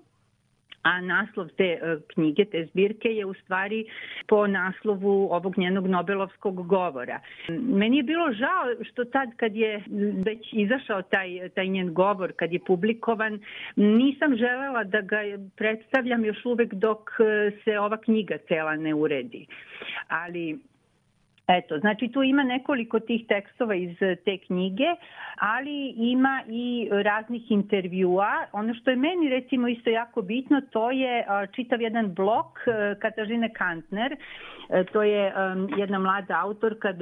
a 0.84 1.01
naslov 1.01 1.49
te 1.57 1.63
e, 1.63 1.97
knjige, 2.13 2.45
te 2.45 2.65
zbirke 2.65 3.09
je 3.09 3.25
u 3.25 3.34
stvari 3.34 3.86
po 4.27 4.47
naslovu 4.47 5.27
ovog 5.31 5.57
njenog 5.57 5.88
Nobelovskog 5.88 6.67
govora. 6.67 7.19
Meni 7.49 7.97
je 7.97 8.03
bilo 8.03 8.34
žao 8.34 8.86
što 8.91 9.05
tad 9.05 9.29
kad 9.38 9.55
je 9.55 9.84
već 10.25 10.49
izašao 10.51 11.01
taj, 11.01 11.49
taj 11.55 11.67
njen 11.67 11.93
govor, 11.93 12.34
kad 12.36 12.53
je 12.53 12.59
publikovan, 12.67 13.39
nisam 13.75 14.36
želela 14.36 14.84
da 14.84 15.01
ga 15.01 15.17
predstavljam 15.55 16.25
još 16.25 16.45
uvek 16.45 16.73
dok 16.73 17.09
e, 17.19 17.51
se 17.63 17.79
ova 17.79 17.97
knjiga 17.97 18.38
cela 18.47 18.75
ne 18.75 18.93
uredi. 18.93 19.45
Ali 20.07 20.59
Eto, 21.47 21.79
znači 21.79 22.07
tu 22.07 22.23
ima 22.23 22.43
nekoliko 22.43 22.99
tih 22.99 23.27
tekstova 23.27 23.75
iz 23.75 24.01
eh, 24.01 24.15
te 24.15 24.37
knjige, 24.37 24.85
ali 25.35 25.93
ima 25.97 26.43
i 26.47 26.89
raznih 26.91 27.51
intervjua. 27.51 28.45
Ono 28.51 28.73
što 28.73 28.89
je 28.89 28.95
meni 28.95 29.29
recimo 29.29 29.67
isto 29.67 29.89
jako 29.89 30.21
bitno, 30.21 30.61
to 30.71 30.91
je 30.91 31.25
a, 31.27 31.45
čitav 31.45 31.81
jedan 31.81 32.13
blok 32.13 32.59
eh, 32.67 32.95
Katažine 32.99 33.53
Kantner. 33.53 34.15
To 34.91 35.03
je 35.03 35.33
jedna 35.77 35.99
mlada 35.99 36.39
autorka, 36.41 36.93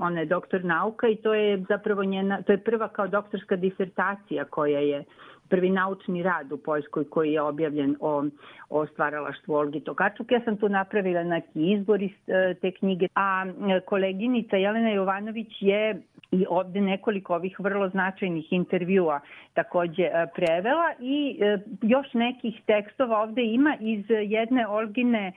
ona 0.00 0.20
je 0.20 0.26
doktor 0.26 0.64
nauka 0.64 1.08
i 1.08 1.16
to 1.16 1.34
je 1.34 1.64
zapravo 1.68 2.04
njena, 2.04 2.42
to 2.42 2.52
je 2.52 2.58
prva 2.58 2.88
kao 2.88 3.06
doktorska 3.06 3.56
disertacija 3.56 4.44
koja 4.44 4.80
je 4.80 5.04
prvi 5.48 5.70
naučni 5.70 6.22
rad 6.22 6.52
u 6.52 6.56
Poljskoj 6.56 7.04
koji 7.10 7.32
je 7.32 7.42
objavljen 7.42 7.96
o, 8.00 8.24
o 8.70 8.86
stvaralaštvu 8.86 9.54
Olgi 9.54 9.80
Tokarčuk. 9.80 10.32
Ja 10.32 10.40
sam 10.44 10.56
tu 10.56 10.68
napravila 10.68 11.22
neki 11.22 11.72
izbor 11.72 12.02
iz 12.02 12.10
e, 12.26 12.54
te 12.54 12.70
knjige, 12.70 13.06
a 13.14 13.44
e, 13.46 13.80
koleginica 13.80 14.56
Jelena 14.56 14.90
Jovanović 14.90 15.52
je 15.60 16.02
i 16.30 16.46
ovde 16.48 16.80
nekoliko 16.80 17.34
ovih 17.34 17.60
vrlo 17.60 17.88
značajnih 17.88 18.52
intervjua 18.52 19.20
takođe 19.54 20.02
e, 20.02 20.26
prevela 20.34 20.92
i 21.00 21.40
još 21.82 22.14
nekih 22.14 22.60
tekstova 22.66 23.22
ovde 23.22 23.42
ima 23.42 23.76
iz 23.80 24.04
jedne 24.08 24.68
Olgine 24.68 25.32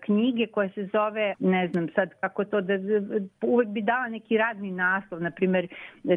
knjige 0.00 0.46
koja 0.46 0.68
se 0.68 0.88
zove, 0.92 1.34
ne 1.38 1.68
znam 1.68 1.88
sad 1.94 2.10
kako 2.20 2.44
to 2.44 2.60
da, 2.60 2.74
uvek 3.42 3.68
bi 3.68 3.82
dala 3.82 4.08
neki 4.08 4.38
radni 4.38 4.70
naslov, 4.70 5.22
na 5.22 5.30
primer 5.30 5.66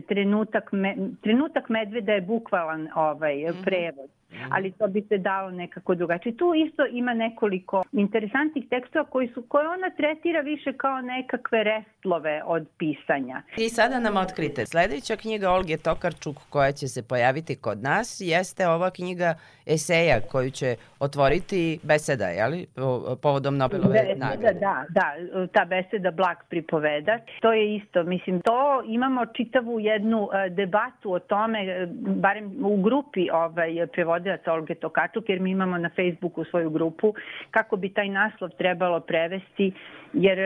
trenutak, 0.07 0.71
me, 0.71 0.95
trenutak 1.21 1.69
medveda 1.69 2.11
je 2.11 2.21
bukvalan 2.21 2.87
ovaj 2.95 3.24
eu 3.33 3.53
uhum. 3.53 3.61
prego 3.61 4.01
uhum. 4.01 4.09
Ali 4.49 4.71
to 4.71 4.87
bi 4.87 5.01
se 5.09 5.17
dalo 5.17 5.51
nekako 5.51 5.95
drugačije. 5.95 6.37
Tu 6.37 6.53
isto 6.67 6.85
ima 6.85 7.13
nekoliko 7.13 7.83
interesantnih 7.91 8.65
tekstova 8.69 9.05
koji 9.05 9.27
su, 9.27 9.41
koje 9.41 9.67
ona 9.67 9.89
tretira 9.89 10.41
više 10.41 10.73
kao 10.73 11.01
nekakve 11.01 11.63
restlove 11.63 12.41
od 12.45 12.67
pisanja. 12.77 13.41
I 13.57 13.69
sada 13.69 13.99
nam 13.99 14.17
otkrite, 14.17 14.65
sledeća 14.65 15.15
knjiga 15.15 15.51
Olge 15.51 15.77
Tokarčuk 15.77 16.35
koja 16.49 16.71
će 16.71 16.87
se 16.87 17.07
pojaviti 17.07 17.55
kod 17.55 17.81
nas 17.81 18.17
jeste 18.21 18.67
ova 18.67 18.91
knjiga 18.91 19.35
eseja 19.65 20.21
koju 20.31 20.51
će 20.51 20.75
otvoriti 20.99 21.79
beseda, 21.83 22.25
jeli, 22.25 22.67
po- 22.75 23.15
povodom 23.21 23.57
Nobelove 23.57 23.99
Beseda, 23.99 24.25
nagrade. 24.25 24.59
Da, 24.59 24.85
da, 24.89 25.47
ta 25.47 25.65
beseda 25.65 26.11
Blag 26.11 26.37
pripovedač, 26.49 27.21
to 27.41 27.53
je 27.53 27.75
isto, 27.75 28.03
mislim, 28.03 28.41
to 28.41 28.83
imamo 28.85 29.25
čitavu 29.25 29.79
jednu 29.79 30.29
e, 30.33 30.49
debatu 30.49 31.11
o 31.11 31.19
tome, 31.19 31.87
barem 31.95 32.65
u 32.65 32.81
grupi 32.81 33.29
ovaj, 33.33 33.87
prevodilaca 34.15 34.53
Olge 34.53 34.75
Tokačuk, 34.75 35.29
jer 35.29 35.39
mi 35.39 35.51
imamo 35.51 35.77
na 35.77 35.89
Facebooku 35.89 36.43
svoju 36.43 36.69
grupu, 36.69 37.13
kako 37.51 37.75
bi 37.75 37.93
taj 37.93 38.09
naslov 38.09 38.49
trebalo 38.49 38.99
prevesti, 38.99 39.73
jer 40.13 40.39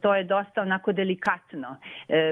to 0.00 0.14
je 0.14 0.24
dosta 0.24 0.62
onako 0.62 0.92
delikatno, 0.92 1.76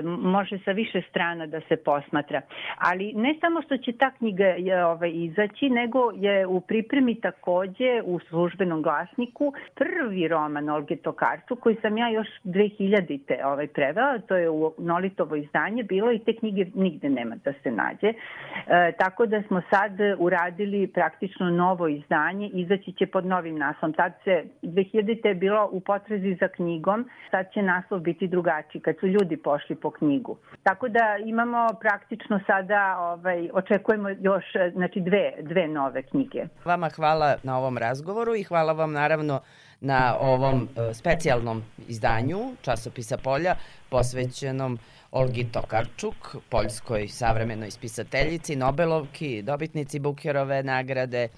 može 0.05 0.59
sa 0.65 0.73
više 0.73 1.03
strana 1.11 1.47
da 1.47 1.61
se 1.61 1.77
posmatra. 1.77 2.41
Ali 2.79 3.13
ne 3.13 3.35
samo 3.41 3.63
što 3.63 3.77
će 3.77 3.93
ta 3.93 4.11
knjiga 4.11 4.45
ovaj, 4.87 5.11
izaći, 5.15 5.69
nego 5.69 6.11
je 6.15 6.47
u 6.47 6.61
pripremi 6.61 7.21
takođe 7.21 8.03
u 8.05 8.19
službenom 8.19 8.83
glasniku 8.83 9.53
prvi 9.75 10.29
roman 10.29 10.69
Olge 10.69 10.97
Tokarču 10.97 11.57
koji 11.57 11.77
sam 11.83 11.99
ja 11.99 12.09
još 12.09 12.29
2000-te 12.45 13.47
ovaj, 13.47 13.67
prevela, 13.67 14.19
to 14.19 14.37
je 14.37 14.51
u 14.51 14.75
Nolitovo 14.79 15.37
izdanje 15.37 15.83
bilo 15.83 16.13
i 16.13 16.19
te 16.19 16.33
knjige 16.37 16.67
nigde 16.75 17.09
nema 17.09 17.37
da 17.45 17.53
se 17.63 17.71
nađe. 17.71 18.09
E, 18.09 18.93
tako 18.99 19.27
da 19.27 19.43
smo 19.43 19.63
sad 19.71 19.93
uradili 20.41 20.87
praktično 20.87 21.51
novo 21.51 21.89
izdanje, 21.89 22.51
izaći 22.53 22.93
će 22.99 23.07
pod 23.07 23.27
novim 23.27 23.59
naslovom. 23.59 23.93
Tad 23.93 24.13
se 24.25 24.45
2000-te 24.63 25.29
je 25.29 25.35
bilo 25.35 25.69
u 25.73 25.81
potrazi 25.81 26.37
za 26.41 26.49
knjigom, 26.49 27.09
sad 27.31 27.47
će 27.55 27.63
naslov 27.63 28.01
biti 28.01 28.29
drugačiji 28.29 28.81
kad 28.83 28.95
su 29.01 29.07
ljudi 29.07 29.37
pošli 29.37 29.77
po 29.77 29.91
knjigu. 29.91 30.37
Tako 30.63 30.89
da 30.89 31.17
imamo 31.25 31.69
praktično 31.81 32.41
sada, 32.47 32.97
ovaj, 32.99 33.51
očekujemo 33.53 34.09
još 34.09 34.45
znači, 34.73 35.01
dve, 35.01 35.33
dve 35.43 35.69
nove 35.69 36.03
knjige. 36.03 36.45
Vama 36.65 36.89
hvala 36.89 37.37
na 37.43 37.59
ovom 37.59 37.79
razgovoru 37.79 38.35
i 38.35 38.43
hvala 38.43 38.73
vam 38.73 38.93
naravno 38.93 39.41
na 39.81 40.17
ovom 40.21 40.63
e, 40.63 40.95
specijalnom 40.95 41.63
izdanju 41.89 42.39
časopisa 42.63 43.17
Polja 43.17 43.55
posvećenom 43.91 44.79
Olgi 45.13 45.43
Tokarčuk, 45.53 46.37
poljskoj 46.49 47.09
savremenoj 47.09 47.71
spisateljici, 47.71 48.55
Nobelovki, 48.57 49.43
dobitnici 49.43 49.99
Bukerove 49.99 50.63
nagrade 50.63 51.29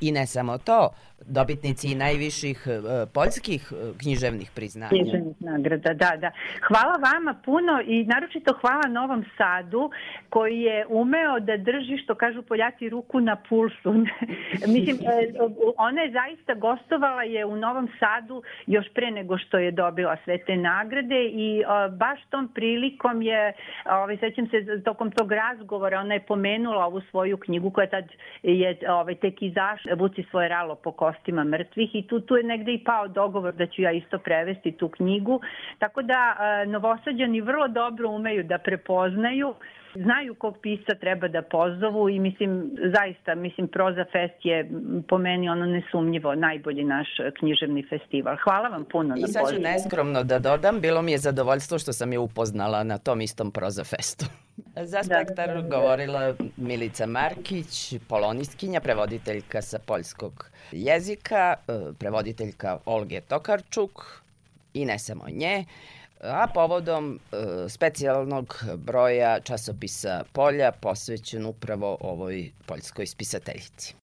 i 0.00 0.12
ne 0.12 0.26
samo 0.26 0.58
to, 0.58 0.90
dobitnici 1.26 1.94
najviših 1.94 2.66
e, 2.66 3.06
poljskih 3.14 3.72
e, 3.72 3.98
književnih 3.98 4.50
priznanja. 4.54 4.88
književnih 4.88 5.36
nagrada, 5.40 5.94
da, 5.94 6.16
da. 6.16 6.30
Hvala 6.68 6.96
vama 6.96 7.34
puno 7.44 7.80
i 7.86 8.04
naročito 8.04 8.54
hvala 8.60 8.86
Novom 8.88 9.24
Sadu 9.36 9.90
koji 10.28 10.60
je 10.60 10.86
umeo 10.88 11.40
da 11.40 11.56
drži, 11.56 11.98
što 12.04 12.14
kažu 12.14 12.42
Poljaci, 12.42 12.88
ruku 12.88 13.20
na 13.20 13.36
pulsu. 13.48 13.92
Mislim, 14.74 14.96
e, 14.96 15.32
ona 15.76 16.02
je 16.02 16.12
zaista 16.12 16.54
gostovala 16.54 17.22
je 17.22 17.44
u 17.44 17.56
Novom 17.56 17.88
Sadu 17.98 18.42
još 18.66 18.86
pre 18.94 19.10
nego 19.10 19.38
što 19.38 19.58
je 19.58 19.70
dobila 19.70 20.16
sve 20.24 20.38
te 20.38 20.56
nagrade 20.56 21.24
i 21.24 21.62
baš 21.92 22.20
tom 22.30 22.48
prilikom 22.54 23.22
je, 23.22 23.52
ovaj, 23.84 24.16
sećam 24.16 24.46
se 24.46 24.82
tokom 24.84 25.10
tog 25.10 25.32
razgovora, 25.32 26.00
ona 26.00 26.14
je 26.14 26.20
pomenula 26.20 26.86
ovu 26.86 27.00
svoju 27.10 27.36
knjigu 27.36 27.70
koja 27.70 27.86
tad 27.86 28.04
je 28.42 28.78
ovaj, 28.88 29.14
tek 29.14 29.42
izašla, 29.42 29.69
Vuci 29.96 30.24
svoje 30.30 30.48
ralo 30.48 30.74
po 30.74 30.92
kostima 30.92 31.44
mrtvih 31.44 31.94
i 31.94 32.06
tu, 32.06 32.20
tu 32.20 32.36
je 32.36 32.42
negde 32.42 32.72
i 32.72 32.84
pao 32.84 33.08
dogovor 33.08 33.54
da 33.54 33.66
ću 33.66 33.82
ja 33.82 33.92
isto 33.92 34.18
prevesti 34.18 34.72
tu 34.72 34.88
knjigu. 34.88 35.40
Tako 35.78 36.02
da 36.02 36.36
a, 36.38 36.64
novosađani 36.64 37.40
vrlo 37.40 37.68
dobro 37.68 38.08
umeju 38.08 38.44
da 38.44 38.58
prepoznaju 38.58 39.54
znaju 39.94 40.34
kog 40.34 40.56
pisca 40.62 40.94
treba 41.00 41.28
da 41.28 41.42
pozovu 41.42 42.08
i 42.08 42.18
mislim, 42.18 42.70
zaista, 42.94 43.34
mislim, 43.34 43.68
Proza 43.68 44.04
Fest 44.12 44.44
je 44.44 44.70
po 45.08 45.18
meni 45.18 45.48
ono 45.48 45.66
nesumnjivo 45.66 46.34
najbolji 46.34 46.84
naš 46.84 47.08
e, 47.18 47.30
književni 47.38 47.86
festival. 47.88 48.36
Hvala 48.44 48.68
vam 48.68 48.84
puno 48.84 49.14
I 49.16 49.20
na 49.20 49.26
sad 49.26 49.42
ću 49.42 49.46
pozivu. 49.46 49.62
neskromno 49.62 50.24
da 50.24 50.38
dodam, 50.38 50.80
bilo 50.80 51.02
mi 51.02 51.12
je 51.12 51.18
zadovoljstvo 51.18 51.78
što 51.78 51.92
sam 51.92 52.12
je 52.12 52.18
upoznala 52.18 52.84
na 52.84 52.98
tom 52.98 53.20
istom 53.20 53.50
prozafestu. 53.50 54.24
Za 54.76 55.02
spektar 55.02 55.62
govorila 55.68 56.34
Milica 56.56 57.06
Markić, 57.06 57.94
polonistkinja, 58.08 58.80
prevoditeljka 58.80 59.62
sa 59.62 59.78
poljskog 59.78 60.50
jezika, 60.72 61.54
e, 61.68 61.72
prevoditeljka 61.98 62.78
Olge 62.84 63.20
Tokarčuk 63.20 64.22
i 64.74 64.84
ne 64.84 64.98
samo 64.98 65.24
nje, 65.28 65.64
a 66.20 66.46
povodom 66.54 67.20
e, 67.32 67.36
specijalnog 67.68 68.64
broja 68.76 69.40
časopisa 69.40 70.24
Polja 70.32 70.72
posvećen 70.72 71.46
upravo 71.46 71.96
ovoj 72.00 72.50
poljskoj 72.66 73.06
spisateljici. 73.06 73.94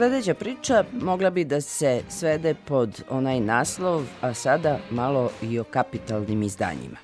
Sledeća 0.00 0.34
priča 0.34 0.84
mogla 0.92 1.30
bi 1.30 1.44
da 1.44 1.60
se 1.60 2.02
svede 2.08 2.54
pod 2.54 3.02
onaj 3.10 3.40
naslov, 3.40 4.04
a 4.20 4.34
sada 4.34 4.78
malo 4.90 5.30
i 5.42 5.58
o 5.58 5.64
kapitalnim 5.64 6.42
izdanjima. 6.42 6.96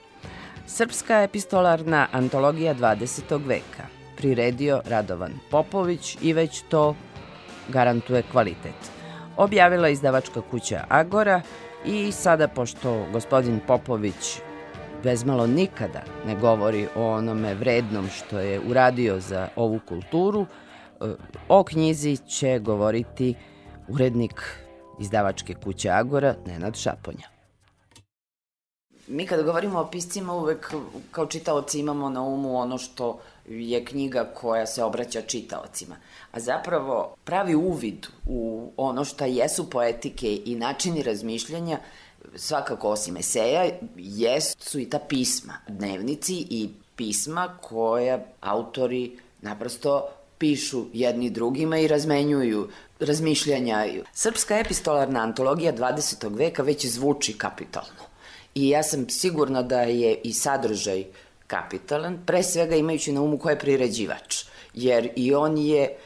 Srpska 0.66 1.22
epistolarna 1.22 2.07
antologija 2.12 2.74
20. 2.74 3.47
veka, 3.47 3.82
priredio 4.16 4.80
Radovan 4.88 5.32
Popović 5.51 6.16
i 6.22 6.32
već 6.32 6.62
to 6.68 6.94
garantuje 7.68 8.22
kvalitet. 8.32 8.90
Objavila 9.36 9.88
izdavačka 9.88 10.40
kuća 10.40 10.84
Agora 10.88 11.42
i 11.86 12.12
sada, 12.12 12.49
pošto 12.49 13.07
gospodin 13.12 13.61
Popović 13.66 14.40
bezmalo 15.03 15.47
nikada 15.47 16.03
ne 16.26 16.36
govori 16.36 16.86
o 16.94 17.12
onome 17.12 17.55
vrednom 17.55 18.09
što 18.09 18.38
je 18.38 18.61
uradio 18.61 19.20
za 19.20 19.49
ovu 19.57 19.80
kulturu, 19.88 20.47
o 21.49 21.64
knjizi 21.64 22.16
će 22.16 22.59
govoriti 22.59 23.34
urednik 23.88 24.42
izdavačke 25.01 25.55
kuće 25.55 25.90
Agora, 25.90 26.34
Nenad 26.47 26.76
Šaponja. 26.76 27.28
Mi 29.09 29.26
kada 29.26 29.42
govorimo 29.42 29.80
o 29.80 29.90
piscima 29.90 30.32
uvek 30.32 30.74
kao 31.11 31.26
čitaoci 31.26 31.80
imamo 31.80 32.11
na 32.11 32.22
umu 32.22 32.57
ono 32.59 32.78
što 32.78 33.18
je 33.49 33.84
knjiga 33.84 34.24
koja 34.34 34.66
se 34.66 34.84
obraća 34.84 35.22
čitaocima. 35.22 35.97
A 36.32 36.40
zapravo 36.40 37.14
pravi 37.24 37.55
uvid 37.55 38.07
u 38.26 38.72
ono 38.76 39.05
šta 39.05 39.26
jesu 39.26 39.70
poetike 39.70 40.40
i 40.44 40.55
načini 40.55 41.03
razmišljanja 41.03 41.78
svakako 42.34 42.88
osim 42.88 43.16
eseja, 43.16 43.70
jest, 43.97 44.62
su 44.62 44.78
i 44.78 44.90
ta 44.90 44.99
pisma, 44.99 45.55
dnevnici 45.68 46.47
i 46.51 46.70
pisma 46.97 47.59
koja 47.61 48.24
autori 48.40 49.18
naprosto 49.42 50.09
pišu 50.39 50.84
jedni 50.93 51.30
drugima 51.30 51.78
i 51.78 51.89
razmenjuju 51.89 52.68
razmišljanja. 53.01 53.87
Srpska 54.12 54.59
epistolarna 54.59 55.20
antologija 55.20 55.72
20. 55.72 56.37
veka 56.37 56.62
već 56.62 56.87
zvuči 56.87 57.32
kapitalno. 57.39 58.07
I 58.55 58.68
ja 58.68 58.82
sam 58.82 59.09
sigurna 59.09 59.62
da 59.62 59.80
je 59.80 60.20
i 60.24 60.32
sadržaj 60.32 61.05
kapitalan, 61.47 62.18
pre 62.26 62.43
svega 62.43 62.76
imajući 62.76 63.12
na 63.12 63.22
umu 63.22 63.39
ko 63.39 63.51
je 63.51 63.59
priređivač, 63.59 64.45
jer 64.74 65.11
i 65.16 65.34
on 65.34 65.59
je 65.59 65.82
e, 65.82 65.97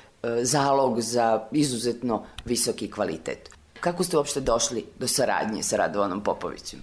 zalog 0.42 1.00
za 1.00 1.46
izuzetno 1.52 2.24
visoki 2.44 2.90
kvalitet. 2.90 3.50
Kako 3.80 4.04
ste 4.04 4.16
uopšte 4.16 4.40
došli 4.40 4.84
do 4.98 5.08
saradnje 5.08 5.62
sa 5.62 5.76
Radovanom 5.76 6.20
Popovićem? 6.20 6.82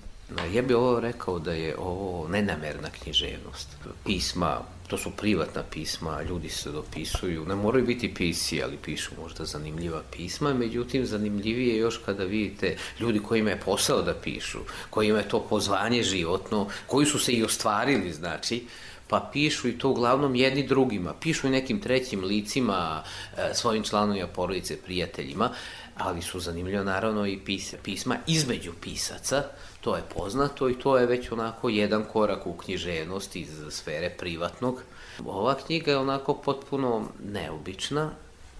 Ja 0.53 0.61
bih 0.61 0.75
ovo 0.75 0.99
rekao 0.99 1.39
da 1.39 1.51
je 1.51 1.77
ovo 1.77 2.27
nenamerna 2.27 2.89
književnost. 2.89 3.67
Pisma, 4.05 4.61
to 4.87 4.97
su 4.97 5.11
privatna 5.11 5.63
pisma, 5.71 6.21
ljudi 6.21 6.49
se 6.49 6.71
dopisuju, 6.71 7.45
ne 7.45 7.55
moraju 7.55 7.85
biti 7.85 8.13
pisci, 8.13 8.63
ali 8.63 8.77
pišu 8.77 9.11
možda 9.21 9.45
zanimljiva 9.45 10.01
pisma, 10.11 10.53
međutim 10.53 11.05
zanimljivije 11.05 11.73
je 11.73 11.79
još 11.79 11.99
kada 12.05 12.23
vidite 12.23 12.77
ljudi 12.99 13.19
kojima 13.19 13.49
je 13.49 13.59
posao 13.65 14.01
da 14.01 14.13
pišu, 14.13 14.59
kojima 14.89 15.17
je 15.17 15.29
to 15.29 15.39
pozvanje 15.49 16.03
životno, 16.03 16.67
koji 16.87 17.05
su 17.05 17.19
se 17.19 17.31
i 17.31 17.43
ostvarili, 17.43 18.13
znači, 18.13 18.63
pa 19.07 19.29
pišu 19.33 19.67
i 19.67 19.77
to 19.77 19.89
uglavnom 19.89 20.35
jedni 20.35 20.67
drugima, 20.67 21.13
pišu 21.21 21.47
i 21.47 21.49
nekim 21.49 21.81
trećim 21.81 22.23
licima, 22.23 23.03
e, 23.37 23.53
svojim 23.53 23.83
članovima 23.83 24.27
porodice, 24.27 24.77
prijateljima, 24.85 25.49
ali 25.97 26.21
su 26.21 26.39
zanimljiva 26.39 26.83
naravno 26.83 27.27
i 27.27 27.39
pisma 27.83 28.17
između 28.27 28.71
pisaca, 28.81 29.43
to 29.87 29.95
je 29.95 30.03
poznato 30.15 30.69
i 30.69 30.79
to 30.79 30.97
je 30.97 31.05
već 31.05 31.31
onako 31.31 31.69
jedan 31.69 32.03
korak 32.13 32.47
u 32.47 32.53
književnosti 32.53 33.39
iz 33.39 33.49
sfere 33.69 34.09
privatnog. 34.09 34.81
Ova 35.25 35.55
knjiga 35.55 35.91
je 35.91 35.97
onako 35.97 36.33
potpuno 36.33 37.03
neobična, 37.23 38.11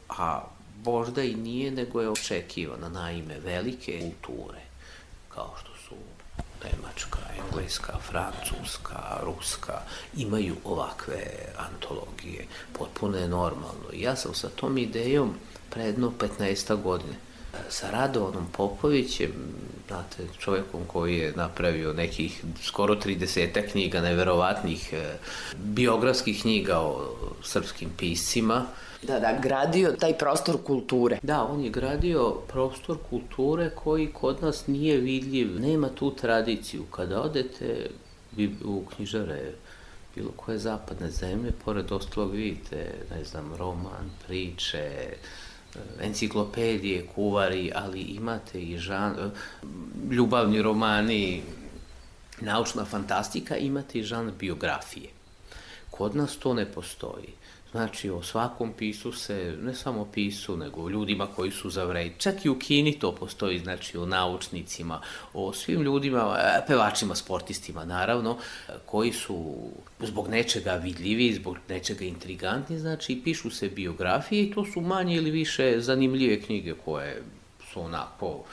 a 0.10 0.44
možda 0.86 1.24
i 1.24 1.36
nije, 1.36 1.72
nego 1.72 2.02
je 2.02 2.10
očekivana. 2.10 2.90
Naime, 2.90 3.40
velike 3.40 4.00
kulture, 4.00 4.60
kao 5.30 5.54
što 5.60 5.72
su 5.88 5.96
Nemačka, 6.64 7.20
Engleska, 7.38 7.98
Francuska, 8.10 9.20
Ruska, 9.24 9.82
imaju 10.18 10.56
ovakve 10.64 11.24
antologije. 11.58 12.48
Potpuno 12.80 13.18
je 13.18 13.28
normalno. 13.28 13.90
Ja 13.94 14.16
sam 14.16 14.34
sa 14.34 14.50
tom 14.50 14.78
idejom 14.78 15.34
predno 15.70 16.12
15 16.40 16.82
godine 16.82 17.27
sa 17.70 17.92
Radovanom 17.92 18.48
Popovićem, 18.52 19.32
znate, 19.88 20.24
čovjekom 20.40 20.82
koji 20.88 21.18
je 21.18 21.34
napravio 21.36 21.94
nekih 21.94 22.44
skoro 22.62 22.96
30 22.96 23.72
knjiga, 23.72 24.02
neverovatnih 24.02 24.94
e, 24.94 25.18
biografskih 25.58 26.42
knjiga 26.42 26.80
o 26.80 27.16
srpskim 27.44 27.90
piscima. 27.98 28.66
Da, 29.04 29.20
da, 29.20 29.40
gradio 29.42 29.92
taj 29.92 30.18
prostor 30.18 30.58
kulture. 30.64 31.20
Da, 31.24 31.44
on 31.44 31.64
je 31.64 31.70
gradio 31.70 32.32
prostor 32.48 32.98
kulture 33.10 33.70
koji 33.70 34.08
kod 34.14 34.42
nas 34.42 34.68
nije 34.68 34.98
vidljiv. 34.98 35.60
Nema 35.60 35.90
tu 35.90 36.16
tradiciju. 36.16 36.84
Kada 36.92 37.22
odete 37.22 37.90
u 38.66 38.84
knjižare 38.96 39.52
bilo 40.16 40.32
koje 40.36 40.58
zapadne 40.58 41.12
zemlje, 41.12 41.52
pored 41.66 41.92
ostalog 41.92 42.32
vidite, 42.32 42.94
ne 43.16 43.24
znam, 43.24 43.56
roman, 43.56 44.10
priče, 44.28 45.14
enciklopedije, 46.02 47.08
kuvari, 47.16 47.72
ali 47.76 48.02
imate 48.02 48.62
i 48.62 48.78
žan, 48.78 49.32
ljubavni 50.12 50.62
romani, 50.62 51.44
naučna 52.42 52.86
fantastika, 52.86 53.58
imate 53.58 54.00
i 54.00 54.04
žan 54.04 54.32
biografije. 54.40 55.10
Kod 55.92 56.16
nas 56.16 56.38
to 56.38 56.54
ne 56.54 56.66
postoji. 56.66 57.34
Znači, 57.78 58.10
o 58.10 58.24
svakom 58.24 58.74
pisu 58.74 59.12
se, 59.12 59.56
ne 59.62 59.74
samo 59.76 60.06
pisu, 60.14 60.58
nego 60.58 60.82
o 60.82 60.90
ljudima 60.90 61.28
koji 61.36 61.52
su 61.52 61.70
zavrej. 61.70 62.14
Čak 62.18 62.46
i 62.46 62.50
u 62.50 62.60
Kini 62.60 63.00
to 63.00 63.12
postoji, 63.16 63.60
znači 63.60 63.98
o 63.98 64.06
naučnicima, 64.06 65.02
o 65.34 65.54
svim 65.54 65.82
ljudima, 65.82 66.38
e, 66.40 66.66
pevačima, 66.68 67.16
sportistima, 67.16 67.86
naravno, 67.86 68.38
koji 68.86 69.14
su 69.14 69.56
zbog 70.00 70.28
nečega 70.28 70.74
vidljivi, 70.74 71.34
zbog 71.34 71.58
nečega 71.70 72.06
intrigantni, 72.06 72.80
znači, 72.80 73.22
pišu 73.24 73.50
se 73.50 73.70
biografije 73.70 74.44
i 74.44 74.52
to 74.52 74.66
su 74.66 74.82
manje 74.82 75.16
ili 75.16 75.32
više 75.32 75.76
zanimljive 75.80 76.42
knjige 76.42 76.74
koje 76.86 77.22
su 77.74 77.82
onako 77.82 78.44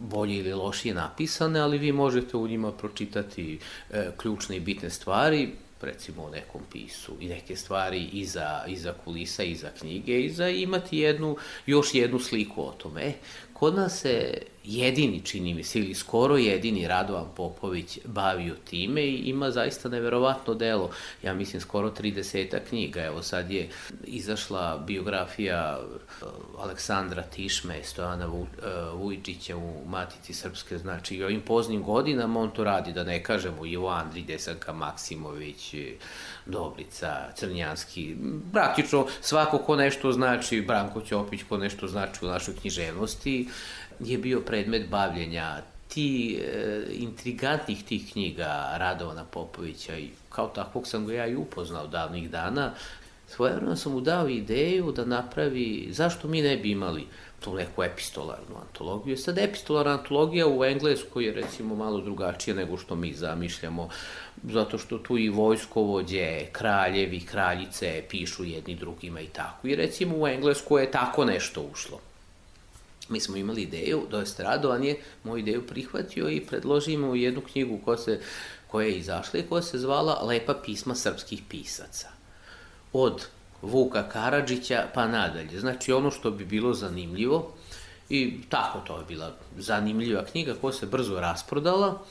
bolje 0.00 0.36
ili 0.36 0.52
lošije 0.52 0.94
napisane, 0.94 1.60
ali 1.60 1.78
vi 1.78 1.92
možete 1.92 2.36
u 2.36 2.48
njima 2.48 2.72
pročitati 2.72 3.58
e, 3.90 4.10
ključne 4.16 4.56
i 4.56 4.60
bitne 4.60 4.90
stvari, 4.90 5.52
recimo 5.82 6.24
o 6.24 6.30
nekom 6.30 6.60
pisu 6.72 7.16
i 7.20 7.28
neke 7.28 7.56
stvari 7.56 8.08
iza, 8.12 8.64
iza 8.68 8.92
kulisa, 9.04 9.42
iza 9.42 9.70
knjige 9.78 10.20
i 10.20 10.30
za 10.30 10.48
imati 10.48 10.98
jednu, 10.98 11.36
još 11.66 11.94
jednu 11.94 12.18
sliku 12.18 12.62
o 12.62 12.72
tome. 12.72 13.02
E, 13.02 13.12
kod 13.52 13.74
nas 13.74 14.00
se 14.00 14.42
jedini, 14.64 15.20
čini 15.20 15.54
mi 15.54 15.64
se, 15.64 15.78
ili 15.78 15.94
skoro 15.94 16.36
jedini 16.36 16.88
Radovan 16.88 17.26
Popović 17.36 17.98
bavio 18.04 18.54
time 18.70 19.02
i 19.02 19.14
ima 19.14 19.50
zaista 19.50 19.88
neverovatno 19.88 20.54
delo. 20.54 20.90
Ja 21.22 21.34
mislim 21.34 21.60
skoro 21.60 21.90
30 21.90 22.58
knjiga. 22.68 23.02
Evo 23.02 23.22
sad 23.22 23.50
je 23.50 23.68
izašla 24.04 24.82
biografija 24.86 25.80
uh, 25.80 26.62
Aleksandra 26.62 27.22
Tišme, 27.22 27.82
Stojana 27.82 28.28
uh, 28.28 28.46
Vujčića 28.94 29.56
u 29.56 29.82
Matici 29.86 30.34
Srpske. 30.34 30.78
Znači 30.78 31.16
i 31.16 31.24
ovim 31.24 31.40
poznim 31.40 31.82
godinama 31.82 32.40
on 32.40 32.50
to 32.50 32.64
radi, 32.64 32.92
da 32.92 33.04
ne 33.04 33.22
kažemo 33.22 33.66
Ivo 33.66 33.88
Andri, 33.88 34.22
Desanka 34.22 34.72
Maksimović, 34.72 35.74
Dobrica, 36.46 37.32
Crnjanski. 37.34 38.16
Praktično 38.52 39.06
svako 39.20 39.58
ko 39.58 39.76
nešto 39.76 40.12
znači, 40.12 40.60
Branko 40.60 41.00
Ćopić 41.00 41.40
ko 41.48 41.56
nešto 41.56 41.88
znači 41.88 42.24
u 42.24 42.28
našoj 42.28 42.54
književnosti, 42.56 43.48
je 44.04 44.18
bio 44.18 44.40
predmet 44.40 44.88
bavljenja 44.88 45.62
ti 45.88 46.38
e, 46.40 46.82
intrigantnih 46.90 47.84
tih 47.84 48.12
knjiga 48.12 48.74
Radovana 48.76 49.24
Popovića 49.24 49.98
i 49.98 50.08
kao 50.28 50.48
takvog 50.48 50.86
sam 50.86 51.06
ga 51.06 51.12
ja 51.12 51.26
i 51.26 51.36
upoznao 51.36 51.86
davnih 51.86 52.30
dana. 52.30 52.72
Svojevremeno 53.28 53.76
sam 53.76 53.92
mu 53.92 54.00
dao 54.00 54.28
ideju 54.28 54.92
da 54.92 55.04
napravi, 55.04 55.88
zašto 55.90 56.28
mi 56.28 56.42
ne 56.42 56.56
bi 56.56 56.70
imali 56.70 57.06
tu 57.40 57.54
neku 57.54 57.82
epistolarnu 57.82 58.56
antologiju. 58.60 59.16
Sad 59.16 59.38
epistolarna 59.38 59.92
antologija 59.92 60.48
u 60.48 60.64
Engleskoj 60.64 61.24
je 61.24 61.32
recimo 61.32 61.74
malo 61.74 62.00
drugačija 62.00 62.56
nego 62.56 62.76
što 62.76 62.94
mi 62.94 63.12
zamišljamo, 63.12 63.88
zato 64.42 64.78
što 64.78 64.98
tu 64.98 65.18
i 65.18 65.28
vojskovođe, 65.28 66.46
kraljevi, 66.52 67.20
kraljice 67.20 68.02
pišu 68.08 68.44
jedni 68.44 68.74
drugima 68.74 69.20
i 69.20 69.26
tako. 69.26 69.68
I 69.68 69.76
recimo 69.76 70.16
u 70.16 70.26
Engleskoj 70.26 70.82
je 70.82 70.90
tako 70.90 71.24
nešto 71.24 71.62
ušlo 71.72 72.00
mi 73.08 73.20
smo 73.20 73.36
imali 73.36 73.62
ideju, 73.62 74.06
doista 74.10 74.42
radovan 74.42 74.84
je, 74.84 74.96
moju 75.24 75.38
ideju 75.38 75.66
prihvatio 75.66 76.28
i 76.28 76.46
predložio 76.46 76.98
mu 76.98 77.16
jednu 77.16 77.40
knjigu 77.40 77.78
koja, 77.84 77.96
se, 77.96 78.20
koja 78.66 78.86
je 78.86 78.98
izašla 78.98 79.40
i 79.40 79.46
koja 79.48 79.62
se 79.62 79.78
zvala 79.78 80.22
Lepa 80.22 80.54
pisma 80.54 80.94
srpskih 80.94 81.42
pisaca. 81.48 82.08
Od 82.92 83.26
Vuka 83.62 84.08
Karadžića 84.08 84.86
pa 84.94 85.06
nadalje. 85.08 85.60
Znači 85.60 85.92
ono 85.92 86.10
što 86.10 86.30
bi 86.30 86.44
bilo 86.44 86.74
zanimljivo 86.74 87.52
i 88.08 88.40
tako 88.48 88.80
to 88.86 88.98
je 88.98 89.04
bila 89.04 89.32
zanimljiva 89.58 90.24
knjiga 90.24 90.54
koja 90.60 90.72
se 90.72 90.86
brzo 90.86 91.20
rasprodala 91.20 92.02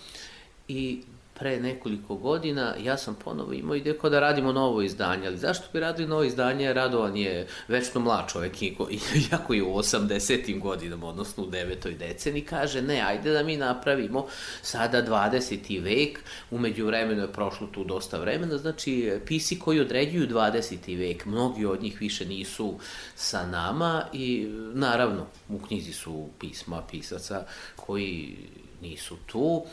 i 0.67 1.01
pre 1.43 1.59
nekoliko 1.59 2.15
godina 2.15 2.75
ja 2.83 2.97
sam 2.97 3.15
ponovo 3.23 3.53
imao 3.53 3.75
ideju 3.75 3.97
kao 4.01 4.09
da 4.09 4.19
radimo 4.19 4.51
novo 4.51 4.81
izdanje, 4.81 5.27
ali 5.27 5.37
zašto 5.37 5.65
bi 5.73 5.79
radili 5.79 6.07
novo 6.07 6.23
izdanje? 6.23 6.73
Radovan 6.73 7.17
je 7.17 7.47
večno 7.67 8.01
mlad 8.01 8.29
čovek, 8.31 8.61
i 8.61 8.75
ko- 8.75 8.87
iako 9.31 9.53
je 9.53 9.63
u 9.63 9.73
80. 9.73 10.59
godinama, 10.59 11.07
odnosno 11.07 11.43
u 11.43 11.47
9. 11.51 11.97
deceni, 11.97 12.41
kaže 12.41 12.81
ne, 12.81 13.01
ajde 13.01 13.31
da 13.31 13.43
mi 13.43 13.57
napravimo 13.57 14.25
sada 14.61 15.03
20. 15.03 15.83
vek, 15.83 16.19
umeđu 16.51 16.85
vremenu 16.85 17.21
je 17.21 17.33
prošlo 17.33 17.67
tu 17.67 17.83
dosta 17.83 18.19
vremena, 18.19 18.57
znači 18.57 19.11
pisi 19.25 19.59
koji 19.59 19.79
određuju 19.79 20.27
20. 20.27 20.97
vek, 20.97 21.25
mnogi 21.25 21.65
od 21.65 21.81
njih 21.81 22.01
više 22.01 22.25
nisu 22.25 22.79
sa 23.15 23.47
nama 23.47 24.03
i 24.13 24.47
naravno 24.73 25.25
u 25.49 25.59
knjizi 25.59 25.93
su 25.93 26.29
pisma 26.39 26.81
pisaca 26.91 27.45
koji 27.75 28.37
nisu 28.81 29.17
tu 29.25 29.65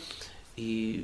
i 0.56 1.00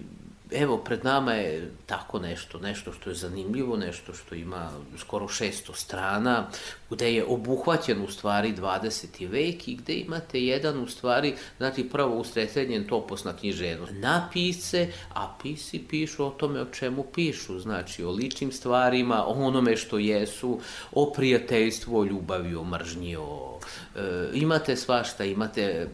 evo 0.51 0.77
pred 0.79 1.05
nama 1.05 1.33
je 1.33 1.71
tako 1.87 2.19
nešto, 2.19 2.59
nešto 2.59 2.93
što 2.93 3.11
je 3.11 3.17
zanimljivo, 3.17 3.77
nešto 3.77 4.15
što 4.15 4.35
ima 4.35 4.71
skoro 4.99 5.27
600 5.27 5.75
strana, 5.75 6.49
gde 6.91 7.15
je 7.15 7.25
obuhvaćen 7.25 8.03
u 8.03 8.11
stvari 8.11 8.55
20. 8.55 9.29
vek 9.29 9.69
i 9.69 9.77
gde 9.77 9.95
imate 9.95 10.41
jedan 10.41 10.79
u 10.79 10.87
stvari, 10.87 11.35
znači 11.57 11.89
prvo 11.89 12.19
ustretenjen 12.19 12.87
topos 12.89 13.25
na 13.25 13.37
književnost. 13.37 13.93
Na 13.97 14.29
pisce, 14.33 14.89
a 15.15 15.37
pisi 15.43 15.79
pišu 15.89 16.27
o 16.27 16.31
tome 16.31 16.61
o 16.61 16.65
čemu 16.65 17.05
pišu, 17.15 17.59
znači 17.59 18.05
o 18.05 18.11
ličnim 18.11 18.53
stvarima, 18.53 19.25
o 19.27 19.33
onome 19.33 19.77
što 19.77 19.99
jesu, 19.99 20.61
o 20.93 21.13
prijateljstvu, 21.13 21.99
o 21.99 22.05
ljubavi, 22.05 22.55
o 22.55 22.65
mržnji, 22.65 23.17
o, 23.17 23.59
e, 23.97 24.31
imate 24.35 24.77
svašta, 24.77 25.25
imate 25.25 25.89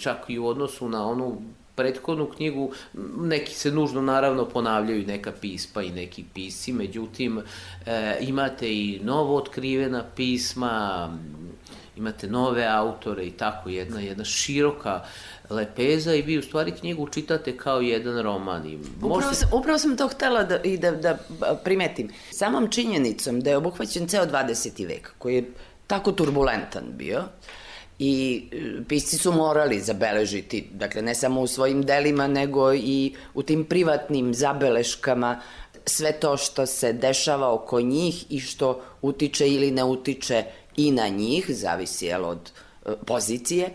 čak 0.00 0.18
i 0.28 0.38
u 0.38 0.46
odnosu 0.46 0.88
na 0.88 1.06
onu 1.06 1.42
prethodnu 1.74 2.26
knjigu, 2.26 2.72
neki 3.16 3.54
se 3.54 3.70
nužno 3.70 4.02
naravno 4.02 4.44
ponavljaju 4.44 5.06
neka 5.06 5.32
pisma 5.32 5.82
i 5.82 5.90
neki 5.90 6.24
pisci, 6.34 6.72
međutim 6.72 7.38
e, 7.86 8.16
imate 8.20 8.72
i 8.72 9.00
novo 9.02 9.36
otkrivena 9.36 10.04
pisma, 10.16 11.08
imate 11.96 12.26
nove 12.26 12.64
autore 12.66 13.26
i 13.26 13.30
tako 13.30 13.68
jedna, 13.68 14.00
jedna 14.00 14.24
široka 14.24 15.00
lepeza 15.50 16.14
i 16.14 16.22
vi 16.22 16.38
u 16.38 16.42
stvari 16.42 16.70
knjigu 16.70 17.08
čitate 17.08 17.56
kao 17.56 17.80
jedan 17.80 18.22
roman. 18.22 18.66
I 18.66 18.76
Upravo 18.76 19.14
možete- 19.14 19.34
sam, 19.34 19.48
upravo 19.52 19.78
sam 19.78 19.96
to 19.96 20.08
htela 20.08 20.42
da, 20.42 20.60
i 20.62 20.78
da, 20.78 20.90
da 20.90 21.18
primetim. 21.64 22.10
Samom 22.30 22.70
činjenicom 22.70 23.40
da 23.40 23.50
je 23.50 23.56
obuhvaćen 23.56 24.08
ceo 24.08 24.26
20. 24.26 24.86
vek, 24.86 25.12
koji 25.18 25.34
je 25.34 25.50
tako 25.86 26.12
turbulentan 26.12 26.84
bio, 26.88 27.22
i 28.04 28.48
e, 28.52 28.84
pisci 28.88 29.18
su 29.18 29.32
morali 29.32 29.80
zabeležiti, 29.80 30.68
dakle 30.72 31.02
ne 31.02 31.14
samo 31.14 31.40
u 31.40 31.46
svojim 31.46 31.82
delima, 31.82 32.26
nego 32.26 32.74
i 32.74 33.14
u 33.34 33.42
tim 33.42 33.64
privatnim 33.64 34.34
zabeleškama 34.34 35.40
sve 35.86 36.12
to 36.12 36.36
što 36.36 36.66
se 36.66 36.92
dešava 36.92 37.52
oko 37.54 37.80
njih 37.80 38.24
i 38.30 38.40
što 38.40 38.82
utiče 39.02 39.48
ili 39.48 39.70
ne 39.70 39.84
utiče 39.84 40.44
i 40.76 40.90
na 40.90 41.08
njih, 41.08 41.46
zavisi 41.48 42.06
jel, 42.06 42.24
od 42.24 42.50
e, 42.86 42.90
pozicije, 43.06 43.70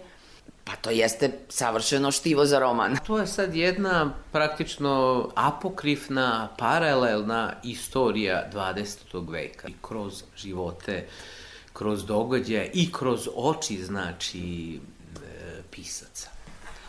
pa 0.63 0.75
to 0.75 0.89
jeste 0.89 1.31
savršeno 1.49 2.11
štivo 2.11 2.45
za 2.45 2.59
roman. 2.59 2.97
To 3.07 3.19
je 3.19 3.27
sad 3.27 3.55
jedna 3.55 4.13
praktično 4.31 5.29
apokrifna, 5.35 6.49
paralelna 6.57 7.53
istorija 7.63 8.49
20. 8.53 9.31
veka. 9.31 9.67
I 9.67 9.73
kroz 9.81 10.23
živote, 10.37 11.07
kroz 11.77 12.05
događaje 12.05 12.71
i 12.73 12.91
kroz 12.91 13.27
oči, 13.35 13.83
znači, 13.83 14.79
e, 15.15 15.61
pisaca. 15.71 16.29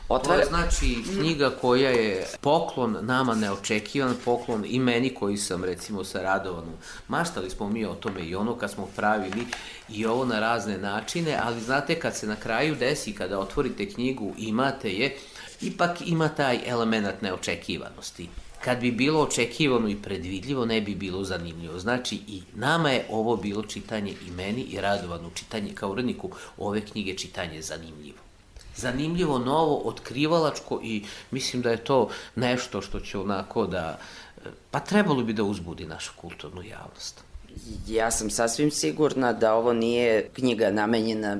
Otvara- 0.09 0.23
To 0.25 0.41
je 0.41 0.47
znači 0.47 0.97
knjiga 1.11 1.51
koja 1.51 1.91
je 1.91 2.27
poklon 2.41 2.97
nama 3.01 3.35
neočekivan, 3.35 4.15
poklon 4.25 4.65
i 4.67 4.79
meni 4.79 5.15
koji 5.15 5.37
sam 5.37 5.65
recimo 5.65 6.05
sa 6.05 6.23
Radovanom. 6.23 6.73
Maštali 7.09 7.51
smo 7.51 7.69
mi 7.69 7.85
o 7.85 7.95
tome 7.95 8.21
i 8.23 8.35
ono 8.35 8.55
kad 8.55 8.71
smo 8.71 8.89
pravili 8.97 9.47
i 9.89 10.07
ovo 10.07 10.25
na 10.25 10.41
razne 10.41 10.79
načine, 10.79 11.39
ali 11.45 11.61
znate 11.61 12.01
kad 12.01 12.17
se 12.17 12.27
na 12.27 12.37
kraju 12.37 12.75
desi, 12.75 13.13
kada 13.13 13.39
otvorite 13.39 13.89
knjigu, 13.91 14.35
imate 14.39 14.91
je, 14.91 15.17
ipak 15.61 16.01
ima 16.07 16.29
taj 16.29 16.61
element 16.67 17.23
neočekivanosti. 17.23 18.29
Kad 18.65 18.81
bi 18.81 18.91
bilo 18.91 19.21
očekivano 19.21 19.89
i 19.89 20.03
predvidljivo, 20.03 20.65
ne 20.65 20.81
bi 20.81 20.95
bilo 20.95 21.25
zanimljivo. 21.25 21.79
Znači, 21.79 22.17
i 22.29 22.43
nama 22.55 22.91
je 22.91 23.07
ovo 23.11 23.37
bilo 23.37 23.63
čitanje 23.63 24.15
i 24.29 24.31
meni 24.31 24.63
i 24.63 24.81
Radovanu 24.81 25.31
čitanje 25.35 25.75
kao 25.75 25.91
uredniku 25.91 26.31
ove 26.59 26.81
knjige 26.81 27.15
čitanje 27.15 27.63
zanimljivo 27.63 28.29
zanimljivo, 28.79 29.39
novo, 29.39 29.77
otkrivalačko 29.85 30.81
i 30.83 31.05
mislim 31.31 31.63
da 31.63 31.71
je 31.71 31.85
to 31.85 32.09
nešto 32.35 32.83
što 32.83 33.01
će 33.01 33.19
onako 33.19 33.67
da, 33.67 33.99
pa 34.71 34.81
trebalo 34.81 35.23
bi 35.23 35.33
da 35.33 35.43
uzbudi 35.43 35.87
našu 35.87 36.13
kulturnu 36.17 36.63
javnost. 36.63 37.28
Ja 37.89 38.11
sam 38.11 38.31
sasvim 38.31 38.71
sigurna 38.71 39.33
da 39.33 39.55
ovo 39.55 39.73
nije 39.73 40.29
knjiga 40.29 40.71
namenjena 40.71 41.39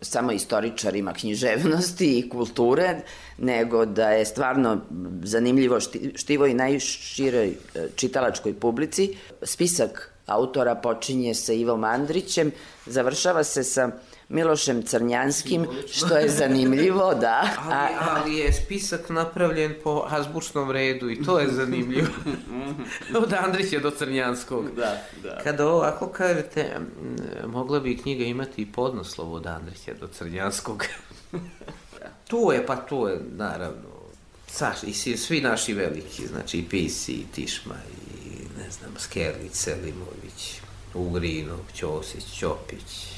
samo 0.00 0.32
istoričarima 0.32 1.12
književnosti 1.12 2.18
i 2.18 2.28
kulture, 2.28 3.00
nego 3.38 3.86
da 3.86 4.10
je 4.10 4.24
stvarno 4.24 4.80
zanimljivo 5.22 5.80
šti- 5.80 6.18
štivo 6.18 6.46
i 6.46 6.54
najširoj 6.54 7.48
e, 7.48 7.54
čitalačkoj 7.96 8.54
publici. 8.54 9.16
Spisak 9.42 10.12
autora 10.26 10.74
počinje 10.74 11.34
sa 11.34 11.52
Ivom 11.52 11.84
Andrićem, 11.84 12.52
završava 12.86 13.44
se 13.44 13.64
sa 13.64 13.90
Milošem 14.28 14.82
Crnjanskim, 14.82 15.66
što 15.92 16.16
je 16.16 16.28
zanimljivo, 16.28 17.14
da. 17.14 17.50
Ali, 17.64 17.94
ali 18.00 18.36
je 18.36 18.52
spisak 18.52 19.08
napravljen 19.08 19.74
po 19.84 20.04
azbučnom 20.08 20.70
redu 20.70 21.10
i 21.10 21.22
to 21.22 21.38
je 21.38 21.48
zanimljivo. 21.52 22.08
Od 23.22 23.32
Andrića 23.32 23.78
do 23.78 23.90
Crnjanskog. 23.90 24.70
Da, 24.76 25.02
da. 25.22 25.40
Kada 25.44 25.68
ovako 25.68 26.08
kažete, 26.08 26.80
mogla 27.46 27.80
bi 27.80 27.98
knjiga 27.98 28.24
imati 28.24 28.62
i 28.62 28.72
podnoslov 28.72 29.34
od 29.34 29.46
Andrića 29.46 29.92
do 30.00 30.06
Crnjanskog. 30.06 30.84
tu 32.28 32.50
je, 32.52 32.66
pa 32.66 32.76
tu 32.76 33.06
je, 33.08 33.20
naravno, 33.36 33.98
Saš, 34.50 34.82
i 34.82 34.94
svi, 34.94 35.16
svi 35.16 35.40
naši 35.40 35.74
veliki, 35.74 36.26
znači 36.26 36.58
i 36.58 36.64
Pisi, 36.64 37.12
i 37.12 37.26
Tišma, 37.34 37.74
i 37.74 38.58
ne 38.58 38.70
znam, 38.70 38.90
Skerlić, 38.98 39.52
Selimović, 39.52 40.60
Ugrinov, 40.94 41.58
Ćosić, 41.74 42.24
Ćopić, 42.38 43.17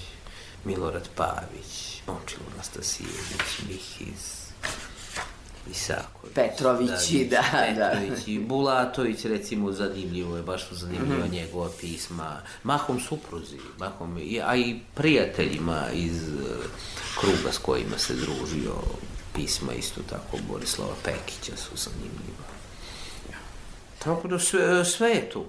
Milorad 0.64 1.08
Pavić, 1.16 2.02
Momčilo 2.06 2.44
Nastasijević, 2.56 3.58
Mihiz, 3.68 4.40
Isaković. 5.70 6.34
Petrovići, 6.34 7.24
da, 7.30 7.42
da. 7.76 7.90
Petrović 7.90 8.20
i 8.26 8.38
Bulatović, 8.38 9.24
recimo, 9.24 9.72
zanimljivo 9.72 10.36
je, 10.36 10.42
baš 10.42 10.68
su 10.68 10.74
zanimljiva 10.74 11.24
Mhm. 11.24 11.34
njegova 11.34 11.68
pisma. 11.80 12.36
Mahom 12.62 13.00
supruzi, 13.00 13.56
mahom, 13.78 14.18
a 14.44 14.56
i 14.56 14.80
prijateljima 14.94 15.84
iz 15.92 16.22
eh, 16.22 16.32
kruga 17.20 17.52
s 17.52 17.58
kojima 17.58 17.98
se 17.98 18.14
družio, 18.14 18.74
pisma 19.34 19.72
isto 19.72 20.00
tako 20.10 20.36
Borislava 20.48 20.94
Pekića 21.04 21.56
su 21.56 21.70
zanimljiva. 21.76 22.50
Tako 23.98 24.28
da 24.28 24.38
sve, 24.38 24.84
sve 24.84 25.10
je 25.10 25.30
tu. 25.30 25.44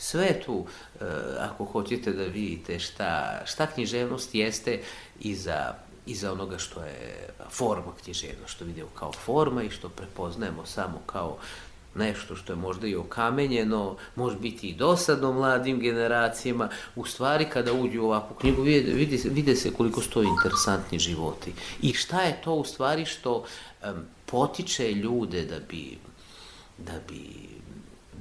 Sve 0.00 0.24
je 0.26 0.42
tu, 0.42 0.64
e, 1.00 1.04
ako 1.38 1.64
hoćete 1.64 2.12
da 2.12 2.22
vidite 2.24 2.78
šta, 2.78 3.40
šta 3.46 3.66
književnost 3.66 4.34
jeste 4.34 4.80
iza, 5.20 5.74
iza 6.06 6.32
onoga 6.32 6.58
što 6.58 6.80
je 6.80 7.28
forma 7.50 7.92
književnost, 8.04 8.54
što 8.54 8.64
vidimo 8.64 8.88
kao 8.98 9.12
forma 9.12 9.62
i 9.62 9.70
što 9.70 9.88
prepoznajemo 9.88 10.66
samo 10.66 10.98
kao 11.06 11.36
nešto 11.94 12.36
što 12.36 12.52
je 12.52 12.56
možda 12.56 12.86
i 12.86 12.96
okamenjeno, 12.96 13.96
može 14.16 14.36
biti 14.36 14.68
i 14.68 14.74
dosadno 14.74 15.32
mladim 15.32 15.80
generacijama. 15.80 16.68
U 16.96 17.04
stvari, 17.04 17.44
kada 17.44 17.72
uđu 17.72 18.02
u 18.02 18.06
ovakvu 18.06 18.36
knjigu, 18.36 18.62
vide, 18.62 18.92
vide, 18.92 19.18
se- 19.18 19.28
vide 19.28 19.56
se 19.56 19.72
koliko 19.72 20.00
stoji 20.02 20.26
interesantni 20.28 20.98
životi. 20.98 21.52
I 21.82 21.92
šta 21.94 22.22
je 22.22 22.40
to 22.44 22.54
u 22.54 22.64
stvari 22.64 23.04
što 23.06 23.44
em, 23.82 23.94
potiče 24.26 24.92
ljude 24.92 25.44
da 25.44 25.58
bi, 25.68 25.98
da 26.78 26.92
bi 27.08 27.49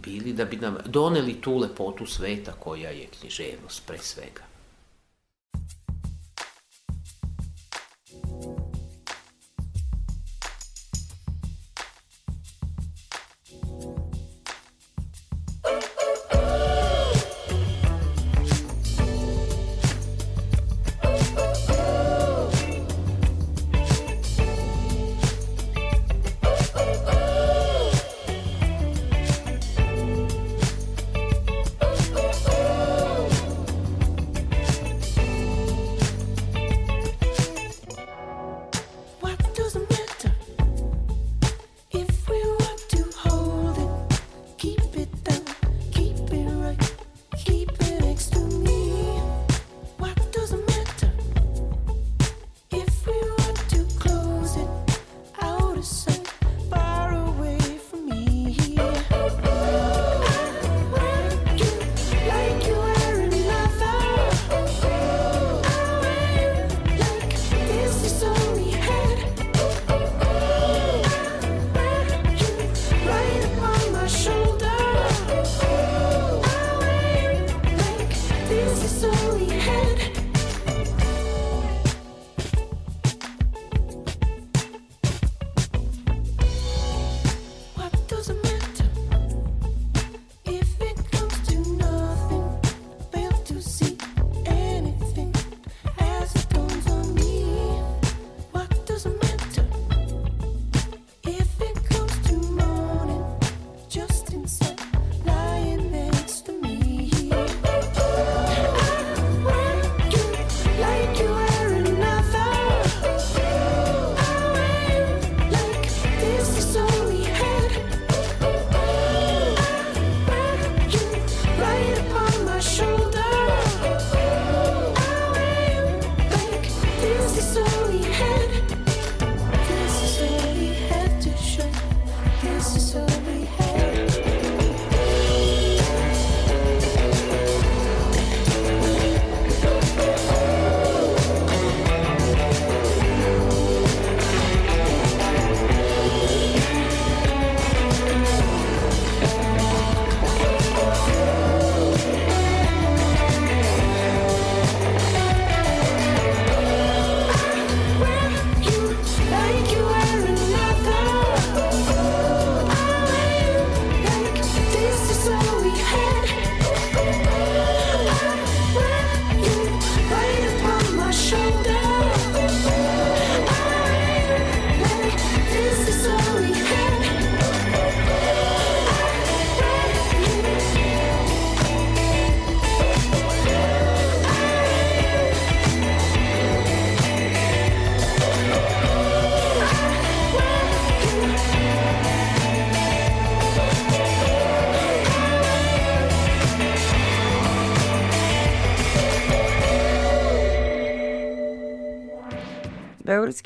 bili, 0.03 0.33
da 0.33 0.45
bi 0.45 0.57
nam 0.57 0.77
doneli 0.85 1.41
tu 1.41 1.57
lepotu 1.57 2.05
sveta 2.05 2.51
koja 2.51 2.89
je 2.89 3.07
književnost 3.19 3.87
pre 3.87 3.97
svega. 3.97 4.48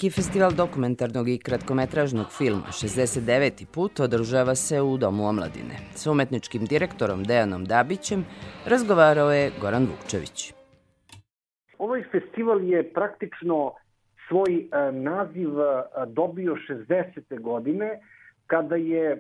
Beogradski 0.03 0.21
festival 0.21 0.51
dokumentarnog 0.51 1.29
i 1.29 1.37
kratkometražnog 1.37 2.25
filma 2.37 2.67
69. 2.67 3.65
put 3.73 3.99
održava 3.99 4.55
se 4.55 4.81
u 4.81 4.97
Domu 4.97 5.27
omladine. 5.27 5.75
Sa 5.95 6.11
umetničkim 6.11 6.65
direktorom 6.65 7.23
Dejanom 7.23 7.65
Dabićem 7.65 8.25
razgovarao 8.65 9.31
je 9.31 9.51
Goran 9.61 9.85
Vukčević. 9.85 10.53
Ovaj 11.77 12.03
festival 12.11 12.63
je 12.63 12.93
praktično 12.93 13.73
svoj 14.27 14.53
e, 14.57 14.91
naziv 14.91 15.49
e, 15.59 15.83
dobio 16.07 16.55
60. 16.69 17.41
godine 17.41 17.99
kada 18.47 18.75
je 18.75 19.11
e, 19.11 19.19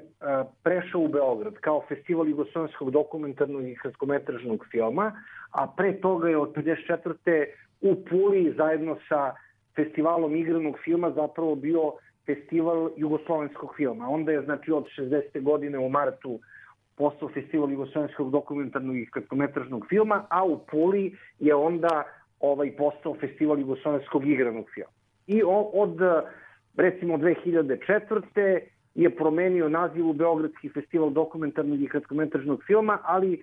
prešao 0.63 1.01
u 1.01 1.07
Beograd 1.07 1.53
kao 1.53 1.83
festival 1.87 2.27
jugoslovenskog 2.27 2.91
dokumentarnog 2.91 3.67
i 3.67 3.75
kratkometražnog 3.75 4.65
filma, 4.71 5.11
a 5.51 5.67
pre 5.77 6.01
toga 6.01 6.29
je 6.29 6.37
od 6.37 6.53
54. 6.53 7.45
u 7.81 7.95
Puli 8.05 8.53
zajedno 8.57 8.97
sa 9.09 9.33
festivalom 9.75 10.35
igranog 10.35 10.75
filma 10.83 11.11
zapravo 11.11 11.55
bio 11.55 11.93
festival 12.25 12.89
jugoslovenskog 12.97 13.73
filma. 13.75 14.09
Onda 14.09 14.31
je 14.31 14.41
znači 14.41 14.71
od 14.71 14.85
60. 14.97 15.41
godine 15.41 15.79
u 15.79 15.89
martu 15.89 16.39
postao 16.95 17.29
festival 17.29 17.71
jugoslovenskog 17.71 18.31
dokumentarnog 18.31 18.97
i 18.97 19.05
kratkometražnog 19.05 19.85
filma, 19.89 20.25
a 20.29 20.43
u 20.43 20.57
Puli 20.57 21.17
je 21.39 21.55
onda 21.55 22.03
ovaj 22.39 22.75
postao 22.75 23.15
festival 23.15 23.59
jugoslovenskog 23.59 24.27
igranog 24.27 24.65
filma. 24.73 24.91
I 25.27 25.41
od 25.73 25.99
recimo 26.77 27.17
2004. 27.17 28.59
je 28.95 29.15
promenio 29.15 29.69
naziv 29.69 30.09
u 30.09 30.13
Beogradski 30.13 30.69
festival 30.69 31.09
dokumentarnog 31.09 31.81
i 31.81 31.87
kratkometražnog 31.87 32.63
filma, 32.67 32.97
ali 33.03 33.33
e, 33.33 33.39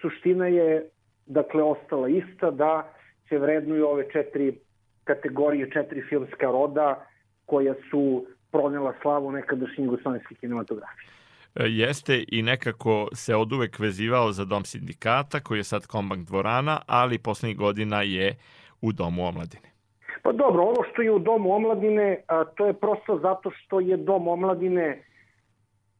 suština 0.00 0.46
je 0.46 0.88
dakle 1.26 1.62
ostala 1.62 2.08
ista 2.08 2.50
da 2.50 2.92
se 3.28 3.38
vrednuju 3.38 3.86
ove 3.86 4.10
četiri 4.10 4.58
kategorije, 5.04 5.70
četiri 5.70 6.02
filmska 6.08 6.46
roda 6.46 7.06
koja 7.46 7.74
su 7.90 8.26
pronela 8.52 8.94
slavu 9.02 9.32
nekadašnje 9.32 9.84
jugoslovenske 9.84 10.34
kinematografije. 10.34 11.08
E, 11.54 11.64
Jeste 11.66 12.24
i 12.28 12.42
nekako 12.42 13.08
se 13.12 13.34
od 13.34 13.52
uvek 13.52 13.78
vezivao 13.78 14.32
za 14.32 14.44
dom 14.44 14.64
sindikata, 14.64 15.40
koji 15.40 15.58
je 15.58 15.64
sad 15.64 15.86
kombank 15.86 16.26
dvorana, 16.26 16.80
ali 16.86 17.18
poslednjih 17.18 17.58
godina 17.58 18.02
je 18.02 18.34
u 18.80 18.92
domu 18.92 19.26
omladine. 19.26 19.74
Pa 20.24 20.32
dobro, 20.32 20.62
ono 20.62 20.82
što 20.92 21.02
je 21.02 21.10
u 21.10 21.18
Domu 21.18 21.52
omladine, 21.52 22.20
a, 22.26 22.44
to 22.44 22.66
je 22.66 22.72
prosto 22.72 23.18
zato 23.22 23.50
što 23.50 23.80
je 23.80 23.96
Dom 23.96 24.28
omladine 24.28 25.02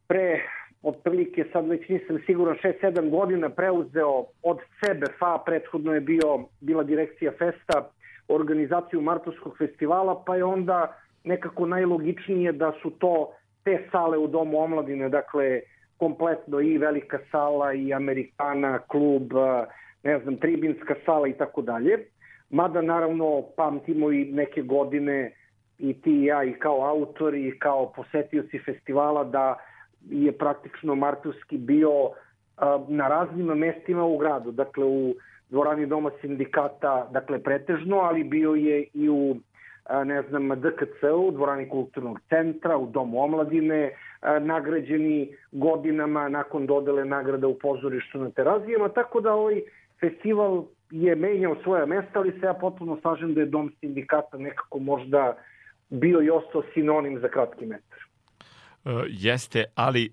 pre 0.08 0.40
otprilike, 0.82 1.44
sad 1.52 1.68
već 1.68 1.88
nisam 1.88 2.18
siguran, 2.26 2.56
6-7 2.82 3.10
godina 3.10 3.48
preuzeo 3.48 4.24
od 4.42 4.58
CBFA, 4.80 5.38
prethodno 5.46 5.94
je 5.94 6.00
bio, 6.00 6.48
bila 6.60 6.82
direkcija 6.82 7.32
Festa, 7.38 7.90
organizaciju 8.28 9.00
Martovskog 9.00 9.58
festivala, 9.58 10.22
pa 10.26 10.36
je 10.36 10.44
onda 10.44 10.96
nekako 11.24 11.66
najlogičnije 11.66 12.52
da 12.52 12.72
su 12.82 12.90
to 12.90 13.32
te 13.64 13.88
sale 13.92 14.18
u 14.18 14.26
Domu 14.26 14.58
omladine, 14.58 15.08
dakle 15.08 15.60
kompletno 15.96 16.60
i 16.60 16.78
velika 16.78 17.18
sala 17.30 17.72
i 17.72 17.94
Amerikana, 17.94 18.78
klub, 18.78 19.32
ne 20.02 20.18
znam, 20.18 20.36
tribinska 20.36 20.94
sala 21.04 21.28
i 21.28 21.32
tako 21.32 21.62
dalje. 21.62 21.98
Mada 22.50 22.82
naravno 22.82 23.42
pamtimo 23.56 24.12
i 24.12 24.24
neke 24.24 24.62
godine 24.62 25.32
i 25.78 25.94
ti 26.02 26.10
i 26.10 26.24
ja 26.24 26.44
i 26.44 26.52
kao 26.52 26.84
autori 26.84 27.48
i 27.48 27.58
kao 27.58 27.92
posetioci 27.92 28.58
festivala 28.58 29.24
da 29.24 29.58
je 30.10 30.32
praktično 30.32 30.94
Martovski 30.94 31.58
bio 31.58 32.10
na 32.88 33.08
raznim 33.08 33.46
mestima 33.46 34.04
u 34.04 34.18
gradu, 34.18 34.52
dakle 34.52 34.84
u 34.84 35.14
dvorani 35.50 35.86
Doma 35.86 36.10
sindikata, 36.20 37.08
dakle 37.12 37.42
pretežno, 37.42 37.96
ali 37.96 38.24
bio 38.24 38.54
je 38.54 38.84
i 38.94 39.08
u 39.08 39.36
ne 40.04 40.22
znam, 40.22 40.48
DKC-u, 40.48 41.30
dvorani 41.30 41.68
kulturnog 41.68 42.20
centra, 42.28 42.76
u 42.76 42.86
Domu 42.86 43.22
omladine, 43.22 43.90
nagrađeni 44.40 45.36
godinama 45.52 46.28
nakon 46.28 46.66
dodele 46.66 47.04
nagrada 47.04 47.46
u 47.46 47.58
pozorištu 47.58 48.18
na 48.18 48.30
terazijama, 48.30 48.88
tako 48.88 49.20
da 49.20 49.32
ovaj 49.32 49.60
festival 50.00 50.64
je 50.90 51.14
menjao 51.14 51.56
svoje 51.62 51.86
mesta, 51.86 52.18
ali 52.18 52.32
se 52.40 52.46
ja 52.46 52.54
potpuno 52.54 52.98
slažem 53.02 53.34
da 53.34 53.40
je 53.40 53.46
Dom 53.46 53.72
sindikata 53.80 54.38
nekako 54.38 54.78
možda 54.78 55.36
bio 55.90 56.22
i 56.22 56.30
ostao 56.30 56.62
sinonim 56.74 57.20
za 57.20 57.28
kratki 57.28 57.66
metar. 57.66 57.98
E, 58.84 58.90
Jeste, 59.08 59.64
ali 59.74 60.04
e, 60.04 60.08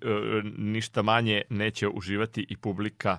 ništa 0.58 1.02
manje 1.02 1.42
neće 1.50 1.88
uživati 1.88 2.46
i 2.48 2.56
publika 2.56 3.18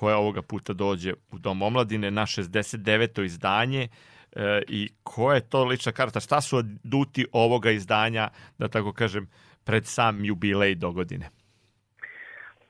koja 0.00 0.16
ovoga 0.16 0.42
puta 0.42 0.72
dođe 0.72 1.12
u 1.32 1.38
Dom 1.38 1.62
omladine 1.62 2.10
na 2.10 2.22
69. 2.22 3.24
izdanje 3.24 3.82
e, 3.82 4.62
i 4.68 4.88
koja 5.02 5.34
je 5.34 5.48
to 5.48 5.64
lična 5.64 5.92
karta? 5.92 6.20
Šta 6.20 6.40
su 6.40 6.62
duti 6.84 7.26
ovoga 7.32 7.70
izdanja, 7.70 8.28
da 8.58 8.68
tako 8.68 8.92
kažem, 8.92 9.28
pred 9.64 9.86
sam 9.86 10.24
jubilej 10.24 10.74
do 10.74 10.92
godine? 10.92 11.28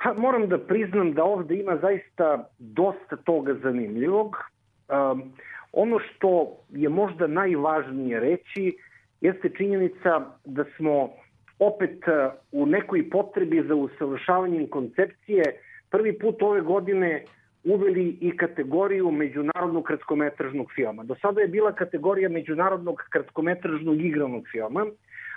Pa 0.02 0.14
moram 0.14 0.48
da 0.48 0.58
priznam 0.58 1.12
da 1.14 1.24
ovde 1.24 1.54
ima 1.54 1.76
zaista 1.76 2.48
dosta 2.58 3.16
toga 3.16 3.54
zanimljivog. 3.62 4.36
Um, 4.36 5.32
ono 5.72 5.98
što 5.98 6.56
je 6.68 6.88
možda 6.88 7.26
najvažnije 7.26 8.20
reći 8.20 8.76
jeste 9.20 9.50
činjenica 9.56 10.20
da 10.44 10.64
smo 10.76 11.10
opet 11.58 11.98
uh, 12.06 12.32
u 12.52 12.66
nekoj 12.66 13.10
potrebi 13.10 13.64
za 13.68 13.74
usavršavanjem 13.74 14.66
koncepcije 14.70 15.42
prvi 15.90 16.18
put 16.18 16.42
ove 16.42 16.60
godine 16.60 17.24
uveli 17.64 18.18
i 18.20 18.36
kategoriju 18.36 19.10
međunarodnog 19.10 19.84
kratkometražnog 19.84 20.72
filma. 20.74 21.04
Do 21.04 21.14
sada 21.22 21.40
je 21.40 21.48
bila 21.48 21.72
kategorija 21.72 22.28
međunarodnog 22.28 23.02
kratkometražnog 23.10 24.00
igranog 24.00 24.44
filma, 24.52 24.86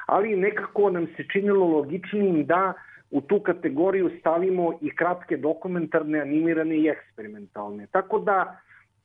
ali 0.05 0.35
nekako 0.35 0.89
nam 0.89 1.07
se 1.07 1.23
činilo 1.33 1.67
logičnim 1.67 2.45
da 2.45 2.73
u 3.11 3.21
tu 3.21 3.39
kategoriju 3.39 4.11
stavimo 4.19 4.73
i 4.81 4.95
kratke 4.95 5.37
dokumentarne, 5.37 6.21
animirane 6.21 6.77
i 6.77 6.87
eksperimentalne. 6.87 7.87
Tako 7.91 8.19
da 8.19 8.57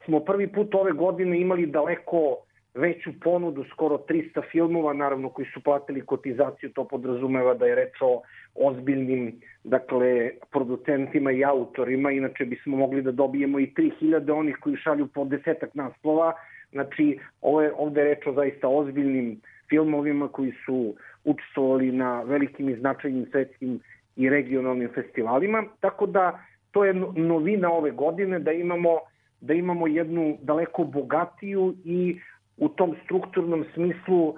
smo 0.05 0.21
prvi 0.21 0.47
put 0.53 0.75
ove 0.75 0.93
godine 0.93 1.41
imali 1.41 1.67
daleko 1.67 2.37
veću 2.75 3.11
ponudu, 3.21 3.65
skoro 3.65 3.97
300 4.09 4.43
filmova, 4.51 4.93
naravno 4.93 5.29
koji 5.29 5.47
su 5.55 5.61
platili 5.61 6.07
kotizaciju, 6.07 6.71
to 6.73 6.85
podrazumeva 6.85 7.55
da 7.55 7.67
je 7.67 7.75
reč 7.75 7.95
o 8.01 8.23
ozbiljnim 8.55 9.41
dakle, 9.65 10.31
producentima 10.51 11.33
i 11.33 11.45
autorima, 11.45 12.11
inače 12.11 12.45
bismo 12.45 12.77
mogli 12.77 13.03
da 13.03 13.13
dobijemo 13.13 13.59
i 13.59 13.73
3000 13.77 14.33
onih 14.33 14.57
koji 14.61 14.77
šalju 14.77 15.07
po 15.07 15.25
desetak 15.25 15.75
naslova, 15.75 16.33
znači 16.73 17.19
ovo 17.41 17.63
je, 17.63 17.73
ovde 17.77 18.01
je 18.01 18.05
reč 18.05 18.27
o 18.27 18.33
zaista 18.33 18.69
ozbiljnim 18.69 19.41
filmovima 19.69 20.29
koji 20.29 20.53
su 20.67 20.95
učestvovali 21.25 21.93
na 21.93 22.23
velikim 22.23 22.69
i 22.69 22.77
značajnim 22.77 23.27
svetskim 23.31 23.81
i 24.17 24.29
regionalnim 24.31 24.89
festivalima, 24.95 25.65
tako 25.81 26.07
da 26.07 26.45
to 26.71 26.85
je 26.85 26.95
novina 27.17 27.73
ove 27.73 27.91
godine 27.91 28.39
da 28.39 28.53
imamo 28.53 28.99
da 29.41 29.55
imamo 29.55 29.87
jednu 29.87 30.39
daleko 30.43 30.85
bogatiju 30.85 31.75
i 31.85 32.21
u 32.59 32.69
tom 32.69 32.97
strukturnom 33.05 33.65
smislu 33.75 34.35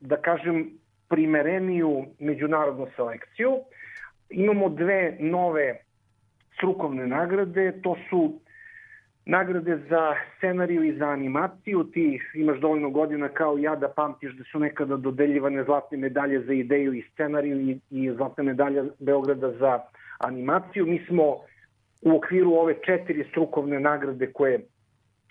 da 0.00 0.16
kažem 0.16 0.70
primereniju 1.08 2.04
međunarodnu 2.18 2.86
selekciju. 2.96 3.50
Imamo 4.30 4.68
dve 4.68 5.16
nove 5.20 5.80
strukovne 6.56 7.06
nagrade, 7.06 7.72
to 7.82 7.96
su 8.10 8.40
nagrade 9.26 9.76
za 9.88 10.14
scenariju 10.36 10.84
i 10.84 10.96
za 10.98 11.08
animaciju. 11.08 11.84
Ti 11.84 12.20
imaš 12.34 12.58
dovoljno 12.60 12.90
godina 12.90 13.28
kao 13.28 13.58
ja 13.58 13.76
da 13.76 13.88
pamtiš 13.88 14.32
da 14.32 14.44
su 14.52 14.58
nekada 14.58 14.96
dodeljivane 14.96 15.64
zlatne 15.64 15.98
medalje 15.98 16.40
za 16.40 16.52
ideju 16.52 16.94
i 16.94 17.04
scenariju 17.12 17.60
i, 17.60 17.80
i 17.90 18.12
zlatne 18.16 18.44
medalje 18.44 18.84
Beograda 18.98 19.52
za 19.52 19.80
animaciju. 20.18 20.86
Mi 20.86 21.04
smo 21.08 21.22
u 22.02 22.16
okviru 22.16 22.52
ove 22.52 22.74
četiri 22.86 23.24
strukovne 23.30 23.80
nagrade 23.80 24.32
koje 24.32 24.60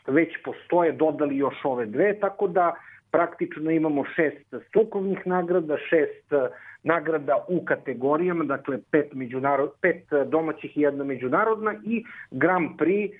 već 0.07 0.29
postoje 0.43 0.91
dodali 0.91 1.37
još 1.37 1.65
ove 1.65 1.85
dve, 1.85 2.19
tako 2.19 2.47
da 2.47 2.75
praktično 3.11 3.71
imamo 3.71 4.05
šest 4.15 4.53
strukovnih 4.67 5.27
nagrada, 5.27 5.77
šest 5.77 6.33
eh, 6.33 6.47
nagrada 6.83 7.45
u 7.49 7.65
kategorijama, 7.65 8.43
dakle 8.43 8.79
pet, 8.91 9.13
međunarod, 9.13 9.71
pet 9.81 10.13
eh, 10.13 10.25
domaćih 10.25 10.77
i 10.77 10.81
jedna 10.81 11.03
međunarodna 11.03 11.75
i 11.85 12.03
Grand 12.31 12.69
Prix 12.77 13.11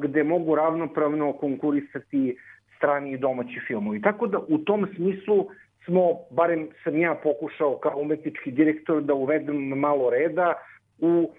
gde 0.00 0.24
mogu 0.24 0.54
ravnopravno 0.54 1.32
konkurisati 1.32 2.36
strani 2.76 3.12
i 3.12 3.18
domaći 3.18 3.60
filmovi. 3.66 4.02
Tako 4.02 4.26
da 4.26 4.38
u 4.48 4.58
tom 4.58 4.86
smislu 4.96 5.46
smo, 5.84 6.02
barem 6.30 6.68
sam 6.84 6.98
ja 6.98 7.14
pokušao 7.14 7.78
kao 7.78 8.00
umetnički 8.00 8.50
direktor 8.50 9.02
da 9.02 9.14
uvedem 9.14 9.56
malo 9.56 10.10
reda 10.10 10.54
u 10.98 11.30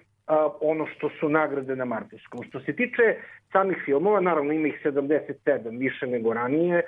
ono 0.60 0.86
što 0.86 1.10
su 1.20 1.28
nagrade 1.28 1.76
na 1.76 1.84
Martinskom. 1.84 2.44
Što 2.44 2.60
se 2.60 2.72
tiče 2.72 3.16
samih 3.52 3.76
filmova, 3.84 4.20
naravno 4.20 4.52
ima 4.52 4.68
ih 4.68 4.80
77, 4.84 5.78
više 5.78 6.06
nego 6.06 6.32
ranije, 6.32 6.82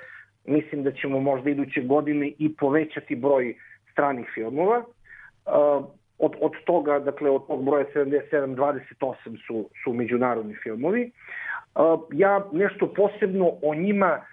mislim 0.45 0.83
da 0.83 0.91
ćemo 0.91 1.19
možda 1.19 1.49
iduće 1.49 1.81
godine 1.81 2.31
i 2.39 2.55
povećati 2.55 3.15
broj 3.15 3.55
stranih 3.91 4.25
filmova. 4.33 4.83
Od, 6.17 6.33
od 6.41 6.51
toga, 6.65 6.99
dakle, 6.99 7.29
od 7.29 7.47
tog 7.47 7.65
broja 7.65 7.85
77, 7.95 8.55
28 8.55 9.45
su, 9.47 9.69
su 9.83 9.93
međunarodni 9.93 10.55
filmovi. 10.63 11.11
Ja 12.11 12.45
nešto 12.51 12.93
posebno 12.93 13.51
o 13.61 13.75
njima 13.75 14.25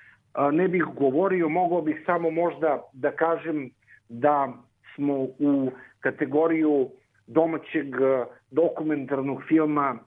ne 0.53 0.69
bih 0.69 0.85
govorio, 0.97 1.49
mogao 1.49 1.83
bih 1.83 2.03
samo 2.07 2.31
možda 2.31 2.83
da 2.93 3.11
kažem 3.11 3.70
da 4.09 4.53
smo 4.95 5.15
u 5.23 5.70
kategoriju 6.01 6.89
domaćeg 7.27 7.87
dokumentarnog 8.53 9.43
filma 9.49 9.99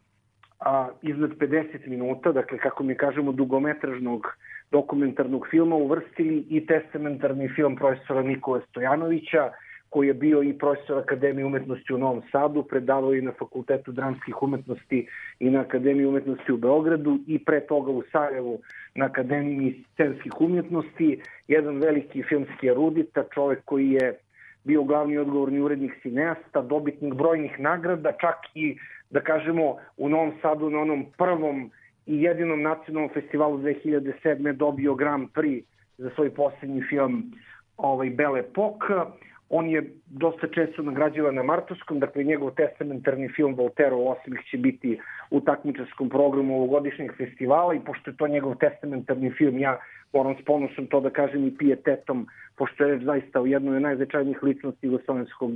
a, 0.59 0.89
iznad 1.01 1.29
50 1.29 1.87
minuta, 1.87 2.31
dakle 2.31 2.57
kako 2.57 2.83
mi 2.83 2.95
kažemo 2.95 3.31
dugometražnog 3.31 4.27
dokumentarnog 4.71 5.47
filma 5.51 5.75
uvrstili 5.75 6.45
i 6.49 6.65
testamentarni 6.65 7.49
film 7.55 7.75
profesora 7.75 8.21
Nikole 8.21 8.61
Stojanovića, 8.69 9.51
koji 9.89 10.07
je 10.07 10.13
bio 10.13 10.43
i 10.43 10.57
profesor 10.57 10.97
Akademije 10.97 11.45
umetnosti 11.45 11.93
u 11.93 11.97
Novom 11.97 12.21
Sadu, 12.31 12.63
predavao 12.63 13.13
i 13.13 13.21
na 13.21 13.31
Fakultetu 13.39 13.91
dramskih 13.91 14.43
umetnosti 14.43 15.07
i 15.39 15.49
na 15.49 15.59
Akademiji 15.61 16.05
umetnosti 16.05 16.51
u 16.51 16.57
Beogradu 16.57 17.19
i 17.27 17.39
pre 17.45 17.59
toga 17.67 17.91
u 17.91 18.03
Sarajevu 18.11 18.59
na 18.95 19.05
Akademiji 19.05 19.83
scenskih 19.93 20.41
umetnosti, 20.41 21.21
jedan 21.47 21.79
veliki 21.79 22.23
filmski 22.23 22.67
erudita, 22.67 23.23
čovek 23.33 23.61
koji 23.65 23.91
je 23.91 24.17
bio 24.65 24.83
glavni 24.83 25.17
odgovorni 25.17 25.59
urednik 25.61 25.91
cineasta, 26.01 26.61
dobitnik 26.61 27.13
brojnih 27.13 27.59
nagrada, 27.59 28.11
čak 28.11 28.35
i, 28.53 28.77
da 29.09 29.21
kažemo, 29.21 29.77
u 29.97 30.09
Novom 30.09 30.33
Sadu 30.41 30.69
na 30.69 30.79
onom 30.79 31.05
prvom 31.17 31.71
i 32.05 32.21
jedinom 32.21 32.61
nacionalnom 32.61 33.09
festivalu 33.13 33.57
2007. 33.57 34.53
dobio 34.53 34.95
Grand 34.95 35.29
Prix 35.33 35.63
za 35.97 36.09
svoj 36.15 36.29
poslednji 36.29 36.81
film 36.89 37.31
ovaj, 37.77 38.09
Belle 38.09 38.43
Époque. 38.43 39.05
On 39.49 39.69
je 39.69 39.83
dosta 40.07 40.47
često 40.47 40.81
nagrađivan 40.81 41.35
na 41.35 41.43
Martovskom, 41.43 41.99
dakle 41.99 42.23
njegov 42.23 42.51
testamentarni 42.51 43.29
film 43.29 43.53
Voltero 43.55 43.97
Osmih 43.97 44.39
će 44.51 44.57
biti 44.57 44.99
u 45.31 45.41
takmičarskom 45.41 46.09
programu 46.09 46.55
ovogodišnjeg 46.55 47.11
festivala 47.17 47.73
i 47.73 47.79
pošto 47.79 48.09
je 48.09 48.17
to 48.17 48.27
njegov 48.27 48.55
testamentarni 48.55 49.31
film, 49.31 49.59
ja 49.59 49.79
moram 50.13 50.35
s 50.41 50.45
ponosom 50.45 50.87
to 50.87 50.99
da 50.99 51.09
kažem 51.09 51.47
i 51.47 51.57
pijetetom, 51.57 52.27
pošto 52.57 52.85
je 52.85 52.99
zaista 52.99 53.41
u 53.41 53.47
jednoj 53.47 53.75
od 53.75 53.81
najznačajnijih 53.81 54.43
ličnosti 54.43 54.87
jugoslovenskog 54.87 55.51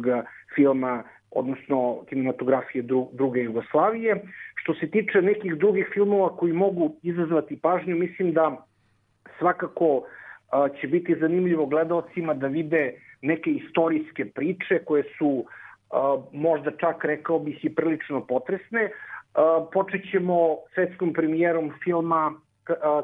filma 0.55 1.03
odnosno 1.31 2.03
kinematografije 2.09 2.83
druge 3.11 3.41
Jugoslavije. 3.41 4.21
Što 4.55 4.73
se 4.73 4.87
tiče 4.91 5.21
nekih 5.21 5.55
drugih 5.55 5.89
filmova 5.93 6.37
koji 6.37 6.53
mogu 6.53 6.95
izazvati 7.03 7.59
pažnju, 7.61 7.95
mislim 7.95 8.33
da 8.33 8.65
svakako 9.37 10.03
će 10.81 10.87
biti 10.87 11.15
zanimljivo 11.19 11.65
gledalcima 11.65 12.33
da 12.33 12.47
vide 12.47 12.93
neke 13.21 13.49
istorijske 13.51 14.25
priče 14.25 14.79
koje 14.85 15.03
su 15.17 15.45
možda 16.33 16.71
čak 16.71 17.05
rekao 17.05 17.39
bih 17.39 17.65
i 17.65 17.75
prilično 17.75 18.25
potresne. 18.25 18.91
Počet 19.73 20.01
ćemo 20.11 20.57
svetskom 20.73 21.13
premijerom 21.13 21.71
filma 21.83 22.33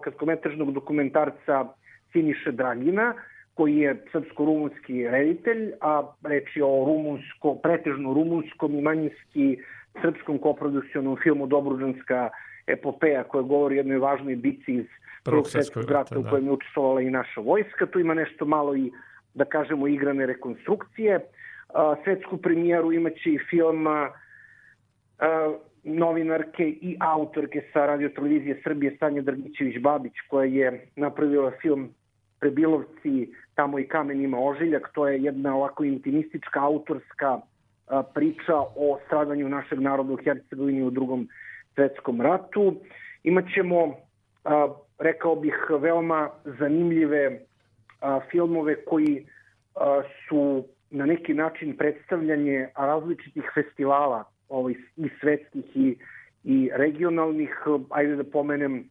kratkometražnog 0.04 0.74
dokumentarca 0.74 1.66
Siniše 2.12 2.52
Dragina, 2.52 3.14
koji 3.54 3.78
je 3.78 4.04
srpsko-rumunski 4.12 5.08
reditelj, 5.12 5.72
a 5.82 6.04
reč 6.24 6.56
je 6.56 6.64
o 6.64 6.86
rumunsko, 6.86 7.56
pretežno 7.64 8.14
rumunskom 8.14 8.76
i 8.76 8.82
manjinski 8.82 9.58
srpskom 10.02 10.38
koprodukcionom 10.38 11.18
filmu 11.24 11.48
Dobruđanska 11.48 12.30
epopeja 12.68 13.24
koja 13.24 13.42
govori 13.42 13.76
o 13.76 13.78
jednoj 13.78 13.98
važnoj 13.98 14.36
bici 14.36 14.74
iz 14.74 14.86
Prvog 15.24 15.48
svetskog 15.50 15.92
rata 15.92 16.20
u 16.20 16.24
da. 16.24 16.30
kojem 16.30 16.46
je 16.46 16.52
učestvovala 16.52 17.02
i 17.02 17.10
naša 17.10 17.42
vojska. 17.42 17.86
Tu 17.86 18.00
ima 18.00 18.14
nešto 18.14 18.46
malo 18.46 18.76
i, 18.76 18.92
da 19.36 19.46
kažemo, 19.46 19.88
igrane 19.88 20.26
rekonstrukcije. 20.26 21.20
Svetsku 22.04 22.38
premijeru 22.38 22.94
imaće 22.94 23.30
i 23.30 23.40
film 23.50 23.88
novinarke 25.84 26.64
i 26.70 26.98
autorke 27.00 27.62
sa 27.74 27.86
radiotelevizije 27.86 28.62
Srbije 28.64 28.98
Sanja 29.00 29.22
Drgićević-Babić 29.22 30.14
koja 30.30 30.46
je 30.46 30.88
napravila 30.96 31.52
film 31.62 31.90
Prebilovci, 32.40 33.34
tamo 33.56 33.80
i 33.80 33.88
kamen 33.88 34.22
ima 34.22 34.40
ožiljak, 34.40 34.90
to 34.94 35.08
je 35.08 35.24
jedna 35.24 35.56
ovako 35.56 35.84
intimistička 35.84 36.60
autorska 36.60 37.40
priča 38.14 38.56
o 38.76 39.00
stradanju 39.06 39.50
našeg 39.50 39.80
naroda 39.80 40.14
u 40.14 40.18
Hercegovini 40.18 40.84
u 40.84 40.90
drugom 40.90 41.28
svetskom 41.76 42.22
ratu. 42.22 42.76
Imaćemo, 43.24 43.96
rekao 45.00 45.36
bih, 45.36 45.56
veoma 45.80 46.30
zanimljive 46.44 47.40
a, 48.02 48.20
filmove 48.32 48.76
koji 48.86 49.26
a, 49.76 50.02
su 50.28 50.66
na 50.90 51.06
neki 51.06 51.34
način 51.34 51.78
predstavljanje 51.78 52.70
različitih 52.76 53.44
festivala 53.54 54.24
ovaj, 54.50 54.74
i 54.96 55.10
svetskih 55.20 55.66
i, 55.76 55.98
i 56.44 56.70
regionalnih. 56.74 57.64
Ajde 57.90 58.16
da 58.16 58.24
pomenem 58.24 58.90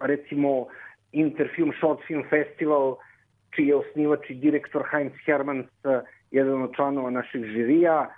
recimo 0.00 0.66
Interfilm 1.12 1.72
Short 1.78 2.00
Film 2.06 2.24
Festival, 2.30 2.96
čiji 3.54 3.66
je 3.66 3.76
osnivač 3.76 4.30
i 4.30 4.34
direktor 4.34 4.82
Heinz 4.90 5.12
Hermans, 5.24 5.66
jedan 6.30 6.62
od 6.62 6.74
članova 6.76 7.10
našeg 7.10 7.44
žirija. 7.44 8.14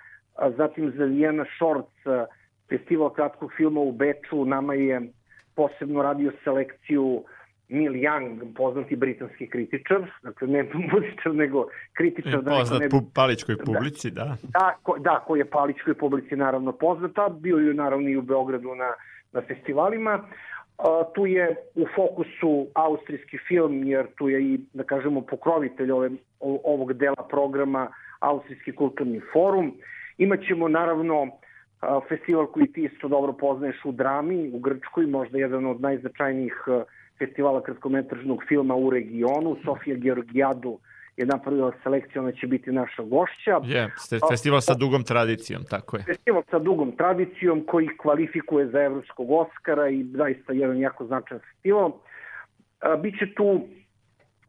Zatim 0.57 0.91
za 0.97 1.05
Vienna 1.05 1.45
Shorts, 1.57 2.29
festival 2.69 3.09
kratkog 3.09 3.51
filma 3.57 3.79
u 3.79 3.91
Beču, 3.91 4.45
nama 4.45 4.73
je 4.73 5.01
posebno 5.55 6.03
radio 6.03 6.31
selekciju 6.43 7.23
Neil 7.69 7.93
Young, 7.93 8.53
poznati 8.55 8.95
britanski 8.95 9.47
kritičar, 9.47 10.11
dakle 10.23 10.47
ne 10.47 10.63
muzičar, 10.63 11.35
nego 11.35 11.65
kritičar. 11.93 12.41
Da 12.41 12.51
poznat 12.51 12.81
ne... 12.81 12.89
paličkoj 13.13 13.55
da. 13.55 13.63
publici, 13.63 14.11
da. 14.11 14.23
Da, 14.23 14.37
da, 14.59 14.77
ko, 14.83 14.97
da, 14.99 15.23
koji 15.27 15.39
je 15.39 15.45
paličkoj 15.45 15.93
publici 15.93 16.35
naravno 16.35 16.71
poznata, 16.71 17.29
bio 17.29 17.57
je 17.57 17.73
naravno 17.73 18.09
i 18.09 18.17
u 18.17 18.21
Beogradu 18.21 18.75
na, 18.75 18.93
na 19.31 19.41
festivalima. 19.41 20.19
A, 20.77 21.03
tu 21.15 21.25
je 21.25 21.55
u 21.75 21.85
fokusu 21.95 22.67
austrijski 22.73 23.37
film, 23.47 23.83
jer 23.83 24.07
tu 24.17 24.29
je 24.29 24.43
i, 24.43 24.59
da 24.73 24.83
kažemo, 24.83 25.21
pokrovitelj 25.21 25.91
ove, 25.91 26.09
ovog 26.39 26.93
dela 26.93 27.27
programa 27.29 27.87
Austrijski 28.19 28.71
kulturni 28.75 29.21
forum. 29.33 29.73
Imaćemo 30.17 30.67
naravno 30.67 31.27
festival 32.09 32.45
koji 32.47 32.67
ti 32.67 32.83
isto 32.83 33.07
dobro 33.07 33.33
poznaješ 33.33 33.85
u 33.85 33.91
drami, 33.91 34.51
u 34.53 34.59
Grčkoj, 34.59 35.07
možda 35.07 35.37
jedan 35.37 35.65
od 35.65 35.81
najznačajnijih 35.81 36.53
festivala 37.17 37.63
kratkometražnog 37.63 38.43
filma 38.47 38.75
u 38.75 38.89
regionu. 38.89 39.57
Sofija 39.65 39.95
Georgijadu 39.95 40.79
je 41.17 41.25
napravila 41.25 41.71
selekciju, 41.83 42.21
ona 42.21 42.31
će 42.31 42.47
biti 42.47 42.71
naša 42.71 43.03
gošća. 43.03 43.59
Je, 43.63 43.89
festival 44.29 44.61
sa 44.61 44.73
dugom 44.73 45.03
tradicijom, 45.03 45.63
tako 45.69 45.97
je. 45.97 46.03
Festival 46.03 46.43
sa 46.49 46.59
dugom 46.59 46.91
tradicijom 46.91 47.63
koji 47.67 47.87
kvalifikuje 47.97 48.67
za 48.67 48.81
evropskog 48.81 49.31
Oscara 49.31 49.89
i 49.89 50.03
zaista 50.03 50.53
jedan 50.53 50.79
jako 50.79 51.05
značajan 51.05 51.41
festival. 51.41 51.91
Biće 53.01 53.33
tu 53.35 53.61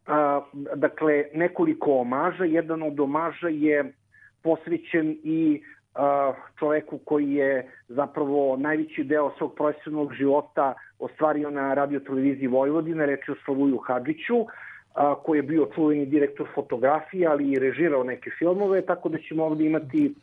a, 0.07 0.41
dakle 0.75 1.23
nekoliko 1.33 1.91
omaža. 1.91 2.43
Jedan 2.43 2.83
od 2.83 2.99
omaža 2.99 3.47
je 3.47 3.93
posvećen 4.41 5.17
i 5.23 5.61
čoveku 6.59 6.97
koji 6.97 7.33
je 7.33 7.71
zapravo 7.87 8.57
najveći 8.57 9.03
deo 9.03 9.31
svog 9.37 9.55
profesionalnog 9.55 10.13
života 10.13 10.73
ostvario 10.99 11.49
na 11.49 11.73
radio 11.73 11.99
televiziji 11.99 12.47
Vojvodine, 12.47 13.05
reč 13.05 13.27
je 13.27 13.31
o 13.31 13.37
Slavuju 13.45 13.77
Hadžiću. 13.77 14.45
koji 15.23 15.37
je 15.37 15.43
bio 15.43 15.67
čuveni 15.75 16.05
direktor 16.05 16.47
fotografije, 16.55 17.27
ali 17.27 17.51
i 17.51 17.59
režirao 17.59 18.03
neke 18.03 18.29
filmove, 18.39 18.81
tako 18.81 19.09
da 19.09 19.17
ćemo 19.17 19.45
ovde 19.45 19.65
imati 19.65 20.13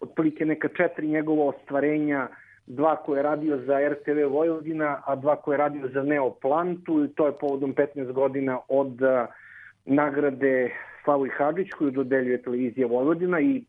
otprilike 0.00 0.44
neka 0.44 0.68
četiri 0.68 1.06
njegova 1.08 1.44
ostvarenja, 1.44 2.28
dva 2.66 2.96
koje 2.96 3.18
je 3.18 3.22
radio 3.22 3.58
za 3.66 3.88
RTV 3.88 4.28
Vojvodina, 4.30 5.02
a 5.06 5.16
dva 5.16 5.36
koje 5.36 5.54
je 5.54 5.58
radio 5.58 5.88
za 5.88 6.02
Neoplantu 6.02 7.04
i 7.04 7.08
to 7.08 7.26
je 7.26 7.32
povodom 7.32 7.74
15 7.74 8.12
godina 8.12 8.58
od 8.68 9.00
nagrade 9.84 10.70
Slavoj 11.04 11.28
Hadžić 11.28 11.70
koju 11.78 11.90
dodeljuje 11.90 12.42
televizija 12.42 12.86
Vojvodina 12.86 13.40
i 13.40 13.64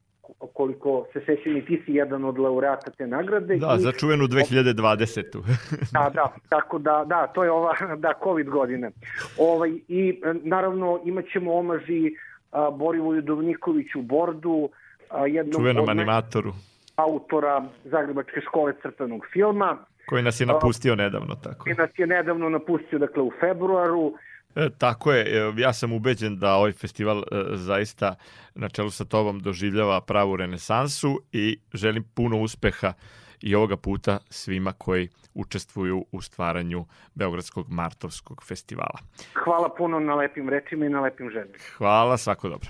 koliko 0.54 1.06
se 1.14 1.20
sećam 1.26 1.58
i 1.58 1.66
ti 1.66 1.82
si 1.86 1.92
jedan 1.94 2.26
od 2.26 2.38
laureata 2.40 2.92
te 2.92 3.08
nagrade. 3.08 3.58
Da, 3.58 3.76
I- 3.80 3.82
za 3.82 3.92
čuvenu 3.92 4.24
2020. 4.28 5.44
Da, 5.92 6.12
da, 6.14 6.34
tako 6.50 6.80
da, 6.80 7.04
da, 7.08 7.28
to 7.28 7.44
je 7.44 7.52
ova, 7.52 7.74
da, 7.98 8.14
COVID 8.24 8.50
godine. 8.50 8.92
Ovaj, 9.38 9.74
I 9.88 10.22
naravno 10.44 11.02
imat 11.06 11.26
ćemo 11.34 11.54
omaži 11.54 12.16
a, 12.52 12.72
Borivoju 12.72 13.22
Dovnikoviću 13.22 14.02
Bordu, 14.02 14.70
a, 15.10 15.28
jednom 15.28 15.54
Čuvenom 15.62 15.90
animatoru 15.90 16.54
autora 16.96 17.66
Zagrebačke 17.84 18.42
škole 18.42 18.74
crtanog 18.82 19.26
filma, 19.34 19.78
koji 20.06 20.24
nas 20.24 20.42
je 20.42 20.46
napustio 20.46 20.96
nedavno. 20.96 21.36
Tako. 21.36 21.64
koji 21.64 21.76
nas 21.76 21.90
je 21.98 22.08
nedavno 22.08 22.50
napustio, 22.50 23.00
dakle, 23.00 23.24
u 23.24 23.32
februaru. 23.40 24.14
E, 24.56 24.70
tako 24.78 25.12
je, 25.12 25.22
e, 25.22 25.54
ja 25.58 25.74
sam 25.74 25.94
ubeđen 25.94 26.40
da 26.40 26.54
ovaj 26.54 26.72
festival 26.72 27.20
e, 27.20 27.24
zaista 27.54 28.16
na 28.56 28.70
čelu 28.70 28.90
sa 28.90 29.06
tobom 29.06 29.40
doživljava 29.40 30.02
pravu 30.02 30.36
renesansu 30.36 31.22
i 31.32 31.60
želim 31.74 32.04
puno 32.14 32.38
uspeha 32.38 32.94
i 33.42 33.56
ovoga 33.56 33.78
puta 33.78 34.18
svima 34.30 34.74
koji 34.74 35.10
učestvuju 35.34 36.06
u 36.12 36.22
stvaranju 36.22 36.86
Beogradskog 37.16 37.70
Martovskog 37.70 38.44
festivala. 38.44 39.00
Hvala 39.44 39.70
puno 39.78 40.00
na 40.00 40.16
lepim 40.16 40.50
rečima 40.50 40.86
i 40.86 40.90
na 40.90 41.02
lepim 41.02 41.30
željama. 41.30 41.54
Hvala, 41.78 42.18
svako 42.18 42.50
dobro. 42.50 42.70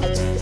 Wake 0.00 0.37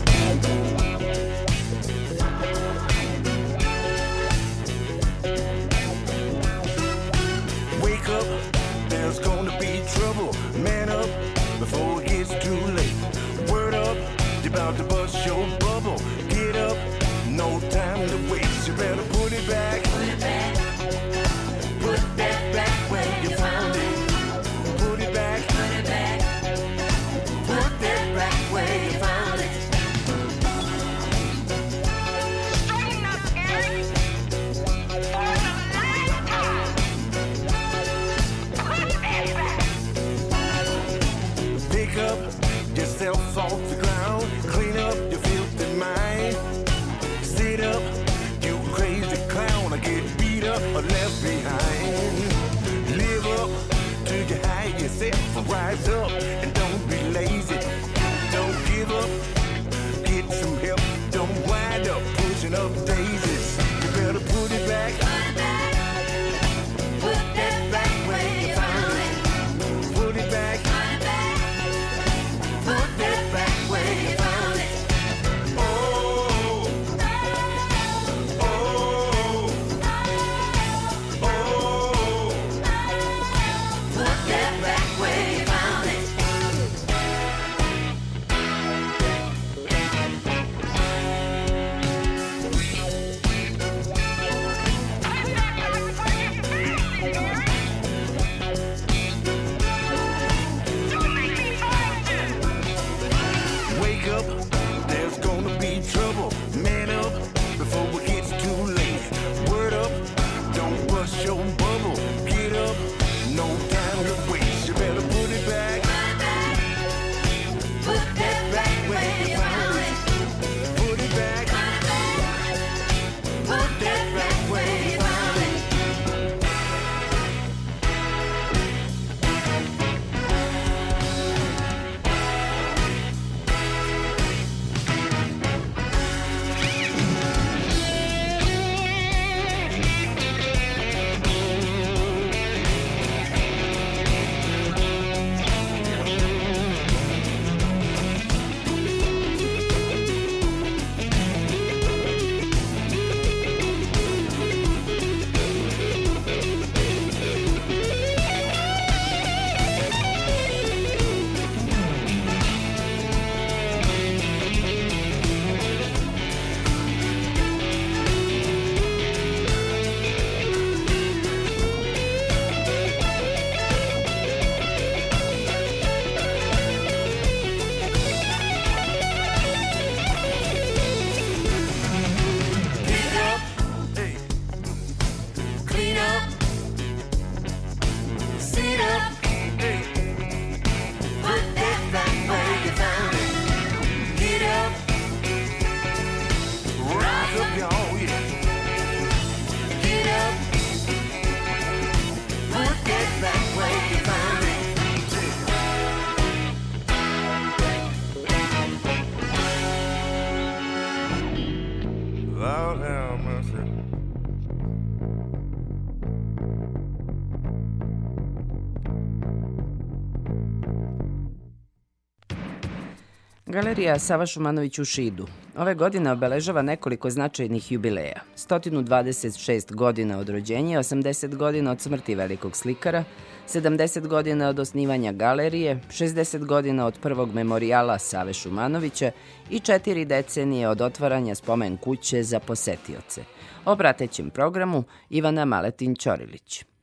Galerija 223.57 223.99
Sava 223.99 224.27
Šumanović 224.27 224.79
u 224.79 224.85
Šidu 224.85 225.27
ove 225.57 225.75
godine 225.75 226.13
obeležava 226.13 226.63
nekoliko 226.63 227.11
značajnih 227.11 227.73
jubileja. 227.73 228.21
126 228.37 229.75
godina 229.75 230.19
od 230.19 230.29
rođenja, 230.29 230.79
80 230.79 231.37
godina 231.37 231.71
od 231.71 231.81
smrti 231.81 232.15
velikog 232.15 232.57
slikara, 232.57 233.05
70 233.49 234.07
godina 234.07 234.49
od 234.49 234.59
osnivanja 234.59 235.13
galerije, 235.13 235.81
60 235.91 236.45
godina 236.45 236.87
od 236.87 236.99
prvog 237.03 237.35
memorijala 237.35 237.99
Save 237.99 238.33
Šumanovića 238.33 239.11
i 239.51 239.61
četiri 239.61 240.05
decenije 240.05 240.69
od 240.69 240.81
otvaranja 240.81 241.35
spomen 241.35 241.77
kuće 241.77 242.23
za 242.23 242.41
posetioce. 242.41 243.25
O 243.65 243.77
pratećem 243.77 244.31
programu 244.31 244.85
Ivana 245.11 245.45
Maletin-Ćorilić. 245.45 246.76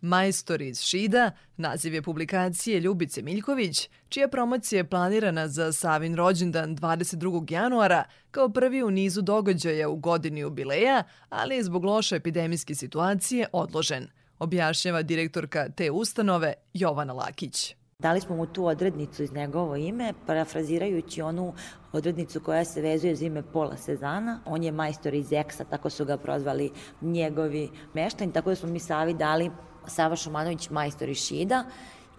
Majstor 0.00 0.62
iz 0.62 0.80
Šida, 0.80 1.30
naziv 1.56 1.94
je 1.94 2.02
publikacije 2.02 2.80
Ljubice 2.80 3.22
Miljković, 3.22 3.88
čija 4.08 4.28
promocija 4.28 4.78
je 4.78 4.88
planirana 4.88 5.48
za 5.48 5.72
Savin 5.72 6.14
rođendan 6.14 6.76
22. 6.76 7.52
januara 7.52 8.04
kao 8.30 8.48
prvi 8.48 8.82
u 8.82 8.90
nizu 8.90 9.22
događaja 9.22 9.88
u 9.88 9.96
godini 9.96 10.40
jubileja, 10.40 11.02
ali 11.28 11.54
je 11.54 11.64
zbog 11.64 11.84
loše 11.84 12.16
epidemijske 12.16 12.74
situacije 12.74 13.46
odložen, 13.52 14.08
objašnjava 14.38 15.02
direktorka 15.02 15.68
te 15.68 15.90
ustanove 15.90 16.54
Jovana 16.74 17.12
Lakić. 17.12 17.74
Dali 17.98 18.20
smo 18.20 18.36
mu 18.36 18.46
tu 18.46 18.66
odrednicu 18.66 19.22
iz 19.22 19.32
njegovo 19.32 19.76
ime, 19.76 20.12
parafrazirajući 20.26 21.22
onu 21.22 21.54
odrednicu 21.92 22.40
koja 22.40 22.64
se 22.64 22.80
vezuje 22.80 23.16
za 23.16 23.26
ime 23.26 23.42
Pola 23.42 23.76
Sezana. 23.76 24.40
On 24.44 24.62
je 24.62 24.72
majstor 24.72 25.14
iz 25.14 25.32
Eksa, 25.32 25.64
tako 25.64 25.90
su 25.90 26.04
ga 26.04 26.16
prozvali 26.16 26.70
njegovi 27.00 27.70
meštani, 27.94 28.32
tako 28.32 28.50
da 28.50 28.56
smo 28.56 28.68
mi 28.68 28.80
Savi 28.80 29.14
dali 29.14 29.50
Sava 29.86 30.16
Šumanović 30.16 30.70
majstor 30.70 31.08
iz 31.08 31.18
Šida 31.18 31.64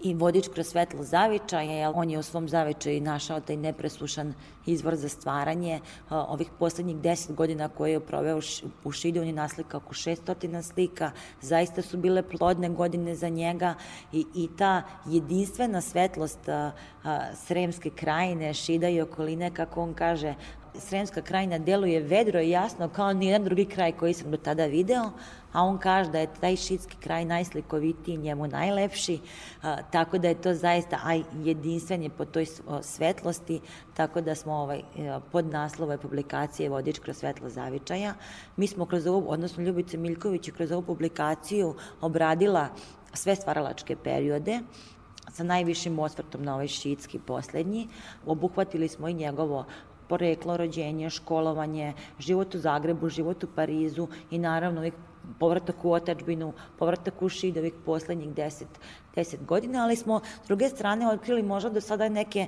i 0.04 0.14
vodič 0.14 0.48
kroz 0.54 0.68
svetlo 0.68 1.04
zavičaja, 1.04 1.72
jer 1.72 1.92
on 1.96 2.10
je 2.10 2.20
u 2.20 2.24
svom 2.24 2.50
zavičaju 2.50 3.02
našao 3.02 3.40
taj 3.40 3.58
nepreslušan 3.58 4.34
izvor 4.66 4.96
za 4.96 5.10
stvaranje. 5.10 5.80
Ovih 6.10 6.50
poslednjih 6.60 6.98
deset 6.98 7.36
godina 7.36 7.70
koje 7.70 7.92
je 7.92 8.00
proveo 8.00 8.40
u 8.84 8.92
Šidu, 8.92 9.22
on 9.22 9.28
je 9.28 9.34
naslikao 9.34 9.78
oko 9.78 9.94
600 9.94 10.62
slika, 10.62 11.12
zaista 11.42 11.82
su 11.82 11.98
bile 11.98 12.24
plodne 12.24 12.70
godine 12.70 13.16
za 13.16 13.30
njega 13.30 13.76
i, 14.14 14.26
i 14.36 14.50
ta 14.58 14.84
jedinstvena 15.06 15.82
svetlost 15.82 16.50
a, 16.50 16.72
a, 17.04 17.20
Sremske 17.36 17.90
krajine, 17.90 18.54
Šida 18.54 18.90
i 18.90 19.02
okoline, 19.02 19.54
kako 19.54 19.82
on 19.82 19.94
kaže, 19.94 20.36
Sremska 20.80 21.22
krajina 21.22 21.58
deluje 21.58 22.00
vedro 22.00 22.42
i 22.42 22.50
jasno 22.50 22.90
kao 22.90 23.14
nijedan 23.14 23.44
drugi 23.44 23.66
kraj 23.66 23.92
koji 23.92 24.14
sam 24.14 24.32
do 24.32 24.38
tada 24.38 24.66
video, 24.66 25.12
a 25.54 25.64
on 25.64 25.78
kaže 25.78 26.12
da 26.12 26.20
je 26.20 26.34
taj 26.42 26.56
šitski 26.56 26.98
kraj 27.00 27.26
najslikovitiji, 27.26 28.18
njemu 28.18 28.48
najlepši, 28.48 29.20
a, 29.62 29.82
tako 29.92 30.18
da 30.18 30.28
je 30.28 30.42
to 30.42 30.54
zaista 30.54 31.00
aj 31.04 31.24
jedinstven 31.44 32.04
je 32.04 32.10
po 32.10 32.26
toj 32.26 32.46
svetlosti, 32.82 33.60
tako 33.94 34.22
da 34.22 34.36
smo 34.36 34.54
ovaj, 34.54 34.80
e, 34.80 35.20
pod 35.32 35.46
naslove 35.46 35.98
publikacije 35.98 36.70
Vodič 36.70 37.00
kroz 37.00 37.18
svetlo 37.18 37.50
zavičaja. 37.50 38.14
Mi 38.56 38.68
smo 38.68 38.86
kroz 38.86 39.08
ovu, 39.08 39.26
odnosno 39.28 39.64
Ljubica 39.64 39.98
Miljković 39.98 40.48
je 40.48 40.54
kroz 40.54 40.72
ovu 40.72 40.82
publikaciju 40.82 41.76
obradila 42.02 42.68
sve 43.14 43.36
stvaralačke 43.36 43.96
periode, 43.96 44.60
sa 45.34 45.44
najvišim 45.44 46.00
osvrtom 46.00 46.44
na 46.44 46.54
ovaj 46.54 46.68
šitski 46.68 47.20
poslednji. 47.20 47.88
Obuhvatili 48.26 48.88
smo 48.88 49.08
i 49.08 49.14
njegovo 49.14 49.66
poreklo, 50.08 50.58
rođenje, 50.58 51.10
školovanje, 51.10 51.94
život 52.20 52.56
u 52.56 52.60
Zagrebu, 52.60 53.10
život 53.10 53.44
u 53.44 53.48
Parizu 53.56 54.08
i 54.32 54.40
naravno 54.40 54.80
uvijek 54.80 54.94
povratak 55.40 55.86
u 55.86 55.92
otačbinu, 55.92 56.54
povratak 56.80 57.22
u 57.22 57.30
šid 57.30 57.58
ovih 57.58 57.74
poslednjih 57.86 58.34
deset, 58.34 58.68
deset 59.16 59.46
godina, 59.46 59.84
ali 59.84 59.96
smo 59.96 60.22
s 60.44 60.48
druge 60.48 60.70
strane 60.70 61.08
otkrili 61.08 61.44
možda 61.44 61.70
do 61.70 61.82
sada 61.82 62.10
neke 62.10 62.48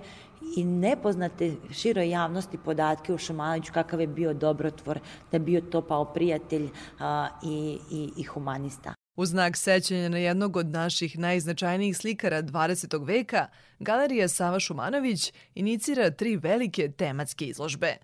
i 0.58 0.66
nepoznate 0.66 1.52
široj 1.72 2.10
javnosti 2.10 2.58
podatke 2.58 3.14
u 3.14 3.18
Šumanoviću 3.18 3.74
kakav 3.74 4.02
je 4.02 4.08
bio 4.08 4.34
dobrotvor, 4.34 5.00
da 5.32 5.36
je 5.36 5.40
bio 5.40 5.62
topao 5.62 6.06
prijatelj 6.06 6.70
a, 7.00 7.28
i, 7.44 7.78
i, 7.92 8.10
i 8.18 8.24
humanista. 8.24 8.94
U 9.16 9.26
znak 9.26 9.58
sećanja 9.58 10.10
na 10.10 10.18
jednog 10.18 10.58
od 10.58 10.68
naših 10.68 11.20
najznačajnijih 11.20 11.98
slikara 11.98 12.44
20. 12.44 13.06
veka, 13.08 13.48
Galerija 13.80 14.28
Sava 14.28 14.60
Šumanović 14.60 15.34
inicira 15.56 16.12
tri 16.12 16.38
velike 16.38 16.92
tematske 16.92 17.46
izložbe. 17.46 17.98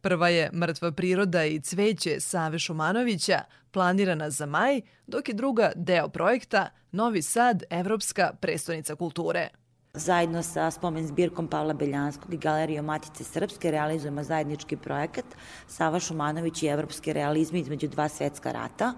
Prva 0.00 0.28
je 0.28 0.50
Mrtva 0.52 0.92
priroda 0.92 1.44
i 1.44 1.60
cveće 1.60 2.20
Save 2.20 2.58
Šumanovića, 2.58 3.40
planirana 3.70 4.30
za 4.30 4.46
maj, 4.46 4.80
dok 5.06 5.28
je 5.28 5.34
druga 5.34 5.72
deo 5.76 6.08
projekta 6.08 6.70
Novi 6.92 7.22
Sad, 7.22 7.62
Evropska 7.70 8.32
prestonica 8.40 8.94
kulture. 8.94 9.48
Zajedno 9.94 10.42
sa 10.42 10.70
spomen 10.70 11.06
zbirkom 11.06 11.48
Pavla 11.48 11.74
Beljanskog 11.74 12.34
i 12.34 12.36
Galerijom 12.36 12.84
Matice 12.84 13.24
Srpske 13.24 13.70
realizujemo 13.70 14.22
zajednički 14.22 14.76
projekat 14.76 15.24
Sava 15.66 16.00
Šumanović 16.00 16.62
i 16.62 16.66
evropske 16.66 17.12
realizme 17.12 17.60
između 17.60 17.88
dva 17.88 18.08
svetska 18.08 18.52
rata. 18.52 18.94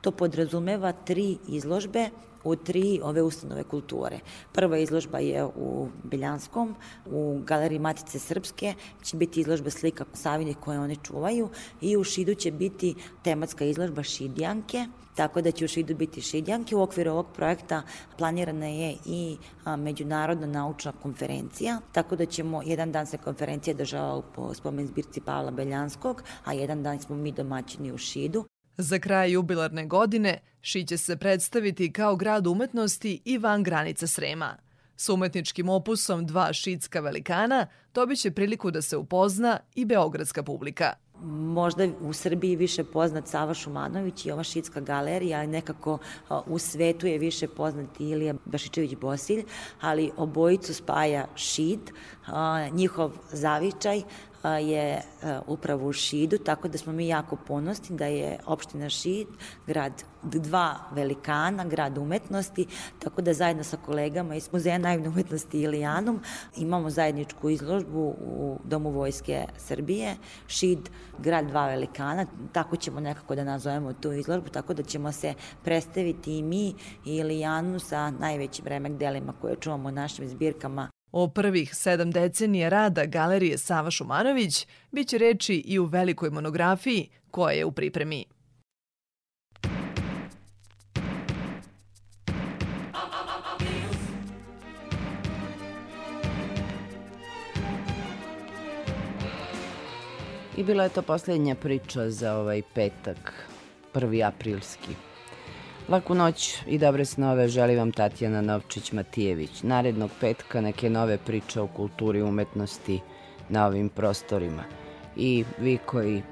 To 0.00 0.10
podrazumeva 0.10 0.92
tri 0.92 1.38
izložbe 1.48 2.08
u 2.46 2.56
tri 2.56 3.00
ove 3.02 3.22
ustanove 3.22 3.64
kulture. 3.64 4.18
Prva 4.52 4.78
izložba 4.78 5.18
je 5.18 5.44
u 5.44 5.88
Beljanskom, 6.04 6.74
u 7.06 7.40
Galeriji 7.44 7.78
Matice 7.78 8.18
Srpske 8.18 8.74
će 9.02 9.16
biti 9.16 9.40
izložba 9.40 9.70
slika 9.70 10.04
Savinih 10.12 10.56
koje 10.56 10.80
one 10.80 10.96
čuvaju 10.96 11.48
i 11.80 11.96
u 11.96 12.04
Šidu 12.04 12.34
će 12.34 12.50
biti 12.52 12.94
tematska 13.22 13.64
izložba 13.64 14.02
Šidjanke, 14.02 14.86
tako 15.14 15.42
da 15.42 15.50
će 15.50 15.64
u 15.64 15.68
Šidu 15.68 15.94
biti 15.94 16.20
Šidjanke. 16.20 16.76
U 16.76 16.82
okviru 16.82 17.10
ovog 17.10 17.26
projekta 17.34 17.82
planirana 18.18 18.66
je 18.66 18.96
i 19.04 19.36
međunarodna 19.78 20.46
naučna 20.46 20.92
konferencija, 21.02 21.80
tako 21.92 22.16
da 22.16 22.26
ćemo, 22.26 22.62
jedan 22.62 22.92
dan 22.92 23.06
se 23.06 23.18
konferencija 23.18 23.74
država 23.74 24.22
po 24.34 24.54
spomen 24.54 24.86
zbirci 24.86 25.20
Pavla 25.20 25.50
Beljanskog, 25.50 26.22
a 26.44 26.52
jedan 26.52 26.82
dan 26.82 27.00
smo 27.00 27.16
mi 27.16 27.32
domaćini 27.32 27.92
u 27.92 27.98
Šidu. 27.98 28.44
Za 28.78 28.98
kraj 28.98 29.32
jubilarne 29.32 29.86
godine 29.86 30.40
Ši 30.60 30.86
će 30.86 30.96
se 30.96 31.16
predstaviti 31.16 31.92
kao 31.92 32.16
grad 32.16 32.46
umetnosti 32.46 33.20
i 33.24 33.38
van 33.38 33.62
granica 33.62 34.06
Srema. 34.06 34.56
S 34.96 35.08
umetničkim 35.08 35.68
opusom 35.68 36.26
dva 36.26 36.52
šitska 36.52 37.00
velikana 37.00 37.66
dobit 37.94 38.20
će 38.20 38.30
priliku 38.30 38.70
da 38.70 38.82
se 38.82 38.96
upozna 38.96 39.58
i 39.74 39.84
beogradska 39.84 40.42
publika. 40.42 40.92
Možda 41.22 41.88
u 42.00 42.12
Srbiji 42.12 42.56
više 42.56 42.84
poznat 42.84 43.28
Sava 43.28 43.54
Šumanović 43.54 44.26
i 44.26 44.30
ova 44.30 44.42
šitska 44.42 44.80
galerija, 44.80 45.38
ali 45.38 45.46
nekako 45.46 45.98
u 46.46 46.58
svetu 46.58 47.06
je 47.06 47.18
više 47.18 47.48
poznat 47.48 48.00
Ilija 48.00 48.34
Bašičević-Bosilj, 48.46 49.44
ali 49.80 50.10
obojicu 50.16 50.74
spaja 50.74 51.26
šit, 51.36 51.92
njihov 52.72 53.12
zavičaj, 53.32 54.02
je 54.48 55.02
upravo 55.46 55.88
u 55.88 55.92
Šidu, 55.92 56.38
tako 56.38 56.68
da 56.68 56.78
smo 56.78 56.92
mi 56.92 57.08
jako 57.08 57.36
ponosni 57.36 57.96
da 57.96 58.06
je 58.06 58.38
opština 58.46 58.90
Šid, 58.90 59.26
grad 59.66 59.92
dva 60.22 60.76
velikana, 60.92 61.64
grad 61.64 61.98
umetnosti, 61.98 62.66
tako 62.98 63.22
da 63.22 63.34
zajedno 63.34 63.64
sa 63.64 63.76
kolegama 63.76 64.34
iz 64.34 64.48
Muzeja 64.52 64.78
naivne 64.78 65.08
umetnosti 65.08 65.62
Ilijanum 65.62 66.20
imamo 66.56 66.90
zajedničku 66.90 67.50
izložbu 67.50 68.14
u 68.20 68.58
Domu 68.64 68.90
Vojske 68.90 69.44
Srbije, 69.56 70.16
Šid, 70.46 70.88
grad 71.18 71.46
dva 71.46 71.66
velikana, 71.66 72.26
tako 72.52 72.76
ćemo 72.76 73.00
nekako 73.00 73.34
da 73.34 73.44
nazovemo 73.44 73.92
tu 73.92 74.12
izložbu, 74.12 74.48
tako 74.48 74.74
da 74.74 74.82
ćemo 74.82 75.12
se 75.12 75.34
predstaviti 75.64 76.38
i 76.38 76.42
mi 76.42 76.68
i 77.04 77.16
Ilijanu 77.16 77.78
sa 77.78 78.10
najvećim 78.10 78.66
remek 78.66 78.92
delima 78.92 79.32
koje 79.40 79.56
čuvamo 79.56 79.88
u 79.88 79.92
našim 79.92 80.28
zbirkama 80.28 80.90
O 81.12 81.28
prvih 81.28 81.74
sedam 81.74 82.10
decenija 82.10 82.68
rada 82.68 83.06
Galerije 83.06 83.58
Sava 83.58 83.90
Šumanović 83.90 84.66
biće 84.90 85.18
reči 85.18 85.54
i 85.54 85.78
u 85.78 85.84
velikoj 85.84 86.30
monografiji 86.30 87.08
koja 87.30 87.52
je 87.52 87.64
u 87.64 87.72
pripremi. 87.72 88.24
I 100.56 100.64
bila 100.64 100.84
je 100.84 100.90
to 100.90 101.02
posljednja 101.02 101.54
priča 101.54 102.10
za 102.10 102.36
ovaj 102.36 102.62
petak, 102.74 103.48
1. 103.94 104.26
aprilski. 104.28 105.15
Laku 105.88 106.14
noć 106.14 106.58
i 106.66 106.78
dobre 106.78 107.04
snove 107.04 107.48
želi 107.48 107.76
vam 107.76 107.92
Tatjana 107.92 108.42
Novčić-Matijević. 108.42 109.62
Narednog 109.62 110.10
petka 110.20 110.60
neke 110.60 110.90
nove 110.90 111.18
priče 111.18 111.60
o 111.60 111.66
kulturi 111.66 112.22
umetnosti 112.22 113.00
na 113.48 113.66
ovim 113.66 113.88
prostorima. 113.88 114.64
I 115.16 115.44
vi 115.58 115.78
koji 115.86 116.22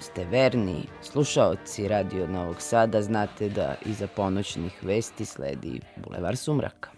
ste 0.00 0.24
verni 0.24 0.82
slušaoci 1.02 1.88
Radio 1.88 2.26
Novog 2.26 2.62
Sada 2.62 3.02
znate 3.02 3.48
da 3.48 3.74
iza 3.84 4.06
ponoćnih 4.06 4.72
vesti 4.82 5.24
sledi 5.24 5.80
Bulevar 5.96 6.36
Sumraka. 6.36 6.95